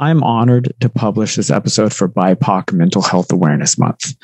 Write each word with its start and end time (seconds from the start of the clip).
I'm 0.00 0.24
honored 0.24 0.72
to 0.80 0.88
publish 0.88 1.36
this 1.36 1.50
episode 1.50 1.92
for 1.92 2.08
BIPOC 2.08 2.72
Mental 2.72 3.02
Health 3.02 3.30
Awareness 3.30 3.76
Month. 3.76 4.14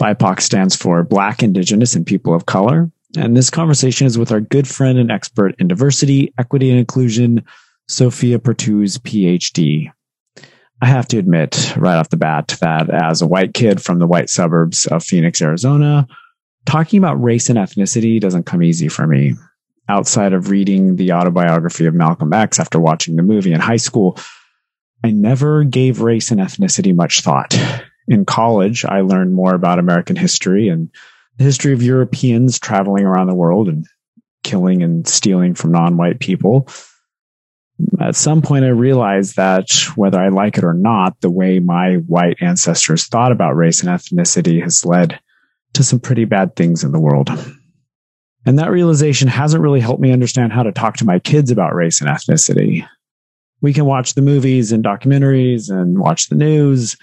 BIPOC 0.00 0.40
stands 0.40 0.76
for 0.76 1.02
Black, 1.02 1.42
Indigenous, 1.42 1.96
and 1.96 2.06
People 2.06 2.32
of 2.32 2.46
Color. 2.46 2.92
And 3.18 3.36
this 3.36 3.50
conversation 3.50 4.06
is 4.06 4.16
with 4.16 4.30
our 4.30 4.40
good 4.40 4.68
friend 4.68 4.98
and 4.98 5.10
expert 5.10 5.56
in 5.58 5.66
diversity, 5.66 6.32
equity, 6.38 6.70
and 6.70 6.78
inclusion, 6.78 7.44
Sofia 7.88 8.38
Pertuz, 8.38 8.98
PhD. 8.98 9.90
I 10.80 10.86
have 10.86 11.08
to 11.08 11.18
admit 11.18 11.76
right 11.76 11.96
off 11.96 12.10
the 12.10 12.16
bat 12.16 12.56
that 12.60 12.88
as 12.90 13.20
a 13.20 13.26
white 13.26 13.52
kid 13.52 13.82
from 13.82 13.98
the 13.98 14.06
white 14.06 14.30
suburbs 14.30 14.86
of 14.86 15.02
Phoenix, 15.02 15.42
Arizona, 15.42 16.06
talking 16.66 16.98
about 16.98 17.20
race 17.20 17.48
and 17.50 17.58
ethnicity 17.58 18.20
doesn't 18.20 18.44
come 18.44 18.62
easy 18.62 18.86
for 18.88 19.08
me. 19.08 19.34
Outside 19.88 20.32
of 20.34 20.50
reading 20.50 20.96
the 20.96 21.12
autobiography 21.12 21.86
of 21.86 21.94
Malcolm 21.94 22.32
X 22.32 22.60
after 22.60 22.78
watching 22.78 23.16
the 23.16 23.22
movie 23.22 23.52
in 23.52 23.60
high 23.60 23.76
school, 23.76 24.18
I 25.04 25.10
never 25.10 25.64
gave 25.64 26.00
race 26.00 26.30
and 26.30 26.40
ethnicity 26.40 26.94
much 26.94 27.20
thought. 27.20 27.58
In 28.08 28.24
college, 28.24 28.84
I 28.84 29.00
learned 29.00 29.34
more 29.34 29.54
about 29.54 29.78
American 29.78 30.16
history 30.16 30.68
and 30.68 30.90
the 31.38 31.44
history 31.44 31.72
of 31.72 31.82
Europeans 31.82 32.58
traveling 32.58 33.04
around 33.04 33.26
the 33.26 33.34
world 33.34 33.68
and 33.68 33.86
killing 34.42 34.82
and 34.82 35.06
stealing 35.06 35.54
from 35.54 35.72
non 35.72 35.96
white 35.96 36.20
people. 36.20 36.68
At 38.00 38.16
some 38.16 38.40
point, 38.40 38.64
I 38.64 38.68
realized 38.68 39.36
that 39.36 39.70
whether 39.96 40.18
I 40.18 40.28
like 40.28 40.56
it 40.56 40.64
or 40.64 40.72
not, 40.72 41.20
the 41.20 41.30
way 41.30 41.58
my 41.58 41.96
white 42.06 42.38
ancestors 42.40 43.06
thought 43.06 43.32
about 43.32 43.56
race 43.56 43.82
and 43.82 43.90
ethnicity 43.90 44.62
has 44.62 44.84
led 44.84 45.20
to 45.74 45.82
some 45.82 46.00
pretty 46.00 46.24
bad 46.24 46.56
things 46.56 46.84
in 46.84 46.92
the 46.92 47.00
world. 47.00 47.30
And 48.46 48.58
that 48.58 48.70
realization 48.70 49.28
hasn't 49.28 49.62
really 49.62 49.80
helped 49.80 50.00
me 50.00 50.12
understand 50.12 50.52
how 50.52 50.62
to 50.62 50.72
talk 50.72 50.96
to 50.98 51.04
my 51.04 51.18
kids 51.18 51.50
about 51.50 51.74
race 51.74 52.00
and 52.00 52.08
ethnicity 52.08 52.86
we 53.66 53.72
can 53.72 53.84
watch 53.84 54.14
the 54.14 54.22
movies 54.22 54.70
and 54.70 54.84
documentaries 54.84 55.68
and 55.68 55.98
watch 55.98 56.28
the 56.28 56.36
news, 56.36 56.96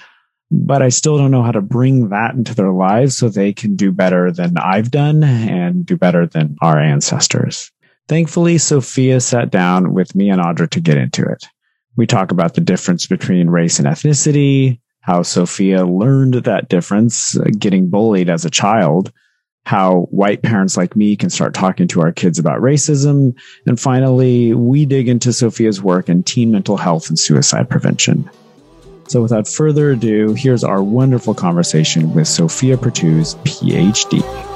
but 0.49 0.81
I 0.81 0.87
still 0.87 1.17
don't 1.17 1.29
know 1.29 1.43
how 1.43 1.51
to 1.51 1.59
bring 1.59 2.07
that 2.07 2.35
into 2.35 2.55
their 2.55 2.71
lives 2.71 3.17
so 3.17 3.27
they 3.27 3.51
can 3.51 3.75
do 3.75 3.91
better 3.91 4.31
than 4.31 4.57
I've 4.57 4.89
done 4.89 5.25
and 5.25 5.85
do 5.85 5.97
better 5.97 6.25
than 6.25 6.55
our 6.61 6.79
ancestors. 6.79 7.69
Thankfully, 8.07 8.57
Sofia 8.57 9.19
sat 9.19 9.51
down 9.51 9.93
with 9.93 10.15
me 10.15 10.29
and 10.29 10.41
Audra 10.41 10.69
to 10.69 10.79
get 10.79 10.95
into 10.95 11.25
it. 11.25 11.45
We 11.97 12.07
talk 12.07 12.31
about 12.31 12.53
the 12.53 12.61
difference 12.61 13.07
between 13.07 13.49
race 13.49 13.77
and 13.77 13.85
ethnicity, 13.85 14.79
how 15.01 15.21
Sofia 15.23 15.85
learned 15.85 16.35
that 16.45 16.69
difference 16.69 17.37
uh, 17.37 17.43
getting 17.59 17.89
bullied 17.89 18.29
as 18.29 18.45
a 18.45 18.49
child, 18.49 19.11
how 19.65 20.07
white 20.11 20.41
parents 20.41 20.75
like 20.75 20.95
me 20.95 21.15
can 21.15 21.29
start 21.29 21.53
talking 21.53 21.87
to 21.87 22.01
our 22.01 22.11
kids 22.11 22.37
about 22.37 22.61
racism. 22.61 23.33
And 23.65 23.79
finally, 23.79 24.53
we 24.53 24.85
dig 24.85 25.07
into 25.07 25.29
Sofia's 25.29 25.81
work 25.81 26.09
in 26.09 26.23
teen 26.23 26.51
mental 26.51 26.77
health 26.77 27.09
and 27.09 27.17
suicide 27.17 27.69
prevention. 27.69 28.29
So 29.07 29.21
without 29.21 29.47
further 29.47 29.91
ado, 29.91 30.33
here's 30.33 30.63
our 30.63 30.83
wonderful 30.83 31.33
conversation 31.33 32.13
with 32.13 32.27
Sofia 32.27 32.77
Pertuz, 32.77 33.35
PhD. 33.43 34.52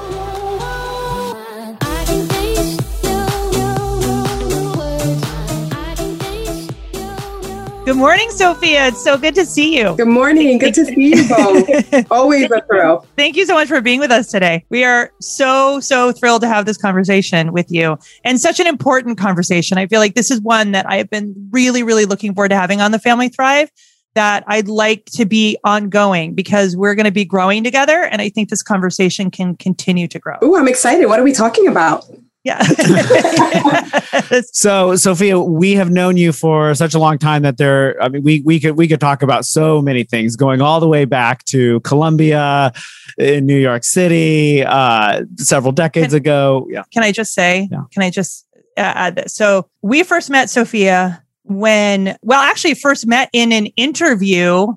Good 7.87 7.95
morning, 7.95 8.29
Sofia. 8.31 8.87
It's 8.87 9.01
so 9.01 9.17
good 9.17 9.33
to 9.35 9.45
see 9.45 9.77
you. 9.77 9.95
Good 9.95 10.09
morning. 10.09 10.57
Good 10.57 10.73
to 10.73 10.83
see 10.83 11.15
you 11.15 11.25
both. 11.29 12.05
Always 12.11 12.51
a 12.51 12.59
thrill. 12.63 13.07
Thank 13.15 13.37
you 13.37 13.45
so 13.45 13.53
much 13.53 13.69
for 13.69 13.79
being 13.79 14.01
with 14.01 14.11
us 14.11 14.27
today. 14.27 14.65
We 14.69 14.83
are 14.83 15.09
so, 15.21 15.79
so 15.79 16.11
thrilled 16.11 16.41
to 16.41 16.49
have 16.49 16.65
this 16.65 16.75
conversation 16.75 17.53
with 17.53 17.71
you 17.71 17.97
and 18.25 18.41
such 18.41 18.59
an 18.59 18.67
important 18.67 19.17
conversation. 19.17 19.77
I 19.77 19.87
feel 19.87 20.01
like 20.01 20.15
this 20.15 20.29
is 20.29 20.41
one 20.41 20.73
that 20.73 20.85
I 20.85 20.97
have 20.97 21.09
been 21.09 21.33
really, 21.51 21.81
really 21.81 22.03
looking 22.03 22.35
forward 22.35 22.49
to 22.49 22.57
having 22.57 22.81
on 22.81 22.91
the 22.91 22.99
Family 22.99 23.29
Thrive 23.29 23.71
that 24.15 24.43
I'd 24.47 24.67
like 24.67 25.05
to 25.13 25.23
be 25.23 25.57
ongoing 25.63 26.35
because 26.35 26.75
we're 26.75 26.93
going 26.93 27.05
to 27.05 27.11
be 27.11 27.23
growing 27.23 27.63
together. 27.63 28.03
And 28.03 28.21
I 28.21 28.27
think 28.27 28.49
this 28.49 28.63
conversation 28.63 29.31
can 29.31 29.55
continue 29.55 30.09
to 30.09 30.19
grow. 30.19 30.35
Oh, 30.41 30.57
I'm 30.57 30.67
excited. 30.67 31.05
What 31.05 31.21
are 31.21 31.23
we 31.23 31.31
talking 31.31 31.69
about? 31.69 32.03
Yeah. 32.43 32.61
so, 34.51 34.95
Sofia, 34.95 35.39
we 35.39 35.75
have 35.75 35.89
known 35.89 36.17
you 36.17 36.31
for 36.31 36.73
such 36.75 36.93
a 36.93 36.99
long 36.99 37.17
time 37.17 37.41
that 37.41 37.57
there. 37.57 38.01
I 38.01 38.09
mean, 38.09 38.23
we 38.23 38.41
we 38.41 38.59
could 38.59 38.77
we 38.77 38.87
could 38.87 39.01
talk 39.01 39.21
about 39.21 39.45
so 39.45 39.81
many 39.81 40.03
things, 40.03 40.35
going 40.35 40.61
all 40.61 40.79
the 40.79 40.87
way 40.87 41.05
back 41.05 41.43
to 41.45 41.79
Columbia, 41.81 42.71
in 43.17 43.45
New 43.45 43.57
York 43.57 43.83
City, 43.83 44.63
uh, 44.63 45.23
several 45.37 45.71
decades 45.71 46.09
can, 46.09 46.17
ago. 46.17 46.67
Yeah. 46.69 46.83
Can 46.93 47.03
I 47.03 47.11
just 47.11 47.33
say? 47.33 47.67
Yeah. 47.71 47.83
Can 47.91 48.03
I 48.03 48.09
just 48.09 48.45
add 48.77 49.15
this? 49.15 49.33
So, 49.33 49.69
we 49.81 50.03
first 50.03 50.29
met 50.29 50.49
Sofia 50.49 51.23
when, 51.43 52.17
well, 52.21 52.41
actually, 52.41 52.75
first 52.75 53.07
met 53.07 53.29
in 53.33 53.51
an 53.51 53.67
interview 53.77 54.67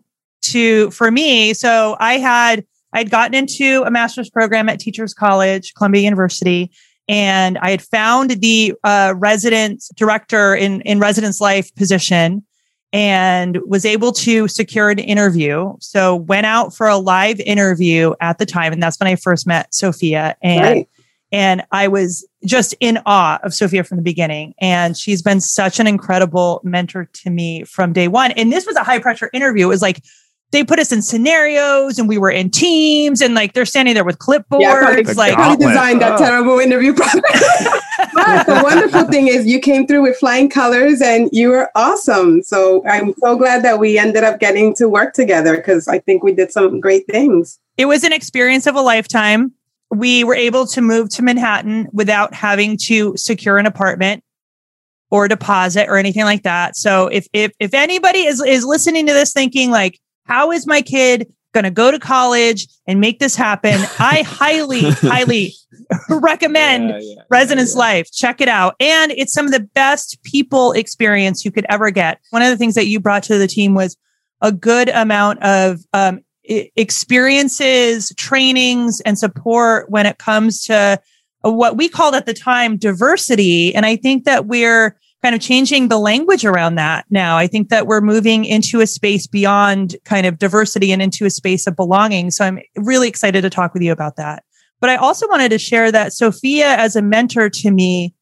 to 0.43 0.91
for 0.91 1.11
me. 1.11 1.55
So, 1.55 1.97
I 2.01 2.15
had 2.15 2.65
I'd 2.93 3.11
gotten 3.11 3.35
into 3.35 3.85
a 3.87 3.91
master's 3.91 4.31
program 4.31 4.69
at 4.69 4.81
Teachers 4.81 5.15
College, 5.15 5.75
Columbia 5.75 6.03
University 6.03 6.73
and 7.11 7.59
I 7.59 7.73
had 7.73 7.83
found 7.83 8.31
the 8.41 8.73
uh, 8.85 9.15
resident 9.17 9.83
director 9.97 10.55
in 10.55 10.81
in 10.83 11.01
residence 11.01 11.41
life 11.41 11.75
position 11.75 12.45
and 12.93 13.59
was 13.67 13.85
able 13.85 14.13
to 14.13 14.47
secure 14.47 14.91
an 14.91 15.01
interview. 15.01 15.75
So 15.81 16.15
went 16.15 16.47
out 16.47 16.75
for 16.75 16.87
a 16.87 16.97
live 16.97 17.41
interview 17.41 18.15
at 18.21 18.39
the 18.39 18.47
time, 18.47 18.73
and 18.73 18.81
that's 18.81 18.99
when 19.01 19.09
I 19.09 19.17
first 19.17 19.45
met 19.45 19.75
Sofia. 19.75 20.37
And 20.41 20.63
right. 20.63 20.89
and 21.33 21.65
I 21.73 21.89
was 21.89 22.25
just 22.45 22.77
in 22.79 23.01
awe 23.07 23.41
of 23.43 23.55
Sofia 23.55 23.83
from 23.83 23.97
the 23.97 24.05
beginning. 24.05 24.55
And 24.61 24.97
she's 24.97 25.21
been 25.21 25.41
such 25.41 25.81
an 25.81 25.89
incredible 25.89 26.61
mentor 26.63 27.09
to 27.13 27.31
me 27.31 27.65
from 27.65 27.93
day 27.93 28.07
one. 28.07 28.31
And 28.33 28.53
this 28.53 28.67
was 28.67 28.77
a 28.77 28.85
high 28.85 29.01
pressure 29.01 29.31
interview. 29.33 29.67
It 29.67 29.69
was 29.69 29.83
like 29.83 30.01
they 30.53 30.65
put 30.65 30.79
us 30.81 30.91
in 30.91 31.01
scenarios 31.01 31.99
and 31.99 32.09
we 32.09 32.19
were 32.19 32.31
in 32.31 32.51
teams 32.51 33.21
and 33.21 33.35
like 33.35 33.53
they're 33.53 33.65
standing 33.65 33.95
there 33.95 34.05
with 34.05 34.19
clipboards. 34.19 34.61
Yeah, 34.61 35.13
like 35.17 35.35
how 35.35 35.55
designed 35.55 36.03
that 36.03 36.15
oh. 36.15 36.19
terrible 36.19 36.59
interview 36.59 36.93
process. 36.93 37.23
but 38.15 38.47
the 38.47 38.61
wonderful 38.63 39.05
thing 39.05 39.29
is 39.29 39.47
you 39.47 39.61
came 39.61 39.87
through 39.87 40.03
with 40.03 40.17
flying 40.17 40.51
colors 40.51 41.01
and 41.01 41.29
you 41.33 41.51
were 41.51 41.71
awesome. 41.77 42.43
So 42.43 42.85
I'm 42.87 43.15
so 43.19 43.37
glad 43.37 43.63
that 43.63 43.79
we 43.79 43.97
ended 43.97 44.25
up 44.25 44.41
getting 44.41 44.75
to 44.77 44.89
work 44.89 45.15
together 45.15 45.57
because 45.57 45.87
I 45.87 46.01
think 46.01 46.25
we 46.25 46.33
did 46.33 46.51
some 46.51 46.81
great 46.81 47.07
things. 47.07 47.61
It 47.77 47.87
was 47.87 48.03
an 48.03 48.13
experience 48.13 48.67
of 48.67 48.75
a 48.75 48.81
lifetime. 48.81 49.53
We 49.91 50.25
were 50.25 50.35
able 50.35 50.67
to 50.69 50.81
move 50.81 51.11
to 51.11 51.23
Manhattan 51.23 51.89
without 51.93 52.35
having 52.35 52.77
to 52.87 53.17
secure 53.17 53.59
an 53.59 53.67
apartment 53.67 54.25
or 55.11 55.29
deposit 55.29 55.89
or 55.89 55.97
anything 55.97 56.25
like 56.25 56.43
that. 56.43 56.77
So 56.77 57.07
if 57.09 57.29
if 57.33 57.53
if 57.61 57.73
anybody 57.75 58.21
is 58.21 58.43
is 58.43 58.65
listening 58.65 59.07
to 59.07 59.13
this 59.13 59.33
thinking 59.33 59.71
like 59.71 60.01
how 60.31 60.53
is 60.53 60.67
my 60.67 60.81
kid 60.81 61.31
going 61.53 61.65
to 61.65 61.71
go 61.71 61.91
to 61.91 61.99
college 61.99 62.69
and 62.87 63.01
make 63.01 63.19
this 63.19 63.35
happen? 63.35 63.75
I 63.99 64.23
highly, 64.23 64.91
highly 64.91 65.53
recommend 66.09 66.91
yeah, 66.91 66.99
yeah, 67.01 67.23
Residence 67.29 67.75
yeah, 67.75 67.81
Life. 67.81 68.13
Check 68.13 68.41
it 68.41 68.49
out. 68.49 68.77
And 68.79 69.11
it's 69.13 69.33
some 69.33 69.47
of 69.47 69.53
the 69.53 69.61
best 69.75 70.23
people 70.23 70.73
experience 70.73 71.45
you 71.45 71.51
could 71.51 71.67
ever 71.69 71.91
get. 71.91 72.21
One 72.31 72.43
of 72.43 72.49
the 72.49 72.57
things 72.57 72.77
that 72.77 72.87
you 72.87 73.01
brought 73.01 73.25
to 73.25 73.39
the 73.39 73.49
team 73.49 73.75
was 73.75 73.97
a 74.41 74.53
good 74.53 74.89
amount 74.89 75.43
of 75.43 75.81
um, 75.93 76.21
experiences, 76.45 78.13
trainings, 78.17 79.01
and 79.01 79.19
support 79.19 79.91
when 79.91 80.07
it 80.07 80.19
comes 80.19 80.63
to 80.65 81.01
what 81.43 81.77
we 81.77 81.89
called 81.89 82.15
at 82.15 82.27
the 82.27 82.35
time 82.35 82.77
diversity. 82.77 83.75
And 83.75 83.85
I 83.85 83.97
think 83.97 84.25
that 84.25 84.47
we're 84.47 84.97
kind 85.23 85.35
of 85.35 85.41
changing 85.41 85.89
the 85.89 85.99
language 85.99 86.45
around 86.45 86.77
that 86.77 87.05
now. 87.11 87.37
I 87.37 87.47
think 87.47 87.69
that 87.69 87.87
we're 87.87 88.01
moving 88.01 88.45
into 88.45 88.81
a 88.81 88.87
space 88.87 89.27
beyond 89.27 89.97
kind 90.05 90.27
of 90.27 90.39
diversity 90.39 90.93
and 90.93 91.03
into 91.03 91.27
a 91.27 91.31
space 91.31 91.67
of 91.67 91.77
belonging. 91.77 92.31
So 92.31 92.45
I'm 92.45 92.61
really 92.77 93.09
excited 93.09 93.43
to 93.43 93.51
talk 93.51 93.75
with 93.75 93.83
you 93.83 93.93
about 93.93 94.17
that. 94.17 94.45
But 94.81 94.89
I 94.91 94.97
also 94.97 95.29
wanted 95.29 95.51
to 95.51 95.59
share 95.59 95.93
that 95.93 96.15
Sofia, 96.15 96.69
as 96.77 96.97
a 96.97 97.03
mentor 97.03 97.51
to 97.51 97.71
me, 97.71 98.15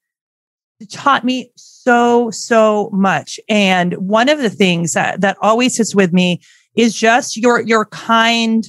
taught 0.90 1.24
me 1.24 1.52
so, 1.56 2.30
so 2.30 2.90
much. 2.92 3.38
And 3.48 3.94
one 3.94 4.28
of 4.28 4.38
the 4.38 4.50
things 4.50 4.92
that, 4.92 5.20
that 5.20 5.36
always 5.40 5.76
sits 5.76 5.94
with 5.94 6.12
me 6.12 6.40
is 6.74 6.94
just 6.94 7.36
your, 7.36 7.60
your 7.60 7.86
kind, 7.86 8.66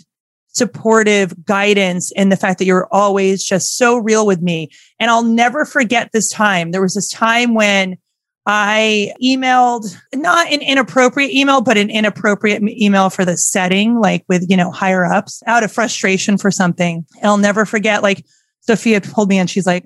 supportive 0.50 1.46
guidance 1.46 2.12
and 2.14 2.32
the 2.32 2.36
fact 2.36 2.60
that 2.60 2.66
you're 2.66 2.88
always 2.92 3.44
just 3.44 3.78
so 3.78 3.98
real 3.98 4.25
with 4.25 4.42
me. 4.42 4.70
And 5.00 5.10
I'll 5.10 5.24
never 5.24 5.66
forget 5.66 6.12
this 6.12 6.30
time. 6.30 6.72
There 6.72 6.82
was 6.82 6.96
this 6.96 7.10
time 7.10 7.54
when 7.54 7.98
I 8.45 9.13
emailed 9.24 9.95
not 10.15 10.51
an 10.51 10.62
inappropriate 10.62 11.31
email, 11.31 11.62
but 11.62 11.77
an 11.77 11.89
inappropriate 11.89 12.63
email 12.63 13.09
for 13.09 13.24
the 13.24 13.38
setting, 13.38 14.00
like 14.00 14.24
with, 14.27 14.50
you 14.50 14.57
know, 14.57 14.71
higher 14.71 15.06
ups 15.06 15.44
out 15.45 15.63
of 15.63 15.71
frustration 15.71 16.38
for 16.38 16.50
something. 16.50 17.06
I'll 17.21 17.38
never 17.38 17.65
forget, 17.65 18.01
like 18.01 18.25
Sofia 18.62 19.01
pulled 19.01 19.30
me 19.30 19.38
in. 19.38 19.47
She's 19.47 19.68
like, 19.68 19.86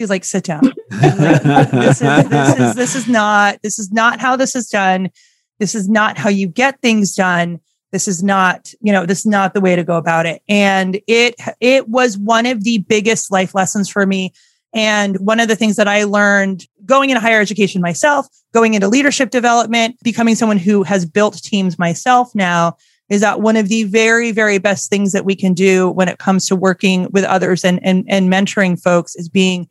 she's 0.00 0.10
like, 0.10 0.24
sit 0.24 0.44
down. 0.44 0.72
This, 0.90 2.02
is, 2.02 2.28
this 2.28 2.58
is, 2.58 2.74
this 2.74 2.94
is 2.96 3.08
not, 3.08 3.58
this 3.62 3.78
is 3.78 3.92
not 3.92 4.20
how 4.20 4.36
this 4.36 4.56
is 4.56 4.68
done. 4.68 5.10
This 5.58 5.74
is 5.74 5.88
not 5.88 6.18
how 6.18 6.28
you 6.28 6.48
get 6.48 6.80
things 6.80 7.14
done. 7.14 7.60
This 7.92 8.08
is 8.08 8.22
not, 8.22 8.72
you 8.80 8.92
know, 8.92 9.06
this 9.06 9.20
is 9.20 9.26
not 9.26 9.54
the 9.54 9.60
way 9.60 9.76
to 9.76 9.84
go 9.84 9.96
about 9.96 10.26
it. 10.26 10.42
And 10.48 11.00
it, 11.06 11.36
it 11.60 11.88
was 11.88 12.18
one 12.18 12.46
of 12.46 12.64
the 12.64 12.78
biggest 12.78 13.30
life 13.30 13.54
lessons 13.54 13.88
for 13.88 14.04
me 14.06 14.32
And 14.76 15.18
one 15.20 15.40
of 15.40 15.48
the 15.48 15.56
things 15.56 15.76
that 15.76 15.88
I 15.88 16.04
learned 16.04 16.66
going 16.84 17.08
into 17.08 17.18
higher 17.18 17.40
education 17.40 17.80
myself, 17.80 18.26
going 18.52 18.74
into 18.74 18.88
leadership 18.88 19.30
development, 19.30 19.96
becoming 20.04 20.34
someone 20.34 20.58
who 20.58 20.82
has 20.82 21.06
built 21.06 21.42
teams 21.42 21.78
myself 21.78 22.34
now 22.34 22.76
is 23.08 23.22
that 23.22 23.40
one 23.40 23.56
of 23.56 23.68
the 23.68 23.84
very, 23.84 24.32
very 24.32 24.58
best 24.58 24.90
things 24.90 25.12
that 25.12 25.24
we 25.24 25.34
can 25.34 25.54
do 25.54 25.88
when 25.90 26.08
it 26.08 26.18
comes 26.18 26.46
to 26.46 26.54
working 26.54 27.08
with 27.10 27.24
others 27.24 27.64
and, 27.64 27.80
and, 27.82 28.04
and 28.06 28.30
mentoring 28.30 28.80
folks 28.80 29.14
is 29.16 29.30
being 29.30 29.66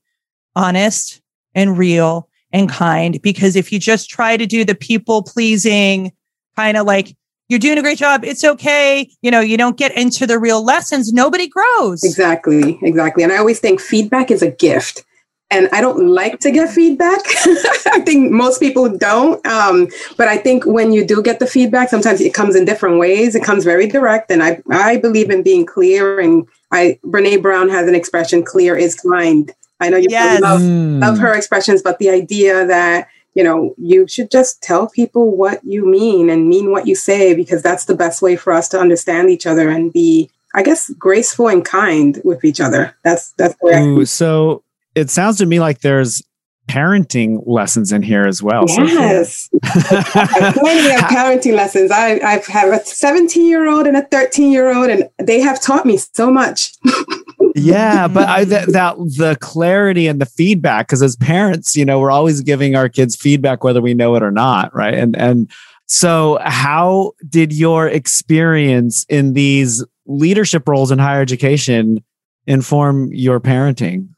honest 0.56 1.22
and 1.54 1.78
real 1.78 2.28
and 2.52 2.68
kind. 2.68 3.22
Because 3.22 3.56
if 3.56 3.72
you 3.72 3.78
just 3.78 4.10
try 4.10 4.38
to 4.38 4.48
do 4.48 4.66
the 4.66 4.74
people 4.74 5.22
pleasing 5.22 6.12
kind 6.56 6.78
of 6.78 6.88
like, 6.88 7.16
you're 7.48 7.60
doing 7.60 7.78
a 7.78 7.82
great 7.82 7.98
job. 7.98 8.24
It's 8.24 8.44
okay. 8.44 9.10
You 9.22 9.32
know, 9.32 9.40
you 9.40 9.58
don't 9.58 9.78
get 9.78 9.96
into 9.96 10.26
the 10.26 10.40
real 10.40 10.64
lessons. 10.64 11.14
Nobody 11.14 11.48
grows. 11.48 12.04
Exactly. 12.04 12.80
Exactly. 12.82 13.24
And 13.24 13.32
I 13.32 13.38
always 13.38 13.60
think 13.60 13.80
feedback 13.80 14.32
is 14.32 14.42
a 14.42 14.52
gift. 14.52 15.04
And 15.52 15.70
I 15.72 15.80
don't 15.80 16.08
like 16.08 16.40
to 16.40 16.50
get 16.50 16.72
feedback. 16.72 17.20
I 17.94 18.02
think 18.04 18.32
most 18.32 18.60
people 18.60 18.98
don't. 18.98 19.46
Um, 19.46 19.90
but 20.18 20.28
I 20.28 20.38
think 20.38 20.66
when 20.66 20.92
you 20.92 21.06
do 21.06 21.22
get 21.22 21.40
the 21.40 21.46
feedback, 21.46 21.90
sometimes 21.90 22.20
it 22.20 22.34
comes 22.34 22.56
in 22.56 22.66
different 22.66 22.98
ways. 22.98 23.36
It 23.36 23.44
comes 23.44 23.64
very 23.64 23.88
direct. 23.88 24.32
And 24.32 24.42
I, 24.42 24.62
I 24.72 24.98
believe 24.98 25.30
in 25.30 25.44
being 25.44 25.66
clear. 25.66 26.20
And 26.20 26.48
I, 26.72 27.00
Brene 27.06 27.44
Brown 27.44 27.70
has 27.70 27.88
an 27.88 27.94
expression, 27.94 28.44
clear 28.44 28.76
is 28.76 28.96
kind. 28.96 29.54
I 29.80 29.90
know 29.90 29.98
you 29.98 30.08
yes. 30.10 30.42
love, 30.42 30.62
love 30.62 31.20
her 31.20 31.36
expressions, 31.36 31.84
but 31.84 32.00
the 32.00 32.10
idea 32.10 32.66
that 32.66 33.08
you 33.36 33.44
know, 33.44 33.76
you 33.78 34.08
should 34.08 34.32
just 34.32 34.64
tell 34.64 34.90
people 34.90 35.36
what 35.36 35.60
you 35.64 35.86
mean 35.86 36.30
and 36.30 36.48
mean 36.48 36.72
what 36.72 36.88
you 36.88 36.96
say 36.96 37.36
because 37.36 37.62
that's 37.62 37.86
the 37.86 37.96
best 37.96 38.22
way 38.22 38.38
for 38.38 38.54
us 38.54 38.70
to 38.70 38.80
understand 38.80 39.30
each 39.30 39.46
other 39.46 39.70
and 39.70 39.92
be, 39.92 40.32
I 40.56 40.64
guess, 40.64 40.90
graceful 40.92 41.50
and 41.50 41.64
kind 41.64 42.20
with 42.24 42.46
each 42.46 42.62
other. 42.62 42.96
That's 43.04 43.34
that's 43.34 43.56
where. 43.60 43.84
Ooh, 43.84 44.06
so 44.06 44.64
it 44.96 45.10
sounds 45.10 45.38
to 45.40 45.46
me 45.46 45.60
like 45.60 45.82
there's 45.82 46.24
parenting 46.70 47.44
lessons 47.46 47.92
in 47.92 48.02
here 48.02 48.24
as 48.24 48.42
well. 48.42 48.64
Yes, 48.70 49.50
plenty 49.64 50.96
of 50.96 51.02
parenting 51.12 51.56
lessons. 51.56 51.92
I 51.92 52.20
I 52.24 52.42
have 52.48 52.72
a 52.72 52.86
17 52.86 53.46
year 53.46 53.70
old 53.70 53.86
and 53.86 53.98
a 53.98 54.04
13 54.04 54.52
year 54.52 54.74
old, 54.74 54.90
and 54.90 55.10
they 55.20 55.42
have 55.42 55.62
taught 55.62 55.86
me 55.86 55.98
so 55.98 56.32
much. 56.32 56.74
yeah, 57.56 58.08
but 58.10 58.28
I, 58.28 58.44
that, 58.44 58.68
that 58.74 58.98
the 58.98 59.38
clarity 59.40 60.08
and 60.08 60.20
the 60.20 60.26
feedback, 60.26 60.88
because 60.88 61.02
as 61.02 61.16
parents, 61.16 61.76
you 61.76 61.86
know, 61.86 62.00
we're 62.00 62.12
always 62.12 62.42
giving 62.42 62.76
our 62.76 62.90
kids 62.90 63.16
feedback 63.16 63.64
whether 63.64 63.82
we 63.82 63.94
know 63.94 64.16
it 64.16 64.24
or 64.24 64.32
not, 64.32 64.76
right? 64.76 64.94
And 64.94 65.16
and 65.16 65.50
so, 65.88 66.38
how 66.42 67.14
did 67.30 67.54
your 67.54 67.88
experience 67.88 69.06
in 69.08 69.34
these 69.34 69.86
leadership 70.06 70.68
roles 70.68 70.92
in 70.92 71.00
higher 71.00 71.22
education 71.22 72.04
inform 72.46 73.14
your 73.14 73.40
parenting? 73.40 74.10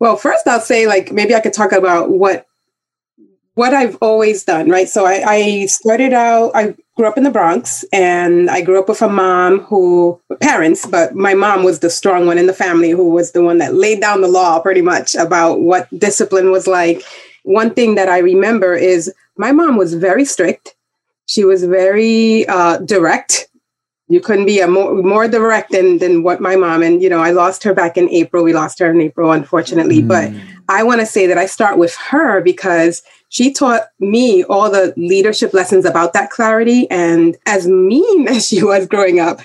Well, 0.00 0.16
first 0.16 0.48
I'll 0.48 0.60
say 0.60 0.86
like 0.86 1.12
maybe 1.12 1.34
I 1.34 1.40
could 1.40 1.52
talk 1.52 1.72
about 1.72 2.10
what 2.10 2.46
what 3.54 3.74
I've 3.74 3.96
always 4.00 4.44
done, 4.44 4.70
right? 4.70 4.88
So 4.88 5.04
I, 5.04 5.22
I, 5.26 5.66
started 5.66 6.12
out, 6.12 6.52
I 6.54 6.74
grew 6.96 7.06
up 7.06 7.18
in 7.18 7.24
the 7.24 7.30
Bronx 7.30 7.84
and 7.92 8.48
I 8.48 8.62
grew 8.62 8.78
up 8.78 8.88
with 8.88 9.02
a 9.02 9.08
mom 9.08 9.60
who, 9.60 10.18
parents, 10.40 10.86
but 10.86 11.14
my 11.14 11.34
mom 11.34 11.62
was 11.62 11.80
the 11.80 11.90
strong 11.90 12.26
one 12.26 12.38
in 12.38 12.46
the 12.46 12.54
family 12.54 12.90
who 12.90 13.10
was 13.10 13.32
the 13.32 13.42
one 13.42 13.58
that 13.58 13.74
laid 13.74 14.00
down 14.00 14.22
the 14.22 14.28
law 14.28 14.58
pretty 14.58 14.82
much 14.82 15.14
about 15.14 15.60
what 15.60 15.88
discipline 15.98 16.50
was 16.50 16.66
like. 16.66 17.02
One 17.42 17.74
thing 17.74 17.94
that 17.96 18.08
I 18.08 18.18
remember 18.18 18.74
is 18.74 19.12
my 19.36 19.52
mom 19.52 19.76
was 19.76 19.94
very 19.94 20.24
strict. 20.24 20.74
She 21.26 21.44
was 21.44 21.64
very 21.64 22.46
uh, 22.46 22.78
direct 22.78 23.48
you 24.12 24.20
couldn't 24.20 24.44
be 24.44 24.60
a 24.60 24.68
more, 24.68 24.94
more 25.02 25.26
direct 25.26 25.70
than, 25.72 25.96
than 25.96 26.22
what 26.22 26.38
my 26.38 26.54
mom 26.54 26.82
and 26.82 27.02
you 27.02 27.08
know 27.08 27.20
i 27.20 27.30
lost 27.30 27.62
her 27.64 27.72
back 27.72 27.96
in 27.96 28.10
april 28.10 28.44
we 28.44 28.52
lost 28.52 28.78
her 28.78 28.90
in 28.90 29.00
april 29.00 29.32
unfortunately 29.32 30.02
mm. 30.02 30.08
but 30.08 30.30
i 30.68 30.82
want 30.82 31.00
to 31.00 31.06
say 31.06 31.26
that 31.26 31.38
i 31.38 31.46
start 31.46 31.78
with 31.78 31.94
her 31.96 32.42
because 32.42 33.02
she 33.32 33.50
taught 33.50 33.88
me 33.98 34.44
all 34.44 34.70
the 34.70 34.92
leadership 34.98 35.54
lessons 35.54 35.86
about 35.86 36.12
that 36.12 36.28
clarity 36.28 36.88
and 36.90 37.36
as 37.46 37.66
mean 37.66 38.28
as 38.28 38.46
she 38.46 38.62
was 38.62 38.86
growing 38.86 39.18
up 39.18 39.40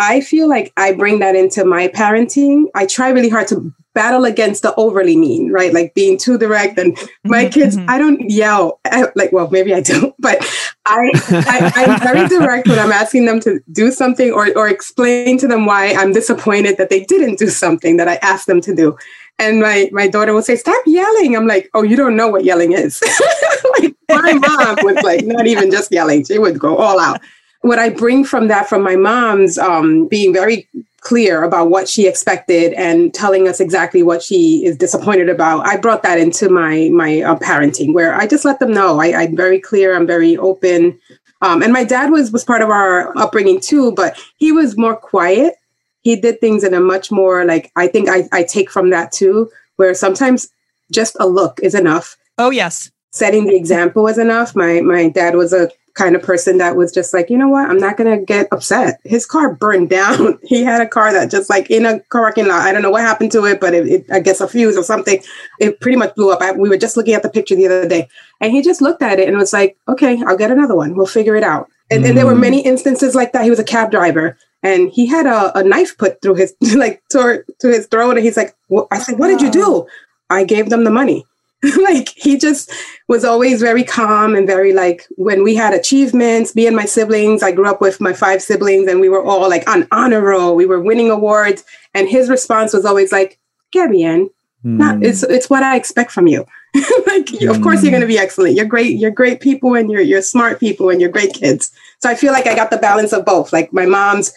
i 0.00 0.20
feel 0.20 0.48
like 0.48 0.72
i 0.76 0.92
bring 0.92 1.20
that 1.20 1.36
into 1.36 1.64
my 1.64 1.88
parenting 1.88 2.64
i 2.74 2.84
try 2.86 3.10
really 3.10 3.28
hard 3.28 3.46
to 3.46 3.72
battle 3.94 4.24
against 4.24 4.62
the 4.62 4.74
overly 4.76 5.16
mean, 5.16 5.50
right? 5.50 5.72
Like 5.72 5.94
being 5.94 6.16
too 6.16 6.38
direct. 6.38 6.78
And 6.78 6.96
my 7.24 7.44
mm-hmm, 7.44 7.52
kids, 7.52 7.76
mm-hmm. 7.76 7.90
I 7.90 7.98
don't 7.98 8.30
yell. 8.30 8.80
I, 8.84 9.06
like, 9.16 9.32
well, 9.32 9.48
maybe 9.50 9.74
I 9.74 9.80
do, 9.80 10.14
but 10.18 10.38
I, 10.86 11.10
I, 11.30 11.72
I'm 11.76 12.00
very 12.00 12.28
direct 12.28 12.68
when 12.68 12.78
I'm 12.78 12.92
asking 12.92 13.26
them 13.26 13.40
to 13.40 13.60
do 13.72 13.90
something 13.90 14.32
or, 14.32 14.56
or 14.56 14.68
explain 14.68 15.38
to 15.38 15.48
them 15.48 15.66
why 15.66 15.92
I'm 15.92 16.12
disappointed 16.12 16.76
that 16.78 16.90
they 16.90 17.04
didn't 17.04 17.38
do 17.38 17.48
something 17.48 17.96
that 17.96 18.08
I 18.08 18.16
asked 18.22 18.46
them 18.46 18.60
to 18.62 18.74
do. 18.74 18.96
And 19.38 19.60
my, 19.60 19.88
my 19.92 20.06
daughter 20.06 20.34
will 20.34 20.42
say, 20.42 20.56
stop 20.56 20.82
yelling. 20.86 21.34
I'm 21.34 21.46
like, 21.46 21.70
oh, 21.74 21.82
you 21.82 21.96
don't 21.96 22.14
know 22.14 22.28
what 22.28 22.44
yelling 22.44 22.72
is. 22.72 23.02
like 23.78 23.96
my 24.10 24.34
mom 24.34 24.78
was 24.82 25.02
like, 25.02 25.24
not 25.24 25.46
even 25.46 25.70
just 25.70 25.90
yelling. 25.90 26.24
She 26.24 26.38
would 26.38 26.58
go 26.58 26.76
all 26.76 27.00
out 27.00 27.20
what 27.62 27.78
I 27.78 27.90
bring 27.90 28.24
from 28.24 28.48
that 28.48 28.68
from 28.68 28.82
my 28.82 28.96
mom's 28.96 29.58
um, 29.58 30.06
being 30.08 30.32
very 30.32 30.68
clear 31.00 31.42
about 31.42 31.70
what 31.70 31.88
she 31.88 32.06
expected 32.06 32.72
and 32.74 33.12
telling 33.12 33.48
us 33.48 33.60
exactly 33.60 34.02
what 34.02 34.22
she 34.22 34.64
is 34.64 34.76
disappointed 34.76 35.28
about. 35.28 35.66
I 35.66 35.76
brought 35.76 36.02
that 36.02 36.18
into 36.18 36.48
my 36.48 36.90
my 36.92 37.22
uh, 37.22 37.36
parenting, 37.36 37.94
where 37.94 38.14
I 38.14 38.26
just 38.26 38.44
let 38.44 38.60
them 38.60 38.72
know 38.72 39.00
I, 39.00 39.22
am 39.22 39.36
very 39.36 39.60
clear, 39.60 39.94
I'm 39.94 40.06
very 40.06 40.36
open. 40.36 40.98
Um, 41.42 41.62
and 41.62 41.72
my 41.72 41.84
dad 41.84 42.10
was 42.10 42.30
was 42.32 42.44
part 42.44 42.62
of 42.62 42.70
our 42.70 43.16
upbringing 43.18 43.60
too, 43.60 43.92
but 43.92 44.18
he 44.36 44.52
was 44.52 44.76
more 44.76 44.96
quiet. 44.96 45.54
He 46.02 46.16
did 46.16 46.40
things 46.40 46.64
in 46.64 46.74
a 46.74 46.80
much 46.80 47.10
more 47.10 47.44
like 47.44 47.70
I 47.76 47.86
think 47.86 48.08
I, 48.08 48.28
I 48.32 48.42
take 48.42 48.70
from 48.70 48.90
that 48.90 49.12
too, 49.12 49.50
where 49.76 49.94
sometimes 49.94 50.48
just 50.92 51.16
a 51.20 51.26
look 51.26 51.60
is 51.62 51.74
enough. 51.74 52.16
Oh 52.38 52.50
yes, 52.50 52.90
setting 53.10 53.46
the 53.46 53.56
example 53.56 54.06
is 54.06 54.18
enough. 54.18 54.56
My 54.56 54.80
my 54.80 55.08
dad 55.08 55.34
was 55.34 55.52
a 55.52 55.70
kind 56.00 56.16
of 56.16 56.22
person 56.22 56.56
that 56.56 56.76
was 56.76 56.92
just 56.92 57.12
like, 57.12 57.28
you 57.28 57.36
know 57.36 57.48
what, 57.48 57.68
I'm 57.68 57.76
not 57.76 57.98
gonna 57.98 58.16
get 58.16 58.48
upset. 58.52 59.00
His 59.04 59.26
car 59.26 59.52
burned 59.52 59.90
down. 59.90 60.38
he 60.44 60.64
had 60.64 60.80
a 60.80 60.88
car 60.88 61.12
that 61.12 61.30
just 61.30 61.50
like 61.50 61.70
in 61.70 61.84
a 61.84 62.00
parking 62.10 62.48
lot. 62.48 62.62
I 62.62 62.72
don't 62.72 62.80
know 62.80 62.90
what 62.90 63.02
happened 63.02 63.32
to 63.32 63.44
it, 63.44 63.60
but 63.60 63.74
it, 63.74 63.86
it, 63.86 64.06
I 64.10 64.20
guess 64.20 64.40
a 64.40 64.48
fuse 64.48 64.78
or 64.78 64.82
something. 64.82 65.22
It 65.60 65.78
pretty 65.80 65.98
much 65.98 66.14
blew 66.14 66.32
up. 66.32 66.40
I, 66.40 66.52
we 66.52 66.70
were 66.70 66.78
just 66.78 66.96
looking 66.96 67.12
at 67.12 67.22
the 67.22 67.28
picture 67.28 67.54
the 67.54 67.66
other 67.66 67.86
day, 67.86 68.08
and 68.40 68.50
he 68.50 68.62
just 68.62 68.80
looked 68.80 69.02
at 69.02 69.18
it 69.18 69.28
and 69.28 69.36
was 69.36 69.52
like, 69.52 69.76
okay, 69.88 70.22
I'll 70.26 70.38
get 70.38 70.50
another 70.50 70.74
one. 70.74 70.96
We'll 70.96 71.06
figure 71.06 71.36
it 71.36 71.44
out. 71.44 71.68
And, 71.90 72.02
mm. 72.02 72.08
and 72.08 72.16
there 72.16 72.26
were 72.26 72.34
many 72.34 72.62
instances 72.62 73.14
like 73.14 73.32
that. 73.32 73.44
He 73.44 73.50
was 73.50 73.58
a 73.58 73.64
cab 73.64 73.90
driver, 73.90 74.38
and 74.62 74.90
he 74.90 75.04
had 75.04 75.26
a, 75.26 75.58
a 75.58 75.62
knife 75.62 75.98
put 75.98 76.22
through 76.22 76.36
his 76.36 76.54
like 76.74 77.02
to, 77.10 77.44
to 77.58 77.68
his 77.68 77.86
throat, 77.88 78.16
and 78.16 78.24
he's 78.24 78.38
like, 78.38 78.56
well, 78.70 78.88
I 78.90 79.00
said, 79.00 79.18
what 79.18 79.28
did 79.28 79.42
you 79.42 79.50
do? 79.50 79.86
I 80.30 80.44
gave 80.44 80.70
them 80.70 80.84
the 80.84 80.90
money. 80.90 81.26
like 81.82 82.08
he 82.16 82.38
just 82.38 82.72
was 83.08 83.24
always 83.24 83.60
very 83.60 83.84
calm 83.84 84.34
and 84.34 84.46
very 84.46 84.72
like 84.72 85.06
when 85.16 85.42
we 85.42 85.54
had 85.54 85.74
achievements 85.74 86.54
me 86.54 86.66
and 86.66 86.74
my 86.74 86.86
siblings 86.86 87.42
i 87.42 87.52
grew 87.52 87.68
up 87.68 87.82
with 87.82 88.00
my 88.00 88.14
five 88.14 88.40
siblings 88.40 88.88
and 88.88 89.00
we 89.00 89.10
were 89.10 89.22
all 89.22 89.48
like 89.48 89.68
on 89.68 89.86
honor 89.92 90.22
roll. 90.22 90.56
We 90.56 90.66
were 90.66 90.80
winning 90.80 91.10
awards 91.10 91.64
and 91.94 92.08
his 92.08 92.30
response 92.30 92.72
was 92.72 92.86
always 92.86 93.12
like 93.12 93.38
me 93.74 94.04
mm. 94.04 94.28
not 94.62 95.02
it's 95.02 95.22
it's 95.22 95.50
what 95.50 95.62
i 95.62 95.76
expect 95.76 96.10
from 96.10 96.26
you. 96.26 96.46
Like 97.06 97.26
mm. 97.26 97.50
of 97.50 97.60
course 97.62 97.82
you're 97.82 97.90
going 97.90 98.02
to 98.02 98.06
be 98.06 98.18
excellent. 98.18 98.54
You're 98.54 98.66
great 98.66 98.98
you're 98.98 99.10
great 99.10 99.40
people 99.40 99.74
and 99.74 99.90
you're 99.90 100.00
you're 100.00 100.22
smart 100.22 100.60
people 100.60 100.88
and 100.88 101.00
you're 101.00 101.10
great 101.10 101.34
kids. 101.34 101.72
So 102.00 102.08
i 102.08 102.14
feel 102.14 102.32
like 102.32 102.46
i 102.46 102.54
got 102.54 102.70
the 102.70 102.78
balance 102.78 103.12
of 103.12 103.24
both. 103.24 103.52
Like 103.52 103.72
my 103.72 103.86
mom's 103.86 104.32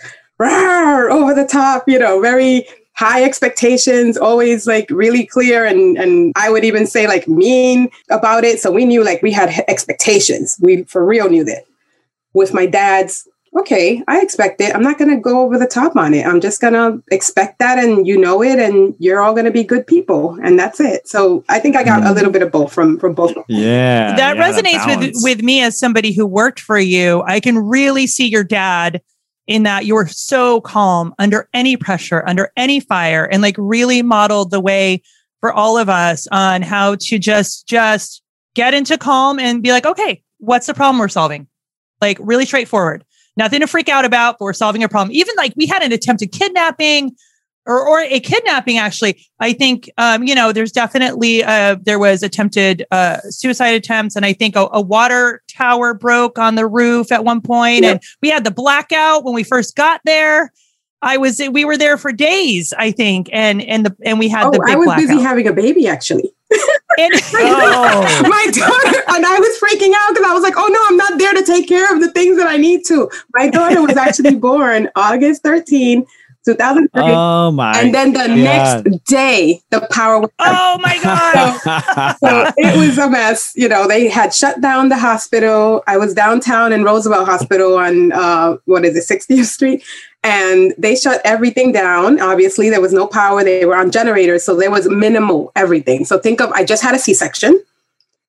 over 1.10 1.34
the 1.34 1.46
top 1.46 1.88
you 1.88 2.00
know 2.00 2.20
very 2.20 2.68
high 2.96 3.24
expectations, 3.24 4.18
always 4.18 4.68
like 4.68 4.88
really 4.90 5.26
clear 5.26 5.66
and 5.66 5.98
and 5.98 6.34
I 6.36 6.50
would 6.50 6.64
even 6.64 6.86
say 6.86 7.08
like 7.08 7.28
mean 7.28 7.90
about 8.10 8.44
it. 8.44 8.60
So 8.60 8.72
we 8.72 8.86
knew 8.86 9.04
like 9.04 9.22
we 9.22 9.32
had 9.32 9.50
expectations. 9.68 10.58
We 10.62 10.84
for 10.84 11.06
real 11.06 11.30
knew 11.30 11.44
that. 11.46 11.66
With 12.34 12.52
my 12.52 12.66
dad's, 12.66 13.28
okay, 13.56 14.04
I 14.08 14.22
expect 14.22 14.60
it. 14.60 14.74
I'm 14.76 14.82
not 14.82 14.98
going 14.98 15.12
to 15.12 15.18
go 15.18 15.42
over 15.42 15.60
the 15.60 15.68
top 15.68 15.96
on 15.96 16.14
it. 16.16 16.26
I'm 16.26 16.42
just 16.42 16.60
going 16.60 16.74
to 16.74 17.04
expect 17.12 17.60
that 17.60 17.78
and 17.78 18.08
you 18.08 18.18
know 18.18 18.42
it 18.42 18.58
and 18.58 18.96
you're 18.98 19.22
all 19.22 19.34
going 19.34 19.46
to 19.46 19.52
be 19.52 19.64
good 19.64 19.86
people 19.86 20.38
and 20.44 20.58
that's 20.58 20.80
it. 20.80 21.08
So 21.08 21.44
I 21.50 21.60
think 21.60 21.76
I 21.76 21.84
got 21.84 22.00
a 22.00 22.06
mm-hmm. 22.06 22.16
little 22.16 22.32
bit 22.32 22.42
of 22.42 22.52
both 22.52 22.74
from 22.74 23.00
from 23.00 23.14
both. 23.14 23.36
Yeah. 23.48 24.16
That 24.16 24.38
yeah, 24.38 24.44
resonates 24.44 24.86
that 24.86 25.00
with 25.00 25.14
with 25.18 25.44
me 25.44 25.62
as 25.62 25.78
somebody 25.78 26.12
who 26.12 26.26
worked 26.26 26.60
for 26.60 26.80
you. 26.80 27.22
I 27.26 27.40
can 27.40 27.58
really 27.58 28.08
see 28.08 28.28
your 28.28 28.44
dad 28.44 29.02
in 29.48 29.64
that 29.64 29.86
you 29.86 29.96
were 29.96 30.08
so 30.08 30.62
calm 30.62 31.14
under 31.20 31.50
any 31.54 31.76
pressure, 31.78 32.24
under 32.28 32.52
any 32.56 32.80
fire, 32.80 33.26
and 33.26 33.42
like 33.42 33.56
really 33.58 34.02
modeled 34.02 34.52
the 34.52 34.60
way 34.60 35.02
for 35.40 35.52
all 35.52 35.78
of 35.78 35.90
us 35.90 36.28
on 36.32 36.62
how 36.62 36.96
to 36.96 37.20
just, 37.20 37.68
just 37.68 38.22
get 38.56 38.74
into 38.74 38.98
calm 38.98 39.40
and 39.40 39.62
be 39.62 39.72
like, 39.72 39.86
okay, 39.86 40.24
what's 40.38 40.68
the 40.68 40.74
problem 40.74 41.00
we're 41.00 41.08
solving? 41.08 41.48
Like 42.02 42.18
really 42.22 42.46
straightforward. 42.46 43.04
Nothing 43.36 43.62
to 43.62 43.68
freak 43.68 43.90
out 43.90 44.06
about, 44.06 44.38
but 44.40 44.46
we're 44.46 44.54
solving 44.54 44.84
a 44.84 44.90
problem. 44.90 45.16
Even 45.16 45.36
like 45.36 45.54
we 45.56 45.66
had 45.66 45.82
an 45.82 45.92
attempted 45.92 46.32
kidnapping 46.32 47.16
or, 47.66 47.88
or 47.88 48.00
a 48.02 48.20
kidnapping 48.20 48.78
actually 48.78 49.26
i 49.40 49.54
think 49.54 49.90
um, 49.98 50.24
you 50.24 50.36
know 50.36 50.52
there's 50.52 50.72
definitely 50.72 51.44
uh, 51.44 51.76
there 51.84 52.00
was 52.00 52.24
attempted 52.24 52.86
uh, 52.92 53.18
suicide 53.30 53.76
attempts 53.76 54.16
and 54.16 54.26
i 54.26 54.34
think 54.34 54.56
a, 54.56 54.68
a, 54.72 54.82
water 54.82 55.42
tower 55.48 55.94
broke 55.94 56.38
on 56.38 56.56
the 56.56 56.68
roof 56.68 57.12
at 57.12 57.24
one 57.24 57.40
point, 57.42 57.84
yep. 57.84 57.94
and 57.94 58.04
we 58.22 58.30
had 58.30 58.44
the 58.44 58.52
blackout 58.52 59.24
when 59.24 59.34
we 59.34 59.44
first 59.44 59.76
got 59.76 60.02
there 60.04 60.52
I 61.04 61.18
was 61.18 61.42
we 61.52 61.66
were 61.66 61.78
there 61.78 61.98
for 61.98 62.12
days, 62.12 62.74
I 62.78 62.92
think, 62.92 63.30
and 63.32 63.62
and 63.62 63.86
the 63.86 63.96
and 64.06 64.18
we 64.18 64.30
had 64.30 64.48
oh, 64.48 64.52
the 64.52 64.60
big 64.60 64.70
I 64.70 64.76
was 64.78 64.86
blackout. 64.86 65.08
busy 65.08 65.22
having 65.22 65.48
a 65.48 65.54
baby 65.54 65.88
actually. 65.88 66.34
And- 66.98 67.14
Oh. 67.36 68.22
my 68.30 68.48
daughter 68.52 69.04
and 69.10 69.26
I 69.26 69.40
was 69.40 69.60
freaking 69.60 69.94
out 69.96 70.14
because 70.14 70.26
I 70.26 70.34
was 70.34 70.44
like, 70.44 70.54
"Oh 70.56 70.68
no, 70.68 70.80
I'm 70.88 70.98
not 70.98 71.18
there 71.18 71.34
to 71.34 71.44
take 71.44 71.68
care 71.68 71.94
of 71.94 72.02
the 72.02 72.12
things 72.12 72.38
that 72.38 72.48
I 72.48 72.58
need 72.58 72.86
to." 72.86 73.10
My 73.34 73.50
daughter 73.50 73.82
was 73.82 73.98
actually 73.98 74.36
born 74.36 74.90
August 74.96 75.44
13, 75.44 76.06
2003, 76.46 77.02
Oh 77.04 77.52
my! 77.52 77.72
and 77.80 77.94
then 77.94 78.14
the 78.14 78.20
God. 78.20 78.32
next 78.86 79.06
day 79.06 79.62
the 79.70 79.88
power 79.92 80.20
went 80.20 80.34
out. 80.40 80.78
oh 80.78 80.80
my 80.82 81.00
god! 81.02 82.16
so 82.20 82.52
it 82.58 82.78
was 82.78 82.98
a 82.98 83.10
mess. 83.10 83.54
You 83.56 83.70
know, 83.70 83.88
they 83.88 84.08
had 84.10 84.34
shut 84.34 84.62
down 84.62 84.90
the 84.90 84.98
hospital. 84.98 85.84
I 85.88 85.98
was 85.98 86.14
downtown 86.14 86.74
in 86.74 86.84
Roosevelt 86.84 87.28
Hospital 87.28 87.78
on 87.78 88.12
uh, 88.12 88.58
what 88.66 88.86
is 88.86 88.96
it, 88.96 89.20
60th 89.20 89.46
Street, 89.46 89.84
and 90.24 90.74
they 90.78 90.96
shut 90.96 91.22
everything 91.26 91.72
down. 91.72 92.20
Obviously, 92.20 92.70
there 92.70 92.82
was 92.82 92.94
no 92.94 93.08
power. 93.08 93.44
They 93.44 93.66
were 93.66 93.76
on 93.76 93.92
generators, 93.92 94.44
so 94.44 94.56
there 94.56 94.72
was 94.72 94.88
minimal 94.90 95.52
everything. 95.56 96.06
So 96.06 96.20
think 96.20 96.42
of 96.42 96.52
I 96.52 96.64
just 96.66 96.84
had 96.84 96.94
a 96.96 97.00
C-section, 97.00 97.62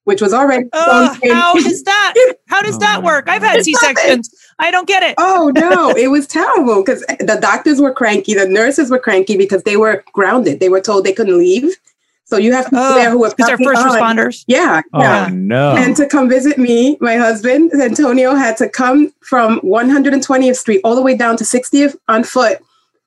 which 0.05 0.21
was 0.21 0.33
already 0.33 0.69
Ugh, 0.73 1.19
how 1.31 1.55
does 1.55 1.83
that? 1.85 2.15
How 2.49 2.63
does 2.63 2.77
Oh 2.77 2.81
that 2.81 3.01
my 3.01 3.07
work? 3.07 3.29
I've 3.29 3.43
had 3.43 3.65
C 3.65 3.75
sections. 3.75 4.31
I 4.59 4.71
don't 4.71 4.87
get 4.89 5.03
it. 5.03 5.15
Oh 5.19 5.53
no, 5.55 5.91
it 5.97 6.09
was 6.09 6.27
terrible 6.27 6.83
because 6.83 7.01
the 7.21 7.39
doctors 7.41 7.81
were 7.81 7.93
cranky, 7.93 8.35
the 8.35 8.49
nurses 8.49 8.91
were 8.91 8.99
cranky 8.99 9.37
because 9.37 9.63
they 9.65 9.77
were 9.77 10.05
grounded. 10.13 10.61
They 10.61 10.69
were 10.69 10.81
told 10.81 11.05
they 11.05 11.13
couldn't 11.13 11.39
leave. 11.39 11.77
So 12.27 12.39
you 12.39 12.53
have 12.53 12.65
people 12.65 12.79
Oh, 12.81 12.95
there 12.95 13.11
who 13.11 13.19
were 13.21 13.29
they're 13.37 13.49
passing 13.59 13.67
first 13.67 13.83
on. 13.83 13.91
responders. 13.91 14.45
Yeah, 14.47 14.81
oh 14.95 15.01
yeah. 15.03 15.29
no! 15.31 15.77
And 15.77 15.95
to 15.97 16.07
come 16.07 16.29
visit 16.29 16.57
me, 16.57 16.97
my 17.01 17.17
husband 17.17 17.73
Antonio 17.75 18.35
had 18.35 18.57
to 18.59 18.69
come 18.69 19.13
from 19.21 19.61
120th 19.61 20.57
Street 20.57 20.81
all 20.85 20.95
the 20.95 21.03
way 21.03 21.17
down 21.17 21.37
to 21.37 21.45
60th 21.45 21.97
on 22.09 22.25
foot 22.25 22.59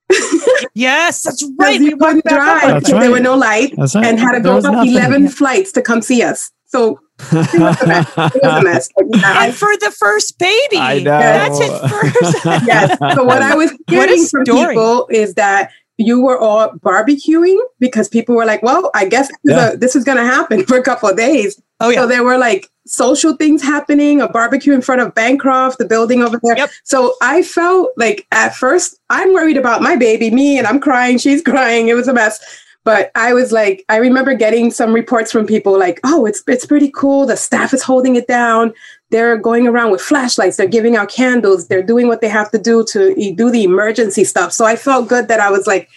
Yes, 0.74 1.24
that's 1.24 1.44
right. 1.58 1.80
he 1.80 1.94
We 1.94 1.98
couldn't 1.98 2.26
drive 2.26 2.64
up. 2.64 2.70
That's 2.70 2.86
because 2.86 3.02
there 3.02 3.12
were 3.12 3.20
no 3.20 3.36
lights 3.36 3.96
right. 3.96 4.06
and 4.06 4.20
had 4.20 4.34
to 4.34 4.40
go 4.40 4.58
up 4.58 4.88
11 4.88 5.30
flights 5.30 5.72
to 5.74 5.82
come 5.82 6.02
see 6.02 6.22
us. 6.22 6.52
So 6.66 7.00
it 7.20 7.60
was 7.60 7.82
a 7.82 7.88
mess. 7.88 8.14
It 8.18 8.44
was 8.44 8.54
a 8.54 8.64
mess. 8.64 8.90
But, 8.96 9.06
And 9.26 9.56
for 9.56 9.76
the 9.78 9.92
first 9.92 10.38
baby. 10.38 10.78
I 10.78 11.00
know. 11.00 11.18
That's 11.20 11.60
it 11.60 11.90
first. 11.90 12.46
yes. 12.68 12.98
So 13.16 13.24
what 13.24 13.42
I 13.42 13.56
was 13.56 13.72
hearing 13.88 14.26
from 14.26 14.44
people 14.46 15.08
is 15.10 15.34
that 15.36 15.72
you 15.98 16.22
were 16.22 16.38
all 16.40 16.70
barbecuing 16.74 17.58
because 17.80 18.08
people 18.08 18.36
were 18.36 18.46
like, 18.46 18.62
"Well, 18.62 18.92
I 18.94 19.06
guess 19.06 19.30
this, 19.44 19.56
Yeah. 19.56 19.72
is, 19.72 19.80
this 19.80 19.96
is 19.96 20.04
going 20.04 20.18
to 20.20 20.24
happen 20.24 20.64
for 20.64 20.78
a 20.78 20.84
couple 20.84 21.10
of 21.10 21.18
days." 21.18 21.60
Oh 21.80 21.90
yeah. 21.90 22.02
So 22.02 22.08
there 22.08 22.24
were 22.24 22.38
like 22.38 22.68
social 22.86 23.36
things 23.36 23.62
happening, 23.64 24.22
a 24.22 24.28
barbecue 24.30 24.74
in 24.74 24.82
front 24.82 25.02
of 25.02 25.14
Bancroft, 25.16 25.80
the 25.80 25.86
building 25.86 26.22
over 26.22 26.40
there. 26.44 26.58
Yep. 26.58 26.70
So 26.84 27.16
I 27.22 27.42
felt 27.42 27.90
like 27.98 28.28
at 28.32 28.56
first 28.56 29.00
I'm 29.10 29.34
worried 29.34 29.58
about 29.58 29.82
my 29.82 29.96
baby, 29.96 30.30
me, 30.30 30.58
and 30.58 30.68
I'm 30.68 30.80
crying, 30.80 31.18
she's 31.18 31.42
crying. 31.42 31.88
It 31.88 31.96
was 31.96 32.08
a 32.08 32.14
mess. 32.14 32.40
But 32.88 33.12
I 33.16 33.34
was 33.34 33.52
like, 33.52 33.84
I 33.90 33.98
remember 33.98 34.34
getting 34.34 34.72
some 34.72 34.94
reports 34.94 35.30
from 35.30 35.46
people 35.46 35.78
like, 35.78 36.00
oh, 36.06 36.26
it's 36.26 36.42
it's 36.48 36.66
pretty 36.66 36.90
cool. 36.90 37.26
The 37.26 37.36
staff 37.36 37.74
is 37.74 37.84
holding 37.84 38.16
it 38.16 38.28
down. 38.28 38.74
They're 39.10 39.36
going 39.36 39.68
around 39.68 39.92
with 39.92 40.00
flashlights. 40.00 40.56
They're 40.56 40.70
giving 40.70 40.96
out 40.96 41.10
candles. 41.10 41.68
They're 41.68 41.84
doing 41.84 42.08
what 42.08 42.22
they 42.22 42.30
have 42.30 42.50
to 42.52 42.58
do 42.58 42.86
to 42.86 43.34
do 43.36 43.52
the 43.52 43.66
emergency 43.66 44.24
stuff. 44.24 44.54
So 44.54 44.64
I 44.64 44.78
felt 44.78 45.10
good 45.10 45.28
that 45.28 45.42
I 45.42 45.52
was 45.52 45.68
like, 45.68 45.90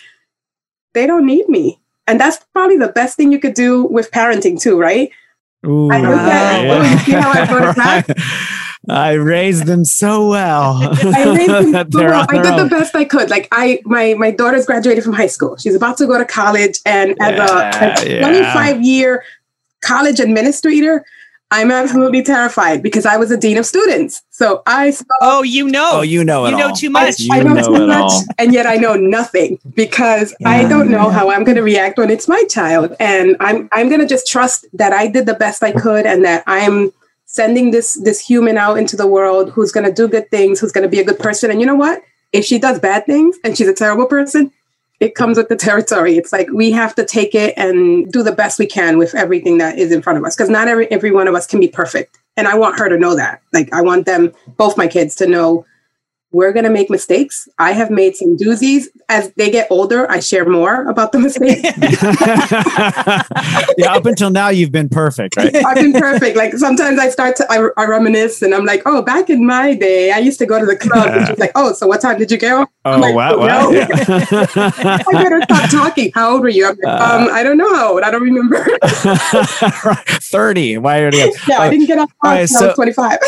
they 0.92 1.06
don't 1.06 1.26
need 1.26 1.48
me. 1.48 1.80
And 2.08 2.18
that's 2.18 2.44
probably 2.52 2.76
the 2.76 2.88
best 2.88 3.16
thing 3.16 3.30
you 3.30 3.38
could 3.38 3.54
do 3.54 3.84
with 3.84 4.10
parenting 4.10 4.60
too, 4.60 4.76
right? 4.76 5.10
Ooh, 5.64 5.92
I 5.92 6.00
oh, 6.70 6.82
you 6.90 6.98
see 6.98 7.12
how 7.12 7.30
I 7.30 7.46
brought 7.46 7.68
it 7.68 7.76
back? 7.76 8.06
I 8.88 9.12
raised 9.12 9.66
them 9.66 9.84
so 9.84 10.28
well. 10.28 10.78
I, 11.14 11.24
raised 11.36 11.74
them 11.74 11.90
so 11.92 12.00
well. 12.00 12.26
I 12.28 12.42
did 12.42 12.58
the 12.58 12.68
best 12.70 12.94
I 12.94 13.04
could. 13.04 13.28
Like 13.30 13.48
I, 13.52 13.80
my 13.84 14.14
my 14.14 14.30
daughter's 14.30 14.66
graduated 14.66 15.04
from 15.04 15.12
high 15.12 15.26
school. 15.26 15.56
She's 15.58 15.74
about 15.74 15.98
to 15.98 16.06
go 16.06 16.16
to 16.18 16.24
college, 16.24 16.80
and 16.86 17.14
as 17.20 17.38
a, 17.38 18.04
a 18.04 18.08
Yeah, 18.08 18.20
25 18.20 18.82
year 18.82 19.22
college 19.82 20.18
administrator, 20.18 21.04
I'm 21.50 21.70
absolutely 21.70 22.22
terrified 22.22 22.82
because 22.82 23.04
I 23.04 23.16
was 23.16 23.30
a 23.30 23.36
dean 23.36 23.58
of 23.58 23.66
students. 23.66 24.22
So 24.30 24.62
I 24.66 24.90
saw 24.90 25.04
Oh, 25.20 25.42
you 25.42 25.68
know. 25.68 25.90
Oh, 25.94 26.00
you 26.02 26.24
know 26.24 26.46
it 26.46 26.52
You 26.52 26.56
know 26.56 26.68
all. 26.68 26.74
too 26.76 26.90
much. 26.90 27.20
You 27.20 27.34
I 27.34 27.42
know, 27.42 27.54
know 27.54 27.66
too 27.66 27.74
it 27.82 27.86
much, 27.86 28.10
all. 28.10 28.22
and 28.38 28.54
yet 28.54 28.66
I 28.66 28.76
know 28.76 28.94
nothing 28.94 29.58
because 29.74 30.34
I 30.46 30.64
don't 30.66 30.90
know 30.90 31.10
how 31.10 31.30
I'm 31.30 31.44
going 31.44 31.56
to 31.56 31.62
react 31.62 31.98
when 31.98 32.08
it's 32.10 32.28
my 32.28 32.42
child, 32.48 32.96
and 32.98 33.36
I'm 33.40 33.68
I'm 33.72 33.88
going 33.88 34.00
to 34.00 34.06
just 34.06 34.26
trust 34.26 34.64
that 34.72 34.92
I 34.94 35.06
did 35.06 35.26
the 35.26 35.34
best 35.34 35.62
I 35.62 35.72
could, 35.72 36.06
and 36.06 36.24
that 36.24 36.44
I'm 36.46 36.92
sending 37.32 37.70
this 37.70 37.94
this 37.94 38.18
human 38.18 38.58
out 38.58 38.76
into 38.76 38.96
the 38.96 39.06
world 39.06 39.50
who's 39.50 39.70
going 39.70 39.86
to 39.86 39.92
do 39.92 40.08
good 40.08 40.28
things, 40.32 40.58
who's 40.58 40.72
going 40.72 40.82
to 40.82 40.88
be 40.88 40.98
a 40.98 41.04
good 41.04 41.18
person, 41.18 41.48
and 41.50 41.60
you 41.60 41.66
know 41.66 41.76
what? 41.76 42.02
If 42.32 42.44
she 42.44 42.58
does 42.58 42.80
bad 42.80 43.06
things 43.06 43.36
and 43.44 43.56
she's 43.56 43.68
a 43.68 43.74
terrible 43.74 44.06
person, 44.06 44.52
it 44.98 45.14
comes 45.14 45.36
with 45.36 45.48
the 45.48 45.54
territory. 45.54 46.16
It's 46.16 46.32
like 46.32 46.48
we 46.52 46.72
have 46.72 46.94
to 46.96 47.04
take 47.04 47.34
it 47.36 47.54
and 47.56 48.10
do 48.10 48.24
the 48.24 48.32
best 48.32 48.58
we 48.58 48.66
can 48.66 48.98
with 48.98 49.14
everything 49.14 49.58
that 49.58 49.78
is 49.78 49.92
in 49.92 50.02
front 50.02 50.18
of 50.18 50.24
us 50.24 50.34
because 50.34 50.50
not 50.50 50.66
every 50.66 50.90
every 50.90 51.12
one 51.12 51.28
of 51.28 51.36
us 51.36 51.46
can 51.46 51.60
be 51.60 51.68
perfect. 51.68 52.18
And 52.36 52.48
I 52.48 52.56
want 52.56 52.78
her 52.80 52.88
to 52.88 52.98
know 52.98 53.14
that. 53.14 53.42
Like 53.52 53.72
I 53.72 53.80
want 53.80 54.06
them, 54.06 54.32
both 54.56 54.76
my 54.76 54.88
kids, 54.88 55.14
to 55.16 55.26
know 55.26 55.64
we're 56.32 56.52
going 56.52 56.64
to 56.64 56.70
make 56.70 56.90
mistakes. 56.90 57.48
I 57.58 57.72
have 57.72 57.90
made 57.90 58.16
some 58.16 58.36
doozies. 58.36 58.86
As 59.08 59.32
they 59.34 59.50
get 59.50 59.66
older, 59.70 60.08
I 60.10 60.20
share 60.20 60.48
more 60.48 60.88
about 60.88 61.10
the 61.10 61.18
mistakes. 61.18 61.62
yeah, 63.76 63.94
up 63.94 64.06
until 64.06 64.30
now, 64.30 64.48
you've 64.48 64.70
been 64.70 64.88
perfect, 64.88 65.36
right? 65.36 65.54
I've 65.54 65.76
been 65.76 65.92
perfect. 65.92 66.36
Like 66.36 66.54
sometimes 66.54 67.00
I 67.00 67.08
start 67.08 67.34
to, 67.36 67.46
I, 67.50 67.68
I 67.76 67.86
reminisce 67.86 68.42
and 68.42 68.54
I'm 68.54 68.64
like, 68.64 68.82
oh, 68.86 69.02
back 69.02 69.28
in 69.28 69.44
my 69.44 69.74
day, 69.74 70.12
I 70.12 70.18
used 70.18 70.38
to 70.38 70.46
go 70.46 70.60
to 70.60 70.66
the 70.66 70.76
club. 70.76 71.08
And 71.08 71.26
she's 71.26 71.38
like, 71.38 71.52
oh, 71.56 71.72
so 71.72 71.88
what 71.88 72.00
time 72.00 72.18
did 72.18 72.30
you 72.30 72.38
go? 72.38 72.66
Oh, 72.84 72.92
I'm 72.92 73.00
like, 73.00 73.14
wow. 73.14 73.34
"Oh, 73.34 73.38
wow. 73.40 73.46
no." 73.46 73.70
Yeah. 73.70 73.88
I 73.92 75.02
better 75.12 75.40
stop 75.42 75.70
talking. 75.70 76.12
How 76.14 76.32
old 76.32 76.42
were 76.42 76.48
you? 76.48 76.68
I'm 76.68 76.76
like, 76.82 77.00
um, 77.00 77.28
I 77.32 77.42
don't 77.42 77.56
know 77.56 77.74
how 77.74 77.94
old. 77.94 78.02
I 78.02 78.10
don't 78.10 78.22
remember. 78.22 78.64
30. 78.84 80.78
Why 80.78 81.00
are 81.00 81.12
you? 81.12 81.34
yeah, 81.48 81.58
I 81.58 81.70
didn't 81.70 81.86
get 81.86 81.98
off 81.98 82.12
All 82.22 82.30
right, 82.30 82.42
until 82.42 82.62
I 82.62 82.66
was 82.66 82.74
25. 82.76 83.18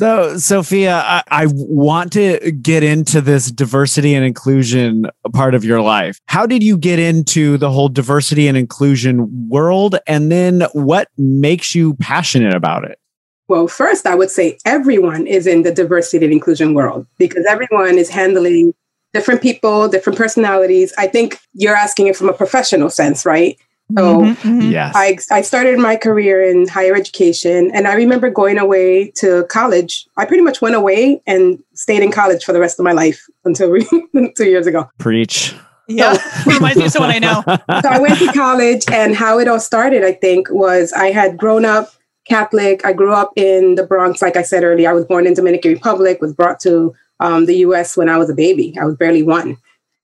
So, 0.00 0.36
Sofia, 0.38 1.02
I, 1.04 1.22
I 1.28 1.46
want 1.50 2.12
to 2.12 2.52
get 2.52 2.84
into 2.84 3.20
this 3.20 3.50
diversity 3.50 4.14
and 4.14 4.24
inclusion 4.24 5.10
part 5.32 5.56
of 5.56 5.64
your 5.64 5.80
life. 5.80 6.20
How 6.26 6.46
did 6.46 6.62
you 6.62 6.78
get 6.78 7.00
into 7.00 7.58
the 7.58 7.68
whole 7.68 7.88
diversity 7.88 8.46
and 8.46 8.56
inclusion 8.56 9.48
world? 9.48 9.96
And 10.06 10.30
then 10.30 10.62
what 10.72 11.08
makes 11.18 11.74
you 11.74 11.94
passionate 11.94 12.54
about 12.54 12.84
it? 12.84 13.00
Well, 13.48 13.66
first, 13.66 14.06
I 14.06 14.14
would 14.14 14.30
say 14.30 14.58
everyone 14.64 15.26
is 15.26 15.48
in 15.48 15.62
the 15.62 15.74
diversity 15.74 16.24
and 16.24 16.32
inclusion 16.32 16.74
world 16.74 17.06
because 17.18 17.44
everyone 17.48 17.98
is 17.98 18.08
handling 18.08 18.74
different 19.14 19.42
people, 19.42 19.88
different 19.88 20.16
personalities. 20.16 20.92
I 20.96 21.08
think 21.08 21.40
you're 21.54 21.74
asking 21.74 22.06
it 22.06 22.16
from 22.16 22.28
a 22.28 22.34
professional 22.34 22.90
sense, 22.90 23.26
right? 23.26 23.58
So 23.96 24.20
Mhm, 24.20 24.36
mhm. 24.36 24.70
Yes. 24.70 24.92
I, 24.94 25.16
I 25.30 25.40
started 25.40 25.78
my 25.78 25.96
career 25.96 26.42
in 26.42 26.68
higher 26.68 26.94
education, 26.94 27.70
and 27.72 27.88
I 27.88 27.94
remember 27.94 28.28
going 28.28 28.58
away 28.58 29.10
to 29.16 29.44
college. 29.44 30.06
I 30.18 30.26
pretty 30.26 30.42
much 30.42 30.60
went 30.60 30.74
away 30.74 31.22
and 31.26 31.62
stayed 31.72 32.02
in 32.02 32.12
college 32.12 32.44
for 32.44 32.52
the 32.52 32.60
rest 32.60 32.78
of 32.78 32.84
my 32.84 32.92
life 32.92 33.26
until 33.44 33.70
we, 33.70 33.86
two 34.36 34.44
years 34.44 34.66
ago. 34.66 34.90
Preach. 34.98 35.54
Yeah. 35.88 36.18
Reminds 36.46 36.78
me 36.78 36.84
of 36.84 36.92
someone 36.92 37.10
I 37.10 37.18
know. 37.18 37.42
so 37.46 37.88
I 37.88 37.98
went 37.98 38.18
to 38.18 38.30
college, 38.32 38.84
and 38.92 39.14
how 39.16 39.38
it 39.38 39.48
all 39.48 39.60
started, 39.60 40.04
I 40.04 40.12
think, 40.12 40.50
was 40.50 40.92
I 40.92 41.10
had 41.10 41.38
grown 41.38 41.64
up 41.64 41.90
Catholic. 42.28 42.84
I 42.84 42.92
grew 42.92 43.14
up 43.14 43.32
in 43.36 43.76
the 43.76 43.86
Bronx, 43.86 44.20
like 44.20 44.36
I 44.36 44.42
said 44.42 44.64
earlier. 44.64 44.90
I 44.90 44.92
was 44.92 45.06
born 45.06 45.26
in 45.26 45.32
Dominican 45.32 45.72
Republic, 45.72 46.20
was 46.20 46.34
brought 46.34 46.60
to 46.60 46.94
um, 47.20 47.46
the 47.46 47.56
U.S. 47.58 47.96
when 47.96 48.10
I 48.10 48.18
was 48.18 48.28
a 48.28 48.34
baby. 48.34 48.76
I 48.78 48.84
was 48.84 48.96
barely 48.96 49.22
one, 49.22 49.56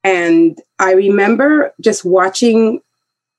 and 0.03 0.59
I 0.79 0.93
remember 0.93 1.75
just 1.83 2.03
watching 2.03 2.81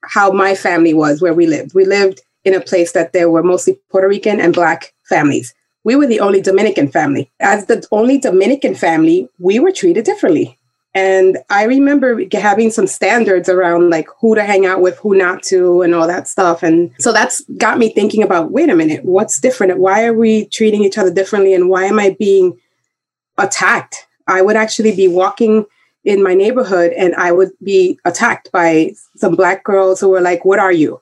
how 0.08 0.32
my 0.32 0.56
family 0.56 0.94
was 0.94 1.22
where 1.22 1.34
we 1.34 1.48
lived. 1.48 1.74
We 1.74 1.86
lived 1.86 2.22
in 2.44 2.54
a 2.54 2.62
place 2.62 2.92
that 2.94 3.14
there 3.14 3.30
were 3.30 3.44
mostly 3.44 3.80
Puerto 3.90 4.08
Rican 4.08 4.40
and 4.40 4.54
Black 4.54 4.94
families. 5.04 5.54
We 5.84 5.96
were 5.96 6.08
the 6.08 6.20
only 6.20 6.42
Dominican 6.42 6.92
family. 6.92 7.32
As 7.40 7.66
the 7.66 7.86
only 7.92 8.18
Dominican 8.18 8.76
family, 8.76 9.30
we 9.40 9.60
were 9.60 9.72
treated 9.72 10.06
differently. 10.06 10.58
And 10.96 11.40
I 11.50 11.64
remember 11.64 12.22
having 12.32 12.72
some 12.72 12.88
standards 12.88 13.50
around 13.50 13.90
like 13.90 14.08
who 14.22 14.34
to 14.34 14.44
hang 14.44 14.66
out 14.66 14.82
with, 14.82 14.98
who 15.00 15.16
not 15.16 15.44
to, 15.44 15.82
and 15.82 15.94
all 15.94 16.08
that 16.08 16.28
stuff. 16.28 16.64
And 16.64 16.90
so 17.00 17.12
that's 17.12 17.44
got 17.58 17.78
me 17.78 17.90
thinking 17.90 18.24
about 18.24 18.52
wait 18.52 18.70
a 18.70 18.76
minute, 18.76 19.04
what's 19.04 19.40
different? 19.40 19.78
Why 19.78 20.06
are 20.06 20.14
we 20.14 20.46
treating 20.46 20.86
each 20.86 20.98
other 20.98 21.14
differently? 21.14 21.54
And 21.54 21.68
why 21.68 21.84
am 21.84 22.00
I 22.00 22.16
being 22.18 22.58
attacked? 23.38 24.08
I 24.28 24.42
would 24.42 24.56
actually 24.56 24.96
be 24.96 25.10
walking 25.10 25.66
in 26.06 26.24
my 26.24 26.34
neighborhood 26.34 26.94
and 26.94 27.16
I 27.16 27.32
would 27.32 27.52
be 27.64 28.00
attacked 28.06 28.52
by 28.52 28.94
some 29.16 29.36
black 29.36 29.64
girls 29.64 30.00
who 30.00 30.10
were 30.10 30.22
like, 30.22 30.46
What 30.46 30.60
are 30.60 30.72
you? 30.72 31.02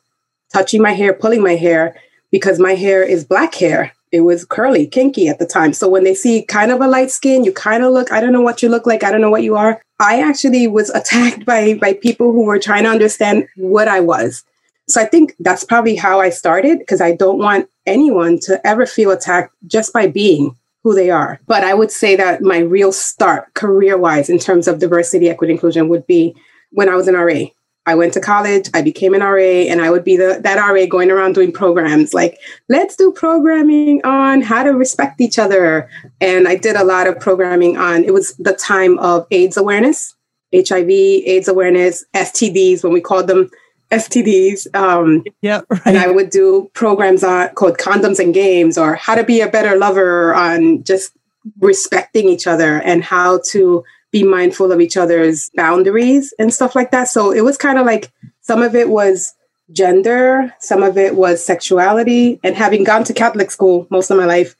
Touching 0.51 0.81
my 0.81 0.93
hair, 0.93 1.13
pulling 1.13 1.43
my 1.43 1.55
hair 1.55 1.95
because 2.31 2.57
my 2.57 2.74
hair 2.74 3.03
is 3.03 3.25
black 3.25 3.53
hair. 3.53 3.91
It 4.12 4.22
was 4.22 4.45
curly, 4.45 4.88
kinky 4.88 5.27
at 5.27 5.39
the 5.39 5.45
time. 5.45 5.74
So 5.74 5.89
when 5.89 6.03
they 6.03 6.13
see 6.13 6.43
kind 6.43 6.72
of 6.72 6.81
a 6.81 6.88
light 6.88 7.12
skin, 7.12 7.43
you 7.43 7.51
kind 7.51 7.83
of 7.83 7.91
look, 7.91 8.12
I 8.12 8.22
don't 8.22 8.31
know 8.31 8.41
what 8.41 8.62
you 8.62 8.69
look 8.69 8.86
like, 8.86 9.03
I 9.03 9.12
don't 9.12 9.22
know 9.22 9.31
what 9.31 9.43
you 9.43 9.55
are. 9.55 9.81
I 10.00 10.22
actually 10.22 10.67
was 10.67 10.89
attacked 11.01 11.45
by 11.45 11.75
by 11.75 11.93
people 11.93 12.31
who 12.31 12.45
were 12.45 12.60
trying 12.60 12.83
to 12.83 12.89
understand 12.89 13.48
what 13.55 13.88
I 13.88 14.00
was. 14.00 14.43
So 14.88 15.01
I 15.01 15.05
think 15.05 15.33
that's 15.39 15.63
probably 15.63 15.95
how 15.95 16.19
I 16.19 16.29
started 16.29 16.79
because 16.79 17.01
I 17.01 17.15
don't 17.15 17.39
want 17.39 17.69
anyone 17.86 18.39
to 18.41 18.65
ever 18.67 18.86
feel 18.86 19.12
attacked 19.12 19.53
just 19.67 19.93
by 19.93 20.07
being 20.07 20.55
who 20.83 20.93
they 20.93 21.09
are. 21.09 21.39
But 21.47 21.63
I 21.63 21.73
would 21.73 21.91
say 21.91 22.15
that 22.15 22.41
my 22.41 22.59
real 22.59 22.91
start 22.91 23.53
career 23.53 23.97
wise 23.97 24.29
in 24.29 24.39
terms 24.39 24.67
of 24.67 24.79
diversity, 24.79 25.29
equity, 25.29 25.53
inclusion 25.53 25.87
would 25.89 26.05
be 26.05 26.35
when 26.71 26.89
I 26.89 26.95
was 26.95 27.07
an 27.07 27.15
RA. 27.15 27.45
I 27.85 27.95
went 27.95 28.13
to 28.13 28.21
college, 28.21 28.69
I 28.73 28.81
became 28.81 29.13
an 29.13 29.21
RA, 29.21 29.41
and 29.41 29.81
I 29.81 29.91
would 29.91 30.05
be 30.05 30.15
the 30.15 30.39
that 30.41 30.55
RA 30.55 30.85
going 30.85 31.11
around 31.11 31.35
doing 31.35 31.51
programs 31.51 32.13
like, 32.13 32.39
let's 32.69 32.95
do 32.95 33.11
programming 33.11 34.01
on 34.05 34.41
how 34.41 34.63
to 34.63 34.69
respect 34.69 35.19
each 35.19 35.37
other. 35.37 35.89
And 36.21 36.47
I 36.47 36.55
did 36.55 36.77
a 36.77 36.85
lot 36.85 37.07
of 37.07 37.19
programming 37.19 37.77
on 37.77 38.05
it 38.05 38.13
was 38.13 38.35
the 38.37 38.53
time 38.53 38.97
of 38.99 39.27
AIDS 39.31 39.57
awareness, 39.57 40.15
HIV, 40.55 40.89
AIDS 40.89 41.49
awareness, 41.49 42.05
STDs 42.15 42.83
when 42.83 42.93
we 42.93 43.01
called 43.01 43.27
them 43.27 43.49
STDs. 43.93 44.73
Um, 44.75 45.23
yeah, 45.41 45.62
right. 45.69 45.81
And 45.85 45.97
I 45.97 46.07
would 46.07 46.29
do 46.29 46.69
programs 46.73 47.23
on 47.23 47.50
called 47.50 47.77
condoms 47.77 48.19
and 48.19 48.33
games 48.33 48.77
or 48.77 48.95
how 48.95 49.15
to 49.15 49.23
be 49.23 49.41
a 49.41 49.50
better 49.50 49.77
lover 49.77 50.33
on 50.33 50.83
just 50.83 51.13
respecting 51.59 52.27
each 52.29 52.47
other 52.47 52.81
and 52.81 53.03
how 53.03 53.39
to 53.51 53.83
be 54.12 54.23
mindful 54.23 54.71
of 54.71 54.79
each 54.79 54.95
other's 54.95 55.50
boundaries 55.55 56.33
and 56.39 56.53
stuff 56.53 56.75
like 56.75 56.91
that. 56.91 57.07
So 57.07 57.31
it 57.31 57.41
was 57.41 57.57
kind 57.57 57.79
of 57.79 57.85
like 57.85 58.12
some 58.41 58.62
of 58.62 58.75
it 58.75 58.89
was 58.89 59.33
gender, 59.71 60.53
some 60.59 60.83
of 60.83 60.97
it 60.97 61.15
was 61.15 61.43
sexuality. 61.43 62.39
And 62.43 62.55
having 62.55 62.83
gone 62.83 63.03
to 63.05 63.13
Catholic 63.13 63.51
school 63.51 63.88
most 63.89 64.12
of 64.12 64.17
my 64.17 64.25
life, 64.25 64.55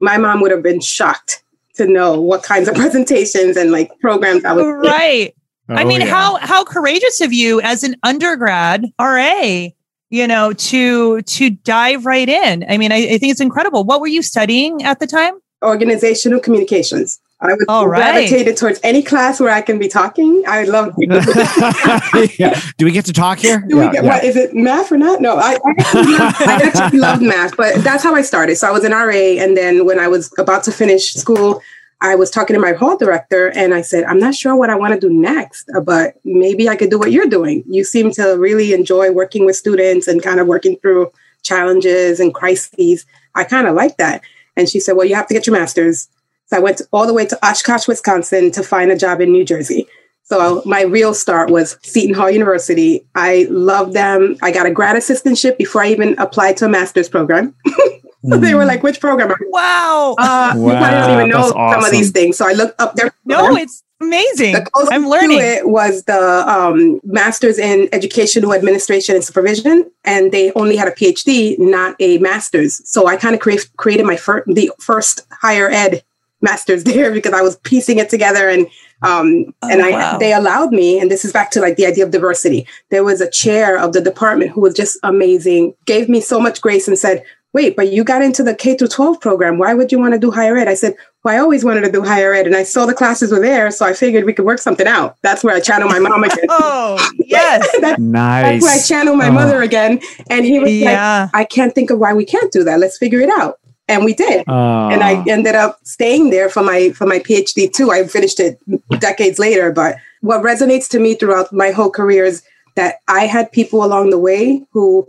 my 0.00 0.18
mom 0.18 0.40
would 0.40 0.50
have 0.50 0.62
been 0.62 0.80
shocked 0.80 1.42
to 1.74 1.86
know 1.86 2.20
what 2.20 2.42
kinds 2.42 2.68
of 2.68 2.74
presentations 2.82 3.56
and 3.56 3.72
like 3.72 3.90
programs 4.00 4.44
I 4.44 4.52
was 4.52 4.66
right. 4.66 5.34
Oh, 5.72 5.76
I 5.76 5.84
mean, 5.84 6.00
yeah. 6.00 6.08
how 6.08 6.36
how 6.36 6.64
courageous 6.64 7.20
of 7.20 7.32
you 7.32 7.60
as 7.62 7.82
an 7.82 7.96
undergrad 8.02 8.86
RA, 9.00 9.68
you 10.10 10.26
know, 10.26 10.52
to 10.52 11.22
to 11.22 11.50
dive 11.50 12.06
right 12.06 12.28
in. 12.28 12.64
I 12.68 12.78
mean, 12.78 12.92
I, 12.92 13.14
I 13.14 13.18
think 13.18 13.30
it's 13.32 13.40
incredible. 13.40 13.84
What 13.84 14.00
were 14.00 14.06
you 14.06 14.22
studying 14.22 14.82
at 14.82 15.00
the 15.00 15.06
time? 15.06 15.34
Organizational 15.62 16.40
communications. 16.40 17.20
I 17.42 17.54
was 17.54 17.64
All 17.68 17.88
right. 17.88 18.12
gravitated 18.12 18.56
towards 18.56 18.78
any 18.84 19.02
class 19.02 19.40
where 19.40 19.50
I 19.50 19.62
can 19.62 19.78
be 19.78 19.88
talking. 19.88 20.44
I 20.46 20.62
love. 20.62 20.94
yeah. 22.38 22.60
Do 22.78 22.84
we 22.84 22.92
get 22.92 23.04
to 23.06 23.12
talk 23.12 23.40
here? 23.40 23.64
Do 23.68 23.76
yeah, 23.76 23.86
we 23.86 23.92
get, 23.92 24.04
yeah. 24.04 24.10
what, 24.10 24.24
is 24.24 24.36
it 24.36 24.54
math 24.54 24.92
or 24.92 24.96
not? 24.96 25.20
No, 25.20 25.38
I, 25.38 25.58
I, 25.64 25.74
actually 25.78 26.12
love, 26.12 26.34
I 26.38 26.60
actually 26.62 26.98
love 27.00 27.20
math, 27.20 27.56
but 27.56 27.82
that's 27.82 28.04
how 28.04 28.14
I 28.14 28.22
started. 28.22 28.56
So 28.56 28.68
I 28.68 28.70
was 28.70 28.84
an 28.84 28.92
RA, 28.92 29.12
and 29.12 29.56
then 29.56 29.84
when 29.84 29.98
I 29.98 30.06
was 30.06 30.32
about 30.38 30.62
to 30.64 30.72
finish 30.72 31.14
school, 31.14 31.60
I 32.02 32.16
was 32.16 32.30
talking 32.30 32.54
to 32.54 32.60
my 32.60 32.72
hall 32.72 32.98
director, 32.98 33.48
and 33.50 33.72
I 33.72 33.80
said, 33.80 34.04
"I'm 34.04 34.18
not 34.18 34.34
sure 34.34 34.56
what 34.56 34.70
I 34.70 34.74
want 34.74 34.92
to 34.92 35.00
do 35.00 35.12
next, 35.12 35.70
uh, 35.74 35.80
but 35.80 36.16
maybe 36.24 36.68
I 36.68 36.74
could 36.74 36.90
do 36.90 36.98
what 36.98 37.12
you're 37.12 37.26
doing. 37.26 37.62
You 37.66 37.84
seem 37.84 38.10
to 38.12 38.36
really 38.36 38.74
enjoy 38.74 39.12
working 39.12 39.46
with 39.46 39.54
students 39.56 40.08
and 40.08 40.20
kind 40.20 40.40
of 40.40 40.48
working 40.48 40.76
through 40.82 41.12
challenges 41.42 42.18
and 42.18 42.34
crises. 42.34 43.06
I 43.36 43.44
kind 43.44 43.68
of 43.68 43.76
like 43.76 43.96
that." 43.98 44.22
And 44.56 44.68
she 44.68 44.80
said, 44.80 44.96
"Well, 44.96 45.06
you 45.06 45.14
have 45.14 45.28
to 45.28 45.34
get 45.34 45.46
your 45.46 45.56
master's." 45.56 46.08
So 46.46 46.56
I 46.56 46.60
went 46.60 46.82
all 46.92 47.06
the 47.06 47.14
way 47.14 47.24
to 47.24 47.38
Oshkosh, 47.46 47.86
Wisconsin 47.86 48.50
to 48.50 48.64
find 48.64 48.90
a 48.90 48.96
job 48.96 49.20
in 49.20 49.30
New 49.30 49.44
Jersey. 49.44 49.86
So 50.24 50.62
my 50.66 50.82
real 50.82 51.14
start 51.14 51.50
was 51.50 51.78
Seton 51.82 52.14
Hall 52.14 52.30
University. 52.30 53.06
I 53.14 53.46
loved 53.48 53.92
them. 53.92 54.36
I 54.42 54.50
got 54.50 54.66
a 54.66 54.70
grad 54.70 54.96
assistantship 54.96 55.56
before 55.56 55.82
I 55.82 55.90
even 55.90 56.18
applied 56.18 56.56
to 56.58 56.64
a 56.64 56.68
master's 56.68 57.08
program. 57.08 57.54
so 58.24 58.36
they 58.38 58.54
were 58.54 58.64
like, 58.64 58.82
which 58.82 59.00
program? 59.00 59.32
Wow. 59.48 60.14
Uh, 60.18 60.52
wow. 60.56 60.82
I 60.82 60.90
don't 60.90 61.16
even 61.16 61.28
know 61.30 61.38
awesome. 61.38 61.82
some 61.82 61.84
of 61.84 61.90
these 61.90 62.10
things. 62.10 62.36
So 62.36 62.48
I 62.48 62.52
looked 62.52 62.80
up 62.80 62.94
their 62.94 63.12
No, 63.24 63.56
it's 63.56 63.82
amazing. 64.00 64.56
I'm 64.90 65.08
learning. 65.08 65.38
it 65.40 65.68
was 65.68 66.04
the 66.04 66.48
um, 66.48 67.00
master's 67.04 67.58
in 67.58 67.88
educational 67.92 68.54
administration 68.54 69.14
and 69.14 69.24
supervision, 69.24 69.90
and 70.04 70.32
they 70.32 70.52
only 70.52 70.76
had 70.76 70.88
a 70.88 70.92
PhD, 70.92 71.58
not 71.58 71.96
a 72.00 72.18
master's. 72.18 72.80
So 72.88 73.06
I 73.06 73.16
kind 73.16 73.34
of 73.34 73.40
cre- 73.40 73.68
created 73.76 74.06
my 74.06 74.16
first, 74.16 74.46
the 74.52 74.70
first 74.78 75.22
higher 75.30 75.68
ed 75.70 76.02
master's 76.40 76.84
there 76.84 77.12
because 77.12 77.32
I 77.32 77.42
was 77.42 77.56
piecing 77.56 77.98
it 77.98 78.08
together 78.08 78.48
and 78.48 78.66
um, 79.02 79.52
oh, 79.62 79.68
and 79.68 79.82
I 79.82 79.90
wow. 79.90 80.18
they 80.18 80.32
allowed 80.32 80.70
me, 80.70 81.00
and 81.00 81.10
this 81.10 81.24
is 81.24 81.32
back 81.32 81.50
to 81.52 81.60
like 81.60 81.76
the 81.76 81.86
idea 81.86 82.04
of 82.04 82.12
diversity. 82.12 82.66
There 82.90 83.02
was 83.02 83.20
a 83.20 83.28
chair 83.28 83.76
of 83.76 83.92
the 83.92 84.00
department 84.00 84.52
who 84.52 84.60
was 84.60 84.74
just 84.74 84.96
amazing, 85.02 85.74
gave 85.86 86.08
me 86.08 86.20
so 86.20 86.38
much 86.38 86.60
grace 86.60 86.86
and 86.86 86.96
said, 86.96 87.24
Wait, 87.52 87.76
but 87.76 87.92
you 87.92 88.02
got 88.02 88.22
into 88.22 88.42
the 88.42 88.54
K 88.54 88.76
through 88.76 88.88
12 88.88 89.20
program. 89.20 89.58
Why 89.58 89.74
would 89.74 89.92
you 89.92 89.98
want 89.98 90.14
to 90.14 90.18
do 90.18 90.30
higher 90.30 90.56
ed? 90.56 90.68
I 90.68 90.74
said, 90.74 90.94
Well, 91.22 91.34
I 91.34 91.38
always 91.38 91.64
wanted 91.64 91.82
to 91.82 91.92
do 91.92 92.02
higher 92.02 92.32
ed. 92.32 92.46
And 92.46 92.56
I 92.56 92.62
saw 92.62 92.86
the 92.86 92.94
classes 92.94 93.30
were 93.30 93.40
there. 93.40 93.70
So 93.70 93.84
I 93.84 93.92
figured 93.92 94.24
we 94.24 94.32
could 94.32 94.46
work 94.46 94.58
something 94.58 94.86
out. 94.86 95.16
That's 95.22 95.44
where 95.44 95.54
I 95.54 95.60
channel 95.60 95.88
my 95.88 95.98
mom 95.98 96.24
again. 96.24 96.44
oh, 96.48 97.10
yes. 97.18 97.68
that's, 97.80 98.00
nice. 98.00 98.62
That's 98.62 98.62
where 98.62 98.74
I 98.74 98.80
channel 98.82 99.16
my 99.16 99.28
oh. 99.28 99.32
mother 99.32 99.60
again. 99.60 100.00
And 100.30 100.46
he 100.46 100.58
was 100.58 100.72
yeah. 100.72 101.28
like, 101.32 101.42
I 101.42 101.44
can't 101.44 101.74
think 101.74 101.90
of 101.90 101.98
why 101.98 102.14
we 102.14 102.24
can't 102.24 102.50
do 102.52 102.64
that. 102.64 102.78
Let's 102.78 102.96
figure 102.96 103.20
it 103.20 103.28
out 103.28 103.58
and 103.88 104.04
we 104.04 104.14
did 104.14 104.44
uh, 104.48 104.88
and 104.88 105.02
i 105.02 105.22
ended 105.28 105.54
up 105.54 105.78
staying 105.82 106.30
there 106.30 106.48
for 106.48 106.62
my 106.62 106.90
for 106.90 107.04
my 107.04 107.18
phd 107.18 107.72
too 107.72 107.90
i 107.90 108.06
finished 108.06 108.38
it 108.38 108.60
decades 109.00 109.38
later 109.38 109.72
but 109.72 109.96
what 110.20 110.40
resonates 110.42 110.88
to 110.88 111.00
me 111.00 111.14
throughout 111.14 111.52
my 111.52 111.72
whole 111.72 111.90
career 111.90 112.24
is 112.24 112.42
that 112.76 112.96
i 113.08 113.26
had 113.26 113.50
people 113.50 113.84
along 113.84 114.10
the 114.10 114.18
way 114.18 114.64
who 114.70 115.06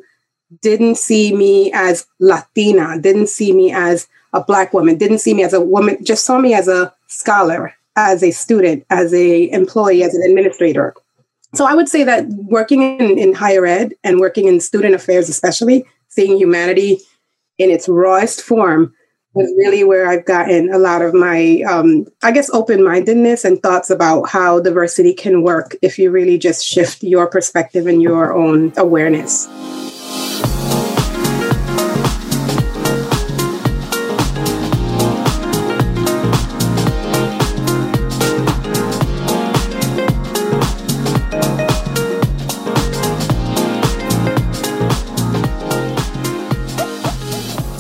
didn't 0.62 0.98
see 0.98 1.36
me 1.36 1.72
as 1.74 2.06
latina 2.20 3.00
didn't 3.00 3.28
see 3.28 3.54
me 3.54 3.72
as 3.72 4.08
a 4.34 4.44
black 4.44 4.74
woman 4.74 4.98
didn't 4.98 5.20
see 5.20 5.34
me 5.34 5.44
as 5.44 5.54
a 5.54 5.62
woman 5.62 5.98
just 6.04 6.26
saw 6.26 6.38
me 6.38 6.54
as 6.54 6.68
a 6.68 6.94
scholar 7.08 7.74
as 7.96 8.24
a 8.24 8.32
student 8.32 8.86
as 8.90 9.14
a 9.14 9.50
employee 9.52 10.04
as 10.04 10.16
an 10.16 10.24
administrator 10.24 10.94
so 11.54 11.66
i 11.66 11.74
would 11.74 11.90
say 11.90 12.04
that 12.04 12.28
working 12.28 12.82
in, 12.82 13.18
in 13.18 13.34
higher 13.34 13.66
ed 13.66 13.94
and 14.04 14.20
working 14.20 14.48
in 14.48 14.60
student 14.60 14.96
affairs 14.96 15.30
especially 15.30 15.86
seeing 16.10 16.38
humanity 16.38 17.00
in 17.58 17.70
its 17.70 17.88
rawest 17.88 18.42
form 18.42 18.94
was 19.34 19.52
really 19.58 19.84
where 19.84 20.08
I've 20.08 20.26
gotten 20.26 20.72
a 20.72 20.78
lot 20.78 21.02
of 21.02 21.14
my, 21.14 21.62
um, 21.68 22.06
I 22.22 22.32
guess, 22.32 22.52
open 22.52 22.84
mindedness 22.84 23.44
and 23.44 23.62
thoughts 23.62 23.90
about 23.90 24.30
how 24.30 24.60
diversity 24.60 25.14
can 25.14 25.42
work 25.42 25.76
if 25.82 25.98
you 25.98 26.12
really 26.12 26.38
just 26.38 26.66
shift 26.66 27.04
your 27.04 27.28
perspective 27.28 27.88
and 27.88 28.02
your 28.02 28.34
own 28.34 28.74
awareness. 28.78 29.48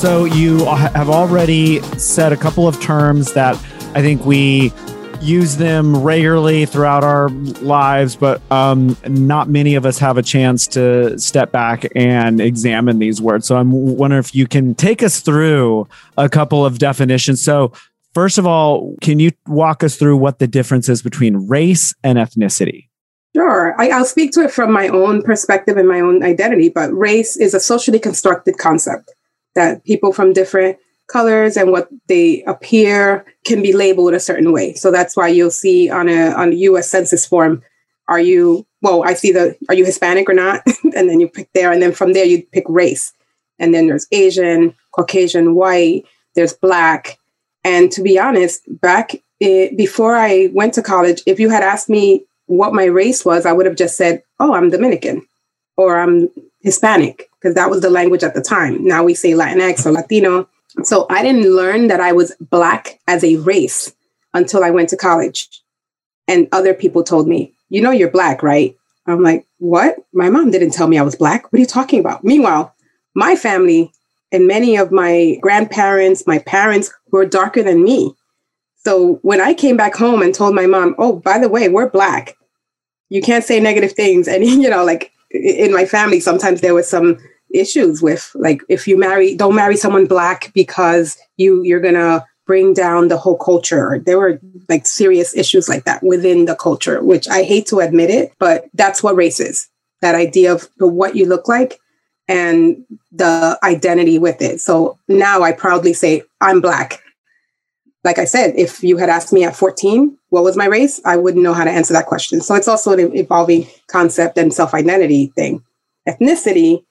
So 0.03 0.25
you 0.25 0.65
have 0.65 1.09
already 1.09 1.81
said 1.97 2.33
a 2.33 2.35
couple 2.35 2.67
of 2.67 2.77
terms 2.81 3.31
that 3.35 3.55
I 3.95 4.01
think 4.01 4.25
we 4.25 4.73
use 5.21 5.55
them 5.55 5.95
regularly 5.95 6.65
throughout 6.65 7.05
our 7.05 7.29
lives, 7.29 8.17
but 8.17 8.41
um, 8.51 8.97
not 9.07 9.47
many 9.47 9.75
of 9.75 9.85
us 9.85 9.97
have 9.99 10.17
a 10.17 10.21
chance 10.21 10.67
to 10.67 11.17
step 11.17 11.53
back 11.53 11.85
and 11.95 12.41
examine 12.41 12.99
these 12.99 13.21
words. 13.21 13.47
So 13.47 13.55
I'm 13.55 13.71
wondering 13.71 14.19
if 14.19 14.35
you 14.35 14.45
can 14.45 14.75
take 14.75 15.01
us 15.01 15.21
through 15.21 15.87
a 16.17 16.27
couple 16.27 16.65
of 16.65 16.79
definitions. 16.79 17.41
So 17.41 17.71
first 18.13 18.37
of 18.37 18.45
all, 18.45 18.95
can 18.99 19.19
you 19.19 19.31
walk 19.47 19.85
us 19.85 19.95
through 19.95 20.17
what 20.17 20.37
the 20.37 20.47
difference 20.47 20.89
is 20.89 21.01
between 21.01 21.47
race 21.47 21.95
and 22.03 22.17
ethnicity? 22.17 22.89
Sure. 23.33 23.73
I, 23.79 23.87
will 23.97 24.03
speak 24.03 24.33
to 24.33 24.41
it 24.41 24.51
from 24.51 24.73
my 24.73 24.89
own 24.89 25.21
perspective 25.21 25.77
and 25.77 25.87
my 25.87 26.01
own 26.01 26.23
identity, 26.23 26.67
but 26.67 26.91
race 26.91 27.37
is 27.37 27.53
a 27.53 27.59
socially 27.61 27.99
constructed 27.99 28.57
concept 28.57 29.12
that 29.55 29.83
people 29.83 30.13
from 30.13 30.33
different 30.33 30.77
colors 31.07 31.57
and 31.57 31.71
what 31.71 31.89
they 32.07 32.43
appear 32.43 33.25
can 33.45 33.61
be 33.61 33.73
labeled 33.73 34.13
a 34.13 34.19
certain 34.19 34.51
way. 34.51 34.73
So 34.73 34.91
that's 34.91 35.15
why 35.15 35.27
you'll 35.27 35.51
see 35.51 35.89
on 35.89 36.09
a 36.09 36.31
on 36.31 36.53
a 36.53 36.55
US 36.55 36.89
census 36.89 37.25
form, 37.25 37.61
are 38.07 38.19
you 38.19 38.65
well, 38.81 39.03
I 39.03 39.13
see 39.13 39.31
the 39.31 39.55
are 39.69 39.75
you 39.75 39.85
Hispanic 39.85 40.29
or 40.29 40.33
not? 40.33 40.63
and 40.95 41.09
then 41.09 41.19
you 41.19 41.27
pick 41.27 41.49
there 41.53 41.71
and 41.71 41.81
then 41.81 41.93
from 41.93 42.13
there 42.13 42.25
you 42.25 42.43
pick 42.51 42.65
race. 42.67 43.13
And 43.59 43.73
then 43.73 43.87
there's 43.87 44.07
Asian, 44.11 44.75
Caucasian, 44.91 45.55
white, 45.55 46.05
there's 46.35 46.53
black. 46.53 47.17
And 47.63 47.91
to 47.91 48.01
be 48.01 48.19
honest, 48.19 48.61
back 48.81 49.15
it, 49.39 49.77
before 49.77 50.15
I 50.15 50.49
went 50.53 50.73
to 50.73 50.81
college, 50.81 51.21
if 51.25 51.39
you 51.39 51.49
had 51.49 51.63
asked 51.63 51.89
me 51.89 52.25
what 52.47 52.73
my 52.73 52.85
race 52.85 53.23
was, 53.23 53.45
I 53.45 53.51
would 53.51 53.65
have 53.65 53.75
just 53.75 53.95
said, 53.95 54.23
"Oh, 54.39 54.53
I'm 54.53 54.69
Dominican." 54.69 55.25
Or 55.75 55.99
I'm 55.99 56.29
Hispanic 56.61 57.29
because 57.33 57.55
that 57.55 57.69
was 57.69 57.81
the 57.81 57.89
language 57.89 58.23
at 58.23 58.33
the 58.33 58.41
time. 58.41 58.85
Now 58.85 59.03
we 59.03 59.13
say 59.13 59.31
Latinx 59.31 59.85
or 59.85 59.91
Latino. 59.91 60.47
So 60.83 61.05
I 61.09 61.21
didn't 61.21 61.53
learn 61.55 61.87
that 61.87 61.99
I 61.99 62.13
was 62.13 62.33
Black 62.39 62.99
as 63.07 63.23
a 63.23 63.35
race 63.37 63.93
until 64.33 64.63
I 64.63 64.71
went 64.71 64.89
to 64.89 64.97
college. 64.97 65.49
And 66.27 66.47
other 66.51 66.73
people 66.73 67.03
told 67.03 67.27
me, 67.27 67.53
you 67.69 67.81
know, 67.81 67.91
you're 67.91 68.09
Black, 68.09 68.43
right? 68.43 68.75
I'm 69.05 69.21
like, 69.21 69.45
what? 69.59 69.97
My 70.13 70.29
mom 70.29 70.51
didn't 70.51 70.71
tell 70.71 70.87
me 70.87 70.97
I 70.97 71.03
was 71.03 71.15
Black. 71.15 71.51
What 71.51 71.57
are 71.57 71.61
you 71.61 71.65
talking 71.65 71.99
about? 71.99 72.23
Meanwhile, 72.23 72.73
my 73.13 73.35
family 73.35 73.91
and 74.31 74.47
many 74.47 74.77
of 74.77 74.91
my 74.91 75.37
grandparents, 75.41 76.25
my 76.25 76.39
parents 76.39 76.91
were 77.11 77.25
darker 77.25 77.61
than 77.61 77.83
me. 77.83 78.15
So 78.77 79.19
when 79.21 79.39
I 79.39 79.53
came 79.53 79.77
back 79.77 79.95
home 79.95 80.21
and 80.21 80.33
told 80.33 80.55
my 80.55 80.65
mom, 80.65 80.95
oh, 80.97 81.17
by 81.17 81.37
the 81.37 81.49
way, 81.49 81.69
we're 81.69 81.89
Black, 81.89 82.35
you 83.09 83.21
can't 83.21 83.43
say 83.43 83.59
negative 83.59 83.93
things. 83.93 84.27
And, 84.27 84.43
you 84.63 84.69
know, 84.69 84.83
like 84.83 85.12
in 85.33 85.73
my 85.73 85.85
family, 85.85 86.19
sometimes 86.19 86.61
there 86.61 86.73
was 86.73 86.87
some 86.87 87.17
issues 87.53 88.01
with 88.01 88.31
like 88.35 88.61
if 88.67 88.87
you 88.87 88.97
marry 88.97 89.35
don't 89.35 89.55
marry 89.55 89.77
someone 89.77 90.07
black 90.07 90.51
because 90.53 91.17
you 91.37 91.61
you're 91.63 91.79
gonna 91.79 92.25
bring 92.45 92.73
down 92.73 93.07
the 93.07 93.17
whole 93.17 93.37
culture. 93.37 94.01
There 94.05 94.19
were 94.19 94.39
like 94.67 94.85
serious 94.85 95.35
issues 95.35 95.69
like 95.69 95.85
that 95.85 96.03
within 96.03 96.45
the 96.45 96.55
culture, 96.55 97.01
which 97.03 97.27
I 97.27 97.43
hate 97.43 97.67
to 97.67 97.79
admit 97.79 98.09
it, 98.09 98.33
but 98.39 98.65
that's 98.73 99.01
what 99.01 99.15
race 99.15 99.39
is. 99.39 99.69
That 100.01 100.15
idea 100.15 100.53
of 100.53 100.67
what 100.77 101.15
you 101.15 101.25
look 101.25 101.47
like 101.47 101.79
and 102.27 102.83
the 103.11 103.57
identity 103.63 104.19
with 104.19 104.41
it. 104.41 104.59
So 104.59 104.97
now 105.07 105.41
I 105.41 105.51
proudly 105.51 105.93
say 105.93 106.23
I'm 106.41 106.59
black. 106.59 107.02
Like 108.03 108.19
I 108.19 108.25
said, 108.25 108.53
if 108.57 108.83
you 108.83 108.97
had 108.97 109.09
asked 109.09 109.31
me 109.31 109.43
at 109.43 109.55
14 109.55 110.17
what 110.29 110.43
was 110.43 110.57
my 110.57 110.65
race, 110.65 110.99
I 111.05 111.15
wouldn't 111.15 111.43
know 111.43 111.53
how 111.53 111.63
to 111.63 111.71
answer 111.71 111.93
that 111.93 112.07
question. 112.07 112.41
So 112.41 112.55
it's 112.55 112.67
also 112.67 112.91
an 112.93 113.15
evolving 113.15 113.67
concept 113.87 114.37
and 114.37 114.53
self 114.53 114.73
identity 114.73 115.27
thing. 115.35 115.63
Ethnicity, 116.07 116.83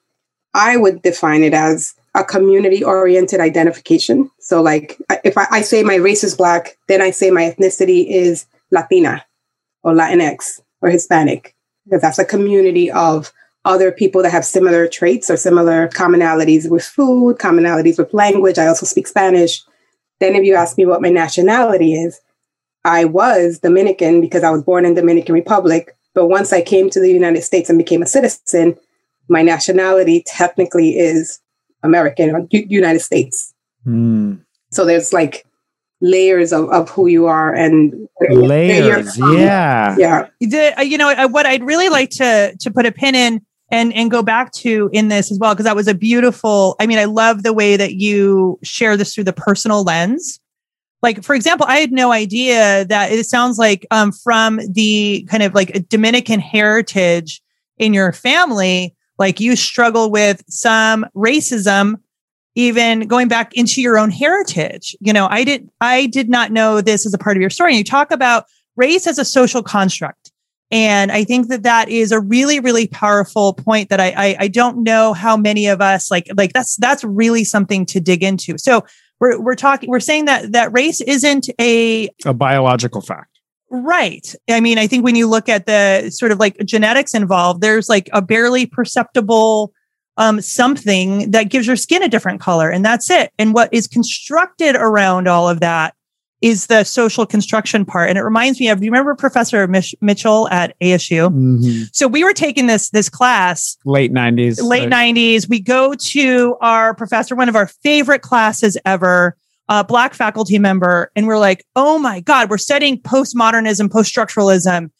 I 0.54 0.76
would 0.76 1.02
define 1.02 1.42
it 1.42 1.54
as 1.54 1.94
a 2.14 2.24
community 2.24 2.84
oriented 2.84 3.40
identification. 3.40 4.30
So, 4.38 4.62
like, 4.62 5.00
if 5.24 5.36
I, 5.38 5.46
I, 5.50 5.60
say 5.62 5.82
my 5.82 5.96
race 5.96 6.22
is 6.22 6.34
Black, 6.34 6.76
then 6.88 7.00
I 7.00 7.10
say 7.10 7.30
my 7.30 7.42
ethnicity 7.42 8.06
is 8.06 8.46
Latina 8.70 9.24
or 9.82 9.94
Latinx 9.94 10.60
or 10.82 10.90
Hispanic, 10.90 11.54
because 11.84 12.02
that's 12.02 12.18
a 12.18 12.24
community 12.24 12.90
of 12.90 13.32
other 13.64 13.92
people 13.92 14.22
that 14.22 14.32
have 14.32 14.44
similar 14.44 14.86
traits 14.88 15.30
or 15.30 15.36
similar 15.36 15.88
commonalities 15.88 16.68
with 16.70 16.84
food, 16.84 17.38
commonalities 17.38 17.98
with 17.98 18.12
language. 18.12 18.58
I 18.58 18.66
also 18.66 18.86
speak 18.86 19.06
Spanish. 19.06 19.62
Then, 20.22 20.36
if 20.36 20.44
you 20.44 20.54
ask 20.54 20.78
me 20.78 20.86
what 20.86 21.02
my 21.02 21.08
nationality 21.08 21.94
is, 21.94 22.20
I 22.84 23.04
was 23.04 23.58
Dominican 23.58 24.20
because 24.20 24.42
I 24.42 24.50
was 24.50 24.62
born 24.62 24.84
in 24.84 24.94
Dominican 24.94 25.34
Republic. 25.34 25.96
But 26.14 26.26
once 26.26 26.52
I 26.52 26.62
came 26.62 26.90
to 26.90 27.00
the 27.00 27.10
United 27.10 27.42
States 27.42 27.68
and 27.68 27.78
became 27.78 28.02
a 28.02 28.06
citizen, 28.06 28.76
my 29.28 29.42
nationality 29.42 30.22
technically 30.26 30.98
is 30.98 31.40
American 31.82 32.30
or 32.30 32.46
U- 32.50 32.66
United 32.68 33.00
States. 33.00 33.54
Mm. 33.86 34.44
So 34.70 34.84
there's 34.84 35.12
like 35.12 35.46
layers 36.00 36.52
of, 36.52 36.68
of 36.70 36.90
who 36.90 37.06
you 37.06 37.26
are 37.26 37.54
and 37.54 38.08
layers. 38.30 39.16
Yeah. 39.18 39.96
Yeah. 39.96 40.26
The, 40.40 40.78
uh, 40.78 40.82
you 40.82 40.98
know, 40.98 41.28
what 41.28 41.46
I'd 41.46 41.62
really 41.62 41.88
like 41.88 42.10
to, 42.10 42.54
to 42.58 42.70
put 42.70 42.86
a 42.86 42.92
pin 42.92 43.14
in 43.14 43.40
and, 43.72 43.92
and 43.94 44.10
go 44.10 44.22
back 44.22 44.52
to 44.52 44.90
in 44.92 45.08
this 45.08 45.32
as 45.32 45.38
well, 45.38 45.54
because 45.54 45.64
that 45.64 45.74
was 45.74 45.88
a 45.88 45.94
beautiful, 45.94 46.76
I 46.78 46.86
mean, 46.86 46.98
I 46.98 47.06
love 47.06 47.42
the 47.42 47.54
way 47.54 47.76
that 47.76 47.94
you 47.94 48.58
share 48.62 48.98
this 48.98 49.14
through 49.14 49.24
the 49.24 49.32
personal 49.32 49.82
lens. 49.82 50.38
Like, 51.00 51.24
for 51.24 51.34
example, 51.34 51.66
I 51.66 51.78
had 51.78 51.90
no 51.90 52.12
idea 52.12 52.84
that 52.84 53.10
it 53.10 53.24
sounds 53.24 53.58
like 53.58 53.86
um, 53.90 54.12
from 54.12 54.60
the 54.70 55.26
kind 55.28 55.42
of 55.42 55.54
like 55.54 55.88
Dominican 55.88 56.38
heritage 56.38 57.42
in 57.78 57.94
your 57.94 58.12
family, 58.12 58.94
like 59.18 59.40
you 59.40 59.56
struggle 59.56 60.10
with 60.10 60.44
some 60.48 61.06
racism 61.16 61.96
even 62.54 63.08
going 63.08 63.28
back 63.28 63.54
into 63.54 63.80
your 63.80 63.98
own 63.98 64.10
heritage. 64.10 64.94
You 65.00 65.14
know 65.14 65.26
i 65.30 65.42
did 65.42 65.70
i 65.80 66.04
did 66.06 66.28
not 66.28 66.52
know 66.52 66.82
this 66.82 67.06
as 67.06 67.14
a 67.14 67.18
part 67.18 67.38
of 67.38 67.40
your 67.40 67.50
story. 67.50 67.70
And 67.72 67.78
you 67.78 67.84
talk 67.84 68.10
about 68.10 68.44
race 68.76 69.06
as 69.06 69.18
a 69.18 69.24
social 69.24 69.62
construct 69.62 70.21
and 70.72 71.12
i 71.12 71.22
think 71.22 71.48
that 71.48 71.62
that 71.62 71.88
is 71.88 72.10
a 72.10 72.18
really 72.18 72.58
really 72.58 72.88
powerful 72.88 73.52
point 73.54 73.88
that 73.90 74.00
I, 74.00 74.12
I 74.16 74.36
i, 74.40 74.48
don't 74.48 74.82
know 74.82 75.12
how 75.12 75.36
many 75.36 75.66
of 75.66 75.80
us 75.80 76.10
like 76.10 76.26
like 76.36 76.52
that's 76.52 76.76
that's 76.76 77.04
really 77.04 77.44
something 77.44 77.86
to 77.86 78.00
dig 78.00 78.24
into 78.24 78.58
so 78.58 78.84
we're 79.20 79.40
we're 79.40 79.54
talking 79.54 79.88
we're 79.88 80.00
saying 80.00 80.24
that 80.24 80.52
that 80.52 80.72
race 80.72 81.00
isn't 81.02 81.48
a 81.60 82.08
a 82.24 82.34
biological 82.34 83.00
fact 83.00 83.28
Right. 83.74 84.34
I 84.50 84.60
mean, 84.60 84.76
I 84.76 84.86
think 84.86 85.02
when 85.02 85.14
you 85.14 85.26
look 85.26 85.48
at 85.48 85.64
the 85.64 86.10
sort 86.10 86.30
of 86.30 86.38
like 86.38 86.58
genetics 86.62 87.14
involved, 87.14 87.62
there's 87.62 87.88
like 87.88 88.10
a 88.12 88.20
barely 88.20 88.66
perceptible 88.66 89.72
um, 90.18 90.42
something 90.42 91.30
that 91.30 91.44
gives 91.44 91.66
your 91.66 91.76
skin 91.76 92.02
a 92.02 92.08
different 92.08 92.40
color, 92.40 92.68
and 92.68 92.84
that's 92.84 93.10
it. 93.10 93.32
And 93.38 93.54
what 93.54 93.72
is 93.72 93.86
constructed 93.86 94.76
around 94.76 95.26
all 95.26 95.48
of 95.48 95.60
that 95.60 95.94
is 96.42 96.66
the 96.66 96.84
social 96.84 97.24
construction 97.24 97.84
part. 97.84 98.08
And 98.08 98.18
it 98.18 98.22
reminds 98.22 98.60
me 98.60 98.68
of, 98.68 98.80
do 98.80 98.84
you 98.84 98.90
remember 98.90 99.14
Professor 99.14 99.66
Mich- 99.66 99.94
Mitchell 100.00 100.48
at 100.50 100.78
ASU? 100.80 101.30
Mm-hmm. 101.30 101.84
So 101.92 102.08
we 102.08 102.24
were 102.24 102.32
taking 102.32 102.66
this, 102.66 102.90
this 102.90 103.08
class. 103.08 103.78
Late 103.84 104.12
90s. 104.12 104.62
Late 104.62 104.90
90s. 104.90 105.48
We 105.48 105.60
go 105.60 105.94
to 105.94 106.56
our 106.60 106.94
professor, 106.94 107.34
one 107.34 107.48
of 107.48 107.56
our 107.56 107.68
favorite 107.68 108.22
classes 108.22 108.76
ever 108.84 109.36
uh, 109.68 109.82
black 109.82 110.12
faculty 110.12 110.58
member, 110.58 111.10
and 111.16 111.26
we're 111.26 111.38
like, 111.38 111.64
oh 111.76 111.98
my 111.98 112.20
God, 112.20 112.50
we're 112.50 112.58
studying 112.58 113.00
postmodernism, 113.00 113.90
post-structuralism. 113.90 114.90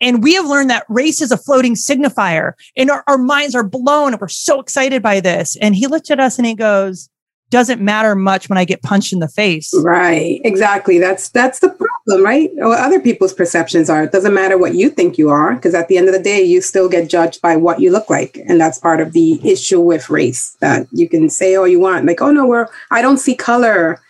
And 0.00 0.22
we 0.22 0.34
have 0.34 0.46
learned 0.46 0.70
that 0.70 0.86
race 0.88 1.20
is 1.20 1.30
a 1.30 1.36
floating 1.36 1.74
signifier 1.74 2.54
and 2.76 2.90
our, 2.90 3.04
our 3.06 3.18
minds 3.18 3.54
are 3.54 3.62
blown 3.62 4.12
and 4.12 4.20
we're 4.20 4.26
so 4.28 4.58
excited 4.58 5.00
by 5.00 5.20
this. 5.20 5.56
And 5.56 5.76
he 5.76 5.86
looked 5.86 6.10
at 6.10 6.18
us 6.18 6.38
and 6.38 6.46
he 6.46 6.56
goes, 6.56 7.08
doesn't 7.52 7.80
matter 7.80 8.16
much 8.16 8.48
when 8.48 8.58
I 8.58 8.64
get 8.64 8.82
punched 8.82 9.12
in 9.12 9.20
the 9.20 9.28
face. 9.28 9.72
Right. 9.84 10.40
Exactly. 10.42 10.98
That's 10.98 11.28
that's 11.28 11.60
the 11.60 11.68
problem, 11.68 12.24
right? 12.24 12.50
What 12.54 12.80
other 12.80 12.98
people's 12.98 13.32
perceptions 13.32 13.88
are. 13.88 14.02
It 14.02 14.10
doesn't 14.10 14.34
matter 14.34 14.58
what 14.58 14.74
you 14.74 14.90
think 14.90 15.18
you 15.18 15.28
are, 15.28 15.54
because 15.54 15.74
at 15.74 15.86
the 15.86 15.98
end 15.98 16.08
of 16.08 16.14
the 16.14 16.22
day, 16.22 16.42
you 16.42 16.60
still 16.60 16.88
get 16.88 17.08
judged 17.08 17.40
by 17.40 17.54
what 17.56 17.78
you 17.78 17.92
look 17.92 18.10
like. 18.10 18.38
And 18.48 18.60
that's 18.60 18.78
part 18.78 19.00
of 19.00 19.12
the 19.12 19.38
issue 19.48 19.80
with 19.80 20.10
race. 20.10 20.56
That 20.60 20.88
you 20.90 21.08
can 21.08 21.28
say 21.30 21.54
all 21.54 21.68
you 21.68 21.78
want, 21.78 22.06
like, 22.06 22.20
oh 22.20 22.32
no, 22.32 22.46
we're 22.46 22.66
I 22.90 23.02
don't 23.02 23.18
see 23.18 23.36
color. 23.36 24.00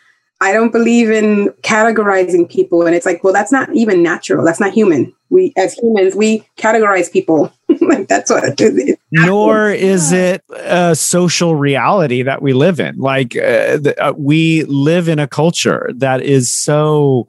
I 0.42 0.52
don't 0.52 0.72
believe 0.72 1.08
in 1.08 1.50
categorizing 1.62 2.50
people. 2.50 2.84
And 2.84 2.96
it's 2.96 3.06
like, 3.06 3.22
well, 3.22 3.32
that's 3.32 3.52
not 3.52 3.72
even 3.76 4.02
natural. 4.02 4.44
That's 4.44 4.58
not 4.58 4.72
human. 4.72 5.14
We, 5.30 5.52
as 5.56 5.72
humans, 5.74 6.16
we 6.16 6.44
categorize 6.56 7.10
people. 7.12 7.52
like 7.80 8.08
that's 8.08 8.28
what 8.28 8.42
it 8.44 8.60
is. 8.60 8.96
Nor 9.12 9.70
is 9.70 10.10
it 10.10 10.42
a 10.50 10.96
social 10.96 11.54
reality 11.54 12.22
that 12.24 12.42
we 12.42 12.54
live 12.54 12.80
in. 12.80 12.98
Like 12.98 13.36
uh, 13.36 13.78
the, 13.78 13.94
uh, 13.98 14.14
we 14.16 14.64
live 14.64 15.08
in 15.08 15.20
a 15.20 15.28
culture 15.28 15.88
that 15.94 16.22
is 16.22 16.52
so 16.52 17.28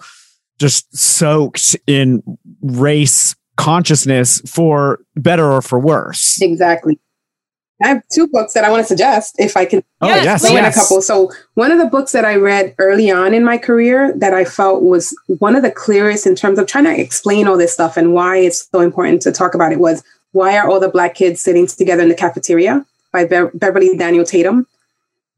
just 0.57 0.97
soaked 0.97 1.75
in 1.85 2.23
race 2.61 3.35
consciousness 3.57 4.41
for 4.47 5.01
better 5.15 5.51
or 5.51 5.61
for 5.61 5.79
worse. 5.79 6.41
Exactly. 6.41 6.99
I 7.81 7.87
have 7.87 8.03
two 8.13 8.27
books 8.27 8.53
that 8.53 8.63
I 8.63 8.69
want 8.69 8.81
to 8.81 8.87
suggest 8.87 9.35
if 9.39 9.57
I 9.57 9.65
can. 9.65 9.83
Oh 10.01 10.07
yes, 10.07 10.43
yes, 10.43 10.51
yes. 10.51 10.77
a 10.77 10.79
couple. 10.79 11.01
So 11.01 11.31
one 11.55 11.71
of 11.71 11.79
the 11.79 11.85
books 11.85 12.11
that 12.11 12.23
I 12.23 12.35
read 12.35 12.75
early 12.77 13.09
on 13.11 13.33
in 13.33 13.43
my 13.43 13.57
career 13.57 14.13
that 14.17 14.33
I 14.33 14.45
felt 14.45 14.83
was 14.83 15.15
one 15.39 15.55
of 15.55 15.63
the 15.63 15.71
clearest 15.71 16.27
in 16.27 16.35
terms 16.35 16.59
of 16.59 16.67
trying 16.67 16.85
to 16.85 16.97
explain 16.97 17.47
all 17.47 17.57
this 17.57 17.73
stuff 17.73 17.97
and 17.97 18.13
why 18.13 18.37
it's 18.37 18.69
so 18.69 18.79
important 18.79 19.21
to 19.23 19.31
talk 19.31 19.53
about 19.55 19.71
it 19.71 19.79
was 19.79 20.03
why 20.31 20.57
are 20.57 20.69
all 20.69 20.79
the 20.79 20.89
black 20.89 21.15
kids 21.15 21.41
sitting 21.41 21.67
together 21.67 22.03
in 22.03 22.09
the 22.09 22.15
cafeteria 22.15 22.85
by 23.11 23.25
Be- 23.25 23.49
Beverly 23.53 23.95
Daniel 23.97 24.25
Tatum. 24.25 24.67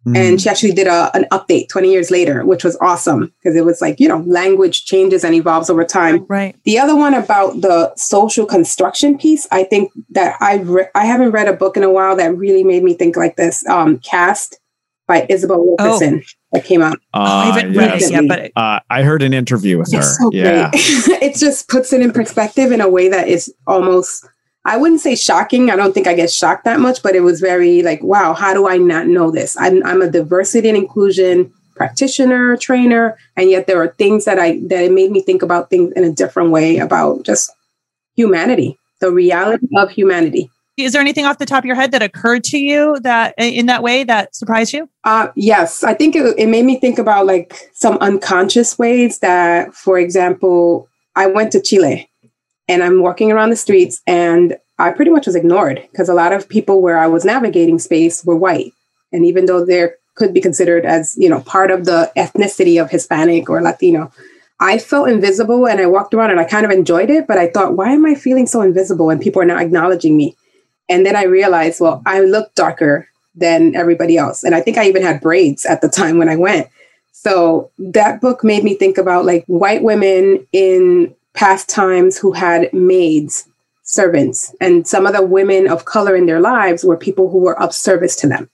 Mm. 0.05 0.17
And 0.17 0.41
she 0.41 0.49
actually 0.49 0.73
did 0.73 0.87
a, 0.87 1.09
an 1.15 1.25
update 1.31 1.67
20 1.69 1.91
years 1.91 2.11
later, 2.11 2.45
which 2.45 2.63
was 2.63 2.77
awesome 2.79 3.33
because 3.39 3.55
it 3.55 3.65
was 3.65 3.81
like, 3.81 3.99
you 3.99 4.07
know, 4.07 4.19
language 4.19 4.85
changes 4.85 5.23
and 5.23 5.33
evolves 5.33 5.69
over 5.69 5.83
time. 5.83 6.25
Right. 6.29 6.55
The 6.63 6.77
other 6.77 6.95
one 6.95 7.15
about 7.15 7.61
the 7.61 7.91
social 7.95 8.45
construction 8.45 9.17
piece, 9.17 9.47
I 9.51 9.63
think 9.63 9.91
that 10.09 10.37
I 10.41 10.57
re- 10.57 10.89
I 10.93 11.05
haven't 11.05 11.31
read 11.31 11.47
a 11.47 11.53
book 11.53 11.75
in 11.75 11.83
a 11.83 11.91
while 11.91 12.15
that 12.17 12.37
really 12.37 12.63
made 12.63 12.83
me 12.83 12.93
think 12.93 13.17
like 13.17 13.35
this. 13.35 13.65
Um, 13.67 13.97
Caste 13.99 14.59
by 15.07 15.25
Isabel 15.29 15.63
Wilkerson 15.63 16.21
oh. 16.23 16.27
that 16.51 16.65
came 16.65 16.81
out. 16.81 16.97
Uh, 17.13 17.19
I 17.21 17.45
haven't 17.45 17.75
read 17.75 18.01
it 18.01 18.11
yet, 18.11 18.27
but 18.27 18.51
uh, 18.55 18.79
I 18.89 19.03
heard 19.03 19.21
an 19.21 19.33
interview 19.33 19.77
with 19.77 19.93
it's 19.93 20.17
her. 20.17 20.23
So 20.23 20.31
yeah. 20.33 20.69
it 20.73 21.35
just 21.35 21.67
puts 21.67 21.93
it 21.93 22.01
in 22.01 22.11
perspective 22.11 22.71
in 22.71 22.81
a 22.81 22.89
way 22.89 23.09
that 23.09 23.27
is 23.27 23.53
almost 23.67 24.27
I 24.65 24.77
wouldn't 24.77 25.01
say 25.01 25.15
shocking. 25.15 25.69
I 25.69 25.75
don't 25.75 25.93
think 25.93 26.07
I 26.07 26.15
get 26.15 26.31
shocked 26.31 26.65
that 26.65 26.79
much, 26.79 27.03
but 27.03 27.15
it 27.15 27.21
was 27.21 27.39
very 27.39 27.83
like, 27.83 28.01
wow, 28.03 28.33
how 28.33 28.53
do 28.53 28.67
I 28.67 28.77
not 28.77 29.07
know 29.07 29.29
this? 29.29 29.55
I'm, 29.59 29.85
I'm 29.85 30.01
a 30.01 30.09
diversity 30.09 30.67
and 30.69 30.77
inclusion 30.77 31.53
practitioner, 31.75 32.57
trainer, 32.57 33.17
and 33.35 33.49
yet 33.49 33.67
there 33.67 33.81
are 33.81 33.89
things 33.89 34.25
that 34.25 34.39
I 34.39 34.59
that 34.67 34.83
it 34.85 34.91
made 34.91 35.11
me 35.11 35.21
think 35.21 35.41
about 35.41 35.69
things 35.69 35.91
in 35.95 36.03
a 36.03 36.11
different 36.11 36.51
way 36.51 36.77
about 36.77 37.23
just 37.23 37.51
humanity, 38.15 38.79
the 39.01 39.11
reality 39.11 39.67
of 39.75 39.91
humanity. 39.91 40.49
Is 40.77 40.91
there 40.91 41.01
anything 41.01 41.25
off 41.25 41.37
the 41.37 41.45
top 41.45 41.59
of 41.59 41.65
your 41.65 41.75
head 41.75 41.91
that 41.91 42.01
occurred 42.01 42.43
to 42.45 42.57
you 42.57 42.97
that 43.01 43.33
in 43.37 43.67
that 43.67 43.83
way 43.83 44.03
that 44.03 44.35
surprised 44.35 44.73
you? 44.73 44.89
Uh, 45.03 45.27
yes, 45.35 45.83
I 45.83 45.93
think 45.93 46.15
it, 46.15 46.33
it 46.37 46.47
made 46.47 46.65
me 46.65 46.79
think 46.79 46.97
about 46.97 47.25
like 47.25 47.69
some 47.73 47.97
unconscious 47.99 48.77
ways 48.77 49.19
that, 49.19 49.73
for 49.73 49.97
example, 49.97 50.89
I 51.15 51.27
went 51.27 51.51
to 51.53 51.61
Chile 51.61 52.09
and 52.67 52.83
I'm 52.83 53.01
walking 53.01 53.31
around 53.31 53.49
the 53.49 53.55
streets 53.55 54.01
and 54.07 54.57
I 54.77 54.91
pretty 54.91 55.11
much 55.11 55.25
was 55.25 55.35
ignored 55.35 55.87
because 55.91 56.09
a 56.09 56.13
lot 56.13 56.33
of 56.33 56.49
people 56.49 56.81
where 56.81 56.97
I 56.97 57.07
was 57.07 57.23
navigating 57.23 57.79
space 57.79 58.25
were 58.25 58.35
white. 58.35 58.73
And 59.11 59.25
even 59.25 59.45
though 59.45 59.65
they 59.65 59.89
could 60.15 60.33
be 60.33 60.41
considered 60.41 60.85
as, 60.85 61.15
you 61.17 61.29
know, 61.29 61.41
part 61.41 61.71
of 61.71 61.85
the 61.85 62.11
ethnicity 62.17 62.81
of 62.81 62.89
Hispanic 62.89 63.49
or 63.49 63.61
Latino, 63.61 64.11
I 64.59 64.77
felt 64.77 65.09
invisible 65.09 65.67
and 65.67 65.79
I 65.79 65.85
walked 65.85 66.13
around 66.13 66.31
and 66.31 66.39
I 66.39 66.45
kind 66.45 66.65
of 66.65 66.71
enjoyed 66.71 67.09
it, 67.09 67.27
but 67.27 67.37
I 67.37 67.47
thought, 67.47 67.75
why 67.75 67.91
am 67.91 68.05
I 68.05 68.15
feeling 68.15 68.47
so 68.47 68.61
invisible 68.61 69.09
and 69.09 69.21
people 69.21 69.41
are 69.41 69.45
not 69.45 69.61
acknowledging 69.61 70.15
me? 70.15 70.35
And 70.89 71.05
then 71.05 71.15
I 71.15 71.23
realized, 71.23 71.81
well, 71.81 72.01
I 72.05 72.21
look 72.21 72.53
darker 72.55 73.07
than 73.35 73.75
everybody 73.75 74.17
else. 74.17 74.43
And 74.43 74.55
I 74.55 74.61
think 74.61 74.77
I 74.77 74.87
even 74.87 75.01
had 75.01 75.21
braids 75.21 75.65
at 75.65 75.81
the 75.81 75.89
time 75.89 76.17
when 76.17 76.29
I 76.29 76.35
went. 76.35 76.67
So 77.11 77.71
that 77.79 78.21
book 78.21 78.43
made 78.43 78.63
me 78.63 78.75
think 78.75 78.97
about 78.97 79.25
like 79.25 79.45
white 79.47 79.83
women 79.83 80.45
in 80.51 81.14
past 81.35 81.69
times 81.69 82.17
who 82.17 82.31
had 82.31 82.73
maids, 82.73 83.47
servants, 83.83 84.55
and 84.59 84.87
some 84.87 85.05
of 85.05 85.13
the 85.13 85.25
women 85.25 85.67
of 85.67 85.85
color 85.85 86.15
in 86.15 86.25
their 86.25 86.39
lives 86.39 86.83
were 86.83 86.97
people 86.97 87.29
who 87.29 87.39
were 87.39 87.61
of 87.61 87.73
service 87.73 88.15
to 88.17 88.27
them. 88.27 88.49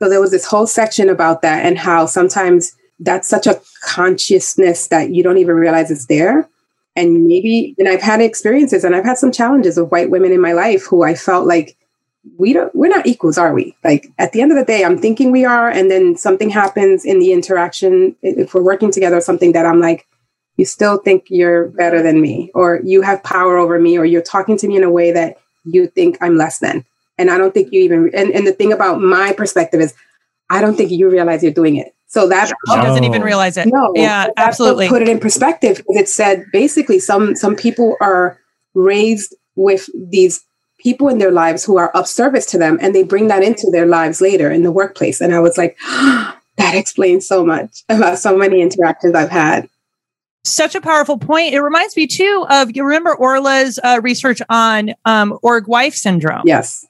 So 0.00 0.08
there 0.08 0.20
was 0.20 0.30
this 0.30 0.46
whole 0.46 0.66
section 0.66 1.08
about 1.08 1.42
that 1.42 1.64
and 1.64 1.78
how 1.78 2.06
sometimes 2.06 2.74
that's 3.00 3.28
such 3.28 3.46
a 3.46 3.60
consciousness 3.82 4.88
that 4.88 5.10
you 5.10 5.22
don't 5.22 5.38
even 5.38 5.54
realize 5.54 5.90
it's 5.90 6.06
there. 6.06 6.48
And 6.96 7.26
maybe, 7.26 7.76
and 7.78 7.88
I've 7.88 8.02
had 8.02 8.20
experiences 8.20 8.82
and 8.82 8.94
I've 8.94 9.04
had 9.04 9.18
some 9.18 9.30
challenges 9.30 9.78
of 9.78 9.90
white 9.92 10.10
women 10.10 10.32
in 10.32 10.40
my 10.40 10.52
life 10.52 10.84
who 10.86 11.04
I 11.04 11.14
felt 11.14 11.46
like 11.46 11.76
we 12.38 12.52
don't, 12.52 12.74
we're 12.74 12.88
not 12.88 13.06
equals, 13.06 13.38
are 13.38 13.54
we? 13.54 13.76
Like 13.84 14.08
at 14.18 14.32
the 14.32 14.40
end 14.40 14.50
of 14.50 14.58
the 14.58 14.64
day, 14.64 14.84
I'm 14.84 14.98
thinking 14.98 15.30
we 15.30 15.44
are. 15.44 15.68
And 15.68 15.90
then 15.90 16.16
something 16.16 16.50
happens 16.50 17.04
in 17.04 17.20
the 17.20 17.32
interaction. 17.32 18.16
If 18.22 18.52
we're 18.52 18.64
working 18.64 18.90
together, 18.90 19.20
something 19.20 19.52
that 19.52 19.64
I'm 19.64 19.80
like, 19.80 20.07
you 20.58 20.64
still 20.64 20.98
think 20.98 21.26
you're 21.30 21.68
better 21.68 22.02
than 22.02 22.20
me, 22.20 22.50
or 22.52 22.80
you 22.84 23.00
have 23.00 23.22
power 23.22 23.56
over 23.56 23.78
me, 23.78 23.96
or 23.96 24.04
you're 24.04 24.20
talking 24.20 24.58
to 24.58 24.68
me 24.68 24.76
in 24.76 24.82
a 24.82 24.90
way 24.90 25.12
that 25.12 25.38
you 25.64 25.86
think 25.86 26.18
I'm 26.20 26.36
less 26.36 26.58
than. 26.58 26.84
And 27.16 27.30
I 27.30 27.38
don't 27.38 27.54
think 27.54 27.72
you 27.72 27.80
even, 27.82 28.10
and, 28.12 28.30
and 28.32 28.46
the 28.46 28.52
thing 28.52 28.72
about 28.72 29.00
my 29.00 29.32
perspective 29.32 29.80
is, 29.80 29.94
I 30.50 30.60
don't 30.60 30.76
think 30.76 30.90
you 30.90 31.08
realize 31.08 31.42
you're 31.42 31.52
doing 31.52 31.76
it. 31.76 31.94
So 32.08 32.26
that 32.28 32.48
she 32.48 32.74
doesn't 32.74 33.04
even 33.04 33.22
realize 33.22 33.56
it. 33.56 33.68
No, 33.70 33.92
yeah, 33.94 34.28
absolutely. 34.36 34.88
Put 34.88 35.02
it 35.02 35.08
in 35.08 35.20
perspective 35.20 35.76
because 35.76 35.96
it 35.96 36.08
said 36.08 36.46
basically 36.52 36.98
some 37.00 37.36
some 37.36 37.54
people 37.54 37.96
are 38.00 38.40
raised 38.74 39.34
with 39.56 39.90
these 39.94 40.42
people 40.78 41.08
in 41.08 41.18
their 41.18 41.30
lives 41.30 41.64
who 41.64 41.76
are 41.76 41.90
of 41.90 42.08
service 42.08 42.46
to 42.46 42.58
them, 42.58 42.78
and 42.80 42.94
they 42.94 43.02
bring 43.02 43.28
that 43.28 43.42
into 43.42 43.68
their 43.70 43.84
lives 43.84 44.22
later 44.22 44.50
in 44.50 44.62
the 44.62 44.72
workplace. 44.72 45.20
And 45.20 45.34
I 45.34 45.40
was 45.40 45.58
like, 45.58 45.76
that 45.86 46.74
explains 46.74 47.28
so 47.28 47.44
much 47.44 47.84
about 47.90 48.18
so 48.18 48.36
many 48.38 48.62
interactions 48.62 49.14
I've 49.14 49.28
had. 49.28 49.68
Such 50.44 50.74
a 50.74 50.80
powerful 50.80 51.18
point. 51.18 51.54
It 51.54 51.60
reminds 51.60 51.96
me 51.96 52.06
too 52.06 52.46
of 52.48 52.74
you 52.74 52.84
remember 52.84 53.14
Orla's 53.14 53.78
uh, 53.82 54.00
research 54.02 54.40
on 54.48 54.94
um, 55.04 55.38
org 55.42 55.68
wife 55.68 55.94
syndrome. 55.94 56.42
Yes 56.44 56.84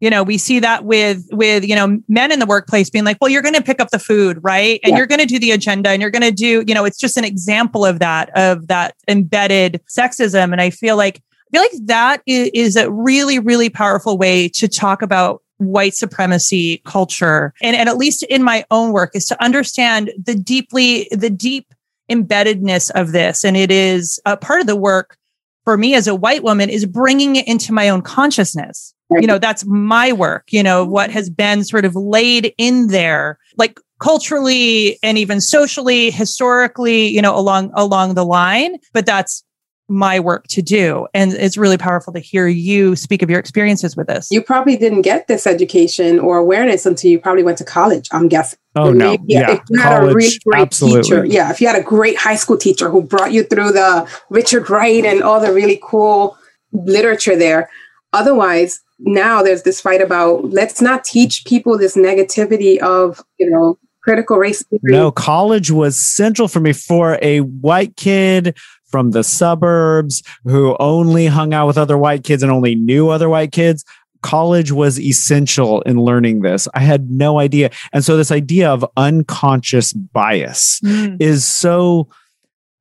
you 0.00 0.10
know 0.10 0.22
we 0.22 0.38
see 0.38 0.60
that 0.60 0.84
with 0.84 1.26
with 1.32 1.64
you 1.64 1.74
know 1.74 2.00
men 2.08 2.30
in 2.32 2.38
the 2.38 2.46
workplace 2.46 2.90
being 2.90 3.04
like 3.04 3.16
well 3.20 3.30
you're 3.30 3.42
going 3.42 3.54
to 3.54 3.62
pick 3.62 3.80
up 3.80 3.90
the 3.90 3.98
food 3.98 4.38
right 4.42 4.80
and 4.82 4.90
yeah. 4.90 4.96
you're 4.96 5.06
going 5.06 5.20
to 5.20 5.26
do 5.26 5.38
the 5.38 5.50
agenda 5.50 5.90
and 5.90 6.00
you're 6.00 6.10
going 6.10 6.22
to 6.22 6.32
do 6.32 6.64
you 6.66 6.74
know 6.74 6.84
it's 6.84 6.98
just 6.98 7.16
an 7.16 7.24
example 7.24 7.84
of 7.84 7.98
that 7.98 8.30
of 8.36 8.68
that 8.68 8.94
embedded 9.08 9.80
sexism 9.88 10.52
and 10.52 10.60
i 10.60 10.70
feel 10.70 10.96
like 10.96 11.20
i 11.20 11.50
feel 11.50 11.62
like 11.62 11.86
that 11.86 12.22
is, 12.26 12.50
is 12.54 12.76
a 12.76 12.90
really 12.90 13.38
really 13.38 13.68
powerful 13.68 14.18
way 14.18 14.48
to 14.48 14.68
talk 14.68 15.02
about 15.02 15.42
white 15.56 15.94
supremacy 15.94 16.80
culture 16.84 17.52
and, 17.62 17.74
and 17.74 17.88
at 17.88 17.96
least 17.96 18.22
in 18.24 18.44
my 18.44 18.64
own 18.70 18.92
work 18.92 19.10
is 19.14 19.24
to 19.24 19.42
understand 19.42 20.12
the 20.22 20.34
deeply 20.34 21.08
the 21.10 21.30
deep 21.30 21.74
embeddedness 22.10 22.90
of 22.92 23.12
this. 23.12 23.44
And 23.44 23.56
it 23.56 23.70
is 23.70 24.20
a 24.24 24.36
part 24.36 24.60
of 24.60 24.66
the 24.66 24.76
work 24.76 25.16
for 25.64 25.76
me 25.76 25.94
as 25.94 26.06
a 26.06 26.14
white 26.14 26.42
woman 26.42 26.70
is 26.70 26.86
bringing 26.86 27.36
it 27.36 27.46
into 27.46 27.72
my 27.72 27.88
own 27.88 28.02
consciousness. 28.02 28.94
You 29.10 29.26
know 29.26 29.38
that's 29.38 29.64
my 29.64 30.12
work 30.12 30.52
you 30.52 30.62
know 30.62 30.84
what 30.84 31.10
has 31.10 31.30
been 31.30 31.64
sort 31.64 31.86
of 31.86 31.96
laid 31.96 32.52
in 32.58 32.88
there 32.88 33.38
like 33.56 33.80
culturally 34.00 34.98
and 35.02 35.16
even 35.16 35.40
socially 35.40 36.10
historically 36.10 37.08
you 37.08 37.22
know 37.22 37.34
along 37.34 37.70
along 37.74 38.14
the 38.14 38.24
line. 38.24 38.76
But 38.92 39.06
that's 39.06 39.42
my 39.88 40.20
work 40.20 40.46
to 40.48 40.60
do. 40.60 41.06
And 41.14 41.32
it's 41.32 41.56
really 41.56 41.78
powerful 41.78 42.12
to 42.12 42.18
hear 42.18 42.46
you 42.46 42.94
speak 42.94 43.22
of 43.22 43.30
your 43.30 43.38
experiences 43.38 43.96
with 43.96 44.06
this. 44.06 44.28
You 44.30 44.42
probably 44.42 44.76
didn't 44.76 45.02
get 45.02 45.28
this 45.28 45.46
education 45.46 46.18
or 46.18 46.36
awareness 46.36 46.84
until 46.84 47.10
you 47.10 47.18
probably 47.18 47.42
went 47.42 47.58
to 47.58 47.64
college 47.64 48.08
i'm 48.12 48.28
guessing. 48.28 48.58
Oh 48.76 48.92
no. 48.92 49.16
Yeah, 49.26 49.52
if 49.52 49.60
you 49.70 49.80
had 49.80 50.02
a 50.02 50.06
really 50.06 50.38
great 50.44 50.60
absolutely. 50.60 51.02
teacher 51.02 51.24
yeah 51.24 51.50
if 51.50 51.60
you 51.60 51.66
had 51.66 51.76
a 51.76 51.82
great 51.82 52.16
high 52.16 52.36
school 52.36 52.58
teacher 52.58 52.90
who 52.90 53.02
brought 53.02 53.32
you 53.32 53.42
through 53.42 53.72
the 53.72 54.08
richard 54.28 54.68
wright 54.70 55.04
and 55.04 55.22
all 55.22 55.40
the 55.40 55.52
really 55.52 55.80
cool 55.82 56.36
literature 56.72 57.36
there. 57.36 57.70
Otherwise 58.12 58.80
now 59.00 59.42
there's 59.42 59.62
this 59.62 59.80
fight 59.80 60.02
about 60.02 60.44
let's 60.50 60.82
not 60.82 61.04
teach 61.04 61.44
people 61.44 61.78
this 61.78 61.96
negativity 61.96 62.78
of 62.78 63.22
you 63.38 63.48
know 63.48 63.78
critical 64.02 64.36
race 64.38 64.64
theory. 64.64 64.80
no 64.84 65.10
college 65.10 65.70
was 65.70 65.96
central 65.96 66.48
for 66.48 66.60
me 66.60 66.72
for 66.72 67.18
a 67.22 67.40
white 67.40 67.94
kid 67.96 68.56
from 68.88 69.12
the 69.12 69.24
suburbs 69.24 70.22
who 70.44 70.76
only 70.80 71.26
hung 71.26 71.54
out 71.54 71.66
with 71.66 71.78
other 71.78 71.98
white 71.98 72.24
kids 72.24 72.42
and 72.42 72.50
only 72.52 72.74
knew 72.74 73.08
other 73.08 73.28
white 73.28 73.52
kids 73.52 73.84
college 74.22 74.72
was 74.72 74.98
essential 74.98 75.80
in 75.82 76.00
learning 76.00 76.40
this. 76.40 76.68
I 76.74 76.80
had 76.80 77.10
no 77.10 77.38
idea. 77.38 77.70
And 77.92 78.04
so 78.04 78.16
this 78.16 78.32
idea 78.32 78.70
of 78.70 78.84
unconscious 78.96 79.92
bias 79.92 80.80
mm. 80.80 81.20
is 81.20 81.44
so 81.44 82.08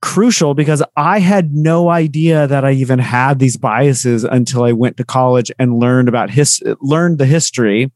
crucial 0.02 0.54
because 0.54 0.84
I 0.96 1.20
had 1.20 1.54
no 1.54 1.90
idea 1.90 2.48
that 2.48 2.64
I 2.64 2.72
even 2.72 3.00
had 3.00 3.40
these 3.40 3.58
biases 3.58 4.24
until 4.24 4.64
I 4.64 4.72
went 4.72 4.98
to 4.98 5.04
college 5.04 5.52
and 5.58 5.80
learned 5.80 6.08
about 6.08 6.30
his 6.30 6.62
learned 6.82 7.18
the 7.18 7.26
history 7.26 7.92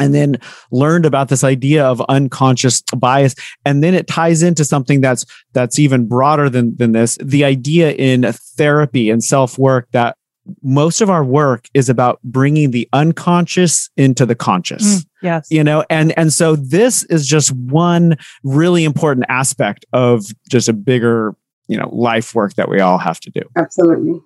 and 0.00 0.14
then 0.14 0.36
learned 0.72 1.06
about 1.06 1.28
this 1.28 1.44
idea 1.44 1.84
of 1.84 2.00
unconscious 2.08 2.82
bias 2.96 3.34
and 3.64 3.84
then 3.84 3.94
it 3.94 4.06
ties 4.06 4.42
into 4.42 4.64
something 4.64 5.00
that's 5.00 5.24
that's 5.52 5.78
even 5.78 6.08
broader 6.08 6.50
than 6.50 6.74
than 6.76 6.92
this 6.92 7.16
the 7.22 7.44
idea 7.44 7.92
in 7.92 8.24
therapy 8.32 9.10
and 9.10 9.22
self-work 9.22 9.86
that 9.92 10.16
most 10.62 11.00
of 11.00 11.10
our 11.10 11.24
work 11.24 11.68
is 11.74 11.88
about 11.88 12.20
bringing 12.22 12.70
the 12.70 12.88
unconscious 12.92 13.90
into 13.96 14.26
the 14.26 14.34
conscious. 14.34 14.82
Mm, 14.82 15.06
yes. 15.22 15.48
You 15.50 15.64
know, 15.64 15.84
and 15.90 16.16
and 16.18 16.32
so 16.32 16.56
this 16.56 17.04
is 17.04 17.26
just 17.26 17.52
one 17.52 18.16
really 18.42 18.84
important 18.84 19.26
aspect 19.28 19.84
of 19.92 20.24
just 20.48 20.68
a 20.68 20.72
bigger, 20.72 21.34
you 21.68 21.76
know, 21.76 21.88
life 21.92 22.34
work 22.34 22.54
that 22.54 22.68
we 22.68 22.80
all 22.80 22.98
have 22.98 23.20
to 23.20 23.30
do. 23.30 23.42
Absolutely. 23.56 24.20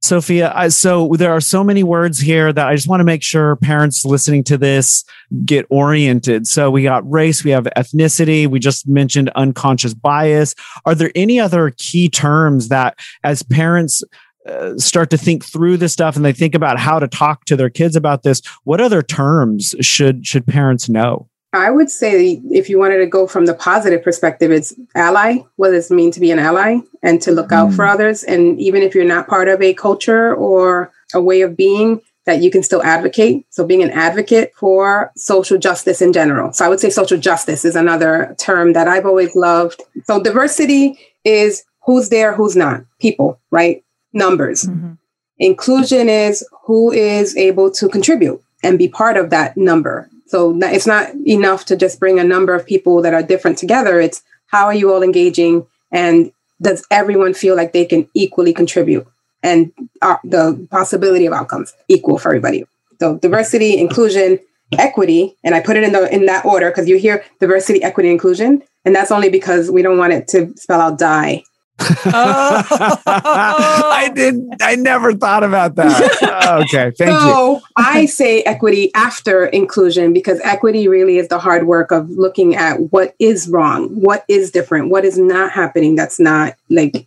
Sofia, 0.00 0.52
I, 0.54 0.68
so 0.68 1.12
there 1.16 1.32
are 1.32 1.40
so 1.40 1.64
many 1.64 1.82
words 1.82 2.20
here 2.20 2.52
that 2.52 2.68
I 2.68 2.74
just 2.74 2.88
want 2.88 3.00
to 3.00 3.04
make 3.04 3.22
sure 3.22 3.56
parents 3.56 4.04
listening 4.04 4.44
to 4.44 4.56
this 4.56 5.04
get 5.44 5.66
oriented. 5.70 6.46
So 6.46 6.70
we 6.70 6.84
got 6.84 7.08
race, 7.10 7.42
we 7.42 7.50
have 7.50 7.64
ethnicity, 7.76 8.46
we 8.46 8.60
just 8.60 8.88
mentioned 8.88 9.30
unconscious 9.34 9.94
bias. 9.94 10.54
Are 10.84 10.94
there 10.94 11.10
any 11.14 11.40
other 11.40 11.74
key 11.76 12.08
terms 12.08 12.68
that 12.68 12.98
as 13.24 13.42
parents 13.42 14.02
uh, 14.48 14.78
start 14.78 15.10
to 15.10 15.18
think 15.18 15.44
through 15.44 15.76
this 15.76 15.92
stuff 15.92 16.16
and 16.16 16.24
they 16.24 16.32
think 16.32 16.54
about 16.54 16.78
how 16.78 16.98
to 16.98 17.08
talk 17.08 17.44
to 17.44 17.56
their 17.56 17.68
kids 17.68 17.96
about 17.96 18.22
this 18.22 18.40
what 18.64 18.80
other 18.80 19.02
terms 19.02 19.74
should 19.80 20.26
should 20.26 20.46
parents 20.46 20.88
know 20.88 21.28
i 21.52 21.70
would 21.70 21.90
say 21.90 22.40
if 22.50 22.68
you 22.68 22.78
wanted 22.78 22.98
to 22.98 23.06
go 23.06 23.26
from 23.26 23.46
the 23.46 23.54
positive 23.54 24.02
perspective 24.02 24.50
it's 24.50 24.74
ally 24.94 25.38
what 25.56 25.70
does 25.70 25.90
it 25.90 25.94
mean 25.94 26.10
to 26.10 26.20
be 26.20 26.30
an 26.30 26.38
ally 26.38 26.78
and 27.02 27.20
to 27.22 27.30
look 27.30 27.52
out 27.52 27.70
mm. 27.70 27.76
for 27.76 27.84
others 27.84 28.22
and 28.24 28.60
even 28.60 28.82
if 28.82 28.94
you're 28.94 29.04
not 29.04 29.28
part 29.28 29.48
of 29.48 29.60
a 29.62 29.74
culture 29.74 30.34
or 30.34 30.92
a 31.14 31.20
way 31.20 31.40
of 31.40 31.56
being 31.56 32.00
that 32.26 32.42
you 32.42 32.50
can 32.50 32.62
still 32.62 32.82
advocate 32.82 33.46
so 33.50 33.64
being 33.64 33.82
an 33.82 33.90
advocate 33.90 34.52
for 34.54 35.10
social 35.16 35.58
justice 35.58 36.02
in 36.02 36.12
general 36.12 36.52
so 36.52 36.64
i 36.64 36.68
would 36.68 36.80
say 36.80 36.90
social 36.90 37.18
justice 37.18 37.64
is 37.64 37.76
another 37.76 38.34
term 38.38 38.72
that 38.72 38.88
i've 38.88 39.06
always 39.06 39.34
loved 39.34 39.82
so 40.04 40.22
diversity 40.22 40.98
is 41.24 41.64
who's 41.84 42.10
there 42.10 42.34
who's 42.34 42.56
not 42.56 42.84
people 43.00 43.40
right 43.50 43.82
numbers. 44.12 44.64
Mm-hmm. 44.64 44.92
Inclusion 45.38 46.08
is 46.08 46.46
who 46.64 46.92
is 46.92 47.36
able 47.36 47.70
to 47.72 47.88
contribute 47.88 48.42
and 48.62 48.78
be 48.78 48.88
part 48.88 49.16
of 49.16 49.30
that 49.30 49.56
number. 49.56 50.10
So 50.28 50.56
it's 50.62 50.86
not 50.86 51.14
enough 51.26 51.64
to 51.66 51.76
just 51.76 51.98
bring 51.98 52.18
a 52.18 52.24
number 52.24 52.54
of 52.54 52.66
people 52.66 53.02
that 53.02 53.14
are 53.14 53.22
different 53.22 53.58
together. 53.58 53.98
It's 54.00 54.22
how 54.46 54.66
are 54.66 54.74
you 54.74 54.92
all 54.92 55.02
engaging 55.02 55.66
and 55.90 56.32
does 56.60 56.84
everyone 56.90 57.34
feel 57.34 57.56
like 57.56 57.72
they 57.72 57.84
can 57.84 58.08
equally 58.14 58.52
contribute 58.52 59.06
and 59.42 59.72
uh, 60.02 60.16
the 60.24 60.66
possibility 60.70 61.26
of 61.26 61.32
outcomes 61.32 61.74
equal 61.88 62.18
for 62.18 62.28
everybody. 62.28 62.64
So 63.00 63.16
diversity, 63.18 63.78
inclusion, 63.78 64.40
equity, 64.76 65.36
and 65.44 65.54
I 65.54 65.60
put 65.60 65.76
it 65.76 65.84
in 65.84 65.92
the 65.92 66.12
in 66.12 66.26
that 66.26 66.44
order 66.44 66.70
because 66.70 66.88
you 66.88 66.98
hear 66.98 67.24
diversity, 67.40 67.82
equity, 67.82 68.10
inclusion, 68.10 68.62
and 68.84 68.94
that's 68.94 69.10
only 69.10 69.30
because 69.30 69.70
we 69.70 69.82
don't 69.82 69.98
want 69.98 70.12
it 70.12 70.28
to 70.28 70.52
spell 70.56 70.80
out 70.80 70.98
die 70.98 71.44
oh. 71.80 72.64
I 73.06 74.10
didn't. 74.14 74.56
I 74.62 74.74
never 74.74 75.14
thought 75.14 75.44
about 75.44 75.76
that. 75.76 76.62
okay, 76.64 76.92
thank 76.96 77.10
so 77.10 77.56
you. 77.56 77.60
I 77.76 78.06
say 78.06 78.42
equity 78.42 78.92
after 78.94 79.46
inclusion 79.46 80.12
because 80.12 80.40
equity 80.40 80.88
really 80.88 81.18
is 81.18 81.28
the 81.28 81.38
hard 81.38 81.66
work 81.66 81.90
of 81.90 82.10
looking 82.10 82.56
at 82.56 82.92
what 82.92 83.14
is 83.18 83.48
wrong, 83.48 83.88
what 84.00 84.24
is 84.28 84.50
different, 84.50 84.90
what 84.90 85.04
is 85.04 85.18
not 85.18 85.52
happening. 85.52 85.94
That's 85.94 86.18
not 86.18 86.54
like 86.68 87.06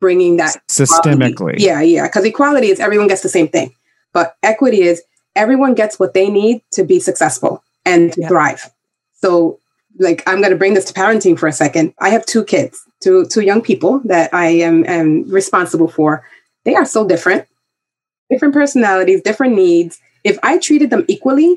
bringing 0.00 0.36
that 0.36 0.56
systemically. 0.68 1.32
Equality. 1.32 1.64
Yeah, 1.64 1.80
yeah. 1.80 2.06
Because 2.06 2.24
equality 2.24 2.68
is 2.68 2.80
everyone 2.80 3.08
gets 3.08 3.22
the 3.22 3.28
same 3.28 3.48
thing, 3.48 3.74
but 4.12 4.36
equity 4.42 4.82
is 4.82 5.02
everyone 5.34 5.74
gets 5.74 5.98
what 5.98 6.14
they 6.14 6.28
need 6.28 6.62
to 6.72 6.84
be 6.84 7.00
successful 7.00 7.64
and 7.84 8.12
to 8.12 8.20
yeah. 8.20 8.28
thrive. 8.28 8.70
So 9.14 9.58
like 9.98 10.22
I'm 10.26 10.38
going 10.38 10.50
to 10.50 10.56
bring 10.56 10.74
this 10.74 10.86
to 10.86 10.94
parenting 10.94 11.38
for 11.38 11.46
a 11.46 11.52
second. 11.52 11.94
I 12.00 12.10
have 12.10 12.26
two 12.26 12.44
kids, 12.44 12.80
two 13.02 13.26
two 13.26 13.42
young 13.42 13.62
people 13.62 14.00
that 14.04 14.32
I 14.32 14.46
am, 14.46 14.84
am 14.86 15.28
responsible 15.30 15.88
for. 15.88 16.24
They 16.64 16.74
are 16.74 16.84
so 16.84 17.06
different, 17.06 17.46
different 18.30 18.54
personalities, 18.54 19.22
different 19.22 19.54
needs. 19.54 19.98
If 20.24 20.38
I 20.42 20.58
treated 20.58 20.90
them 20.90 21.04
equally, 21.08 21.56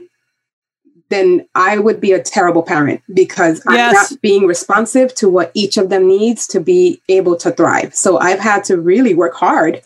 then 1.09 1.47
I 1.53 1.77
would 1.77 2.01
be 2.01 2.13
a 2.13 2.21
terrible 2.21 2.63
parent 2.63 3.01
because 3.13 3.61
yes. 3.69 3.89
I'm 3.89 3.93
not 3.93 4.21
being 4.21 4.47
responsive 4.47 5.13
to 5.15 5.29
what 5.29 5.51
each 5.53 5.77
of 5.77 5.89
them 5.89 6.07
needs 6.07 6.47
to 6.47 6.59
be 6.59 7.01
able 7.09 7.35
to 7.37 7.51
thrive. 7.51 7.93
So 7.93 8.17
I've 8.17 8.39
had 8.39 8.63
to 8.65 8.77
really 8.77 9.13
work 9.13 9.35
hard 9.35 9.81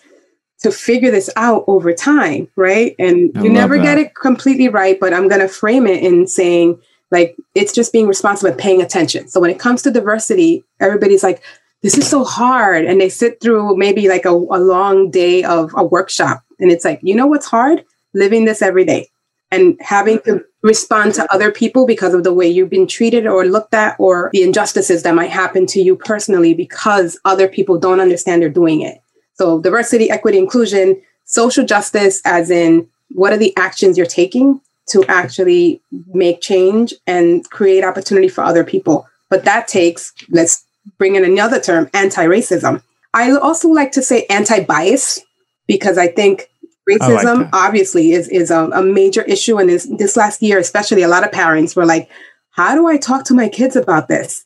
to 0.62 0.72
figure 0.72 1.12
this 1.12 1.30
out 1.36 1.64
over 1.68 1.94
time, 1.94 2.48
right? 2.56 2.96
And 3.00 3.32
I 3.36 3.44
you 3.44 3.50
never 3.50 3.78
that. 3.78 3.84
get 3.84 3.98
it 3.98 4.16
completely 4.16 4.70
right, 4.70 5.00
but 5.00 5.14
I'm 5.14 5.28
going 5.28 5.42
to 5.42 5.48
frame 5.48 5.88
it 5.88 6.04
in 6.04 6.28
saying 6.28 6.82
Like 7.12 7.36
it's 7.56 7.74
just 7.74 7.92
being 7.92 8.08
responsible 8.08 8.52
and 8.52 8.60
paying 8.60 8.82
attention. 8.82 9.28
So 9.28 9.40
when 9.40 9.50
it 9.50 9.60
comes 9.60 9.82
to 9.84 9.92
diversity, 9.92 10.64
everybody's 10.80 11.24
like, 11.24 11.44
this 11.82 11.98
is 11.98 12.08
so 12.08 12.24
hard. 12.24 12.86
And 12.86 13.00
they 13.00 13.10
sit 13.10 13.42
through 13.42 13.78
maybe 13.78 14.10
like 14.10 14.26
a, 14.26 14.32
a 14.32 14.60
long 14.60 15.10
day 15.10 15.44
of 15.44 15.72
a 15.76 15.84
workshop. 15.84 16.44
And 16.60 16.72
it's 16.72 16.86
like, 16.86 17.00
you 17.02 17.16
know 17.16 17.28
what's 17.28 17.46
hard? 17.46 17.84
Living 18.14 18.46
this 18.46 18.62
every 18.62 18.86
day 18.86 19.10
and 19.52 19.78
having 19.82 20.20
to 20.22 20.44
respond 20.62 21.14
to 21.16 21.34
other 21.34 21.52
people 21.52 21.88
because 21.88 22.14
of 22.14 22.24
the 22.24 22.34
way 22.34 22.48
you've 22.48 22.70
been 22.70 22.88
treated 22.88 23.26
or 23.26 23.46
looked 23.46 23.74
at 23.74 23.96
or 23.98 24.30
the 24.34 24.44
injustices 24.44 25.04
that 25.04 25.16
might 25.16 25.32
happen 25.32 25.66
to 25.66 25.80
you 25.80 25.96
personally 25.96 26.54
because 26.54 27.20
other 27.26 27.48
people 27.48 27.80
don't 27.80 28.02
understand 28.02 28.42
they're 28.42 28.50
doing 28.50 28.82
it. 28.82 29.00
So 29.34 29.60
diversity, 29.60 30.10
equity, 30.10 30.38
inclusion, 30.38 31.02
social 31.24 31.66
justice, 31.66 32.22
as 32.26 32.52
in 32.52 32.88
what 33.10 33.32
are 33.32 33.38
the 33.38 33.56
actions 33.56 33.98
you're 33.98 34.06
taking 34.06 34.60
to 34.90 35.04
actually 35.08 35.82
make 36.08 36.42
change 36.42 36.94
and 37.08 37.48
create 37.50 37.84
opportunity 37.84 38.28
for 38.28 38.44
other 38.44 38.64
people. 38.64 39.08
But 39.30 39.46
that 39.46 39.68
takes, 39.68 40.14
let's 40.30 40.66
bring 40.98 41.16
in 41.16 41.24
another 41.24 41.60
term, 41.60 41.90
anti-racism. 41.94 42.82
I 43.14 43.32
also 43.32 43.70
like 43.70 43.92
to 43.94 44.02
say 44.02 44.26
anti-bias 44.30 45.20
because 45.68 45.98
I 45.98 46.08
think 46.08 46.50
racism 46.90 47.44
like 47.44 47.50
obviously 47.54 48.12
is, 48.12 48.28
is 48.30 48.52
a, 48.52 48.66
a 48.74 48.84
major 48.84 49.22
issue. 49.24 49.58
And 49.58 49.70
this, 49.70 49.88
this 49.98 50.18
last 50.18 50.42
year, 50.42 50.58
especially 50.58 51.04
a 51.04 51.08
lot 51.08 51.24
of 51.24 51.32
parents 51.32 51.76
were 51.76 51.86
like, 51.86 52.10
how 52.52 52.76
do 52.76 52.88
I 52.88 52.98
talk 52.98 53.26
to 53.26 53.34
my 53.34 53.48
kids 53.50 53.76
about 53.76 54.08
this? 54.08 54.46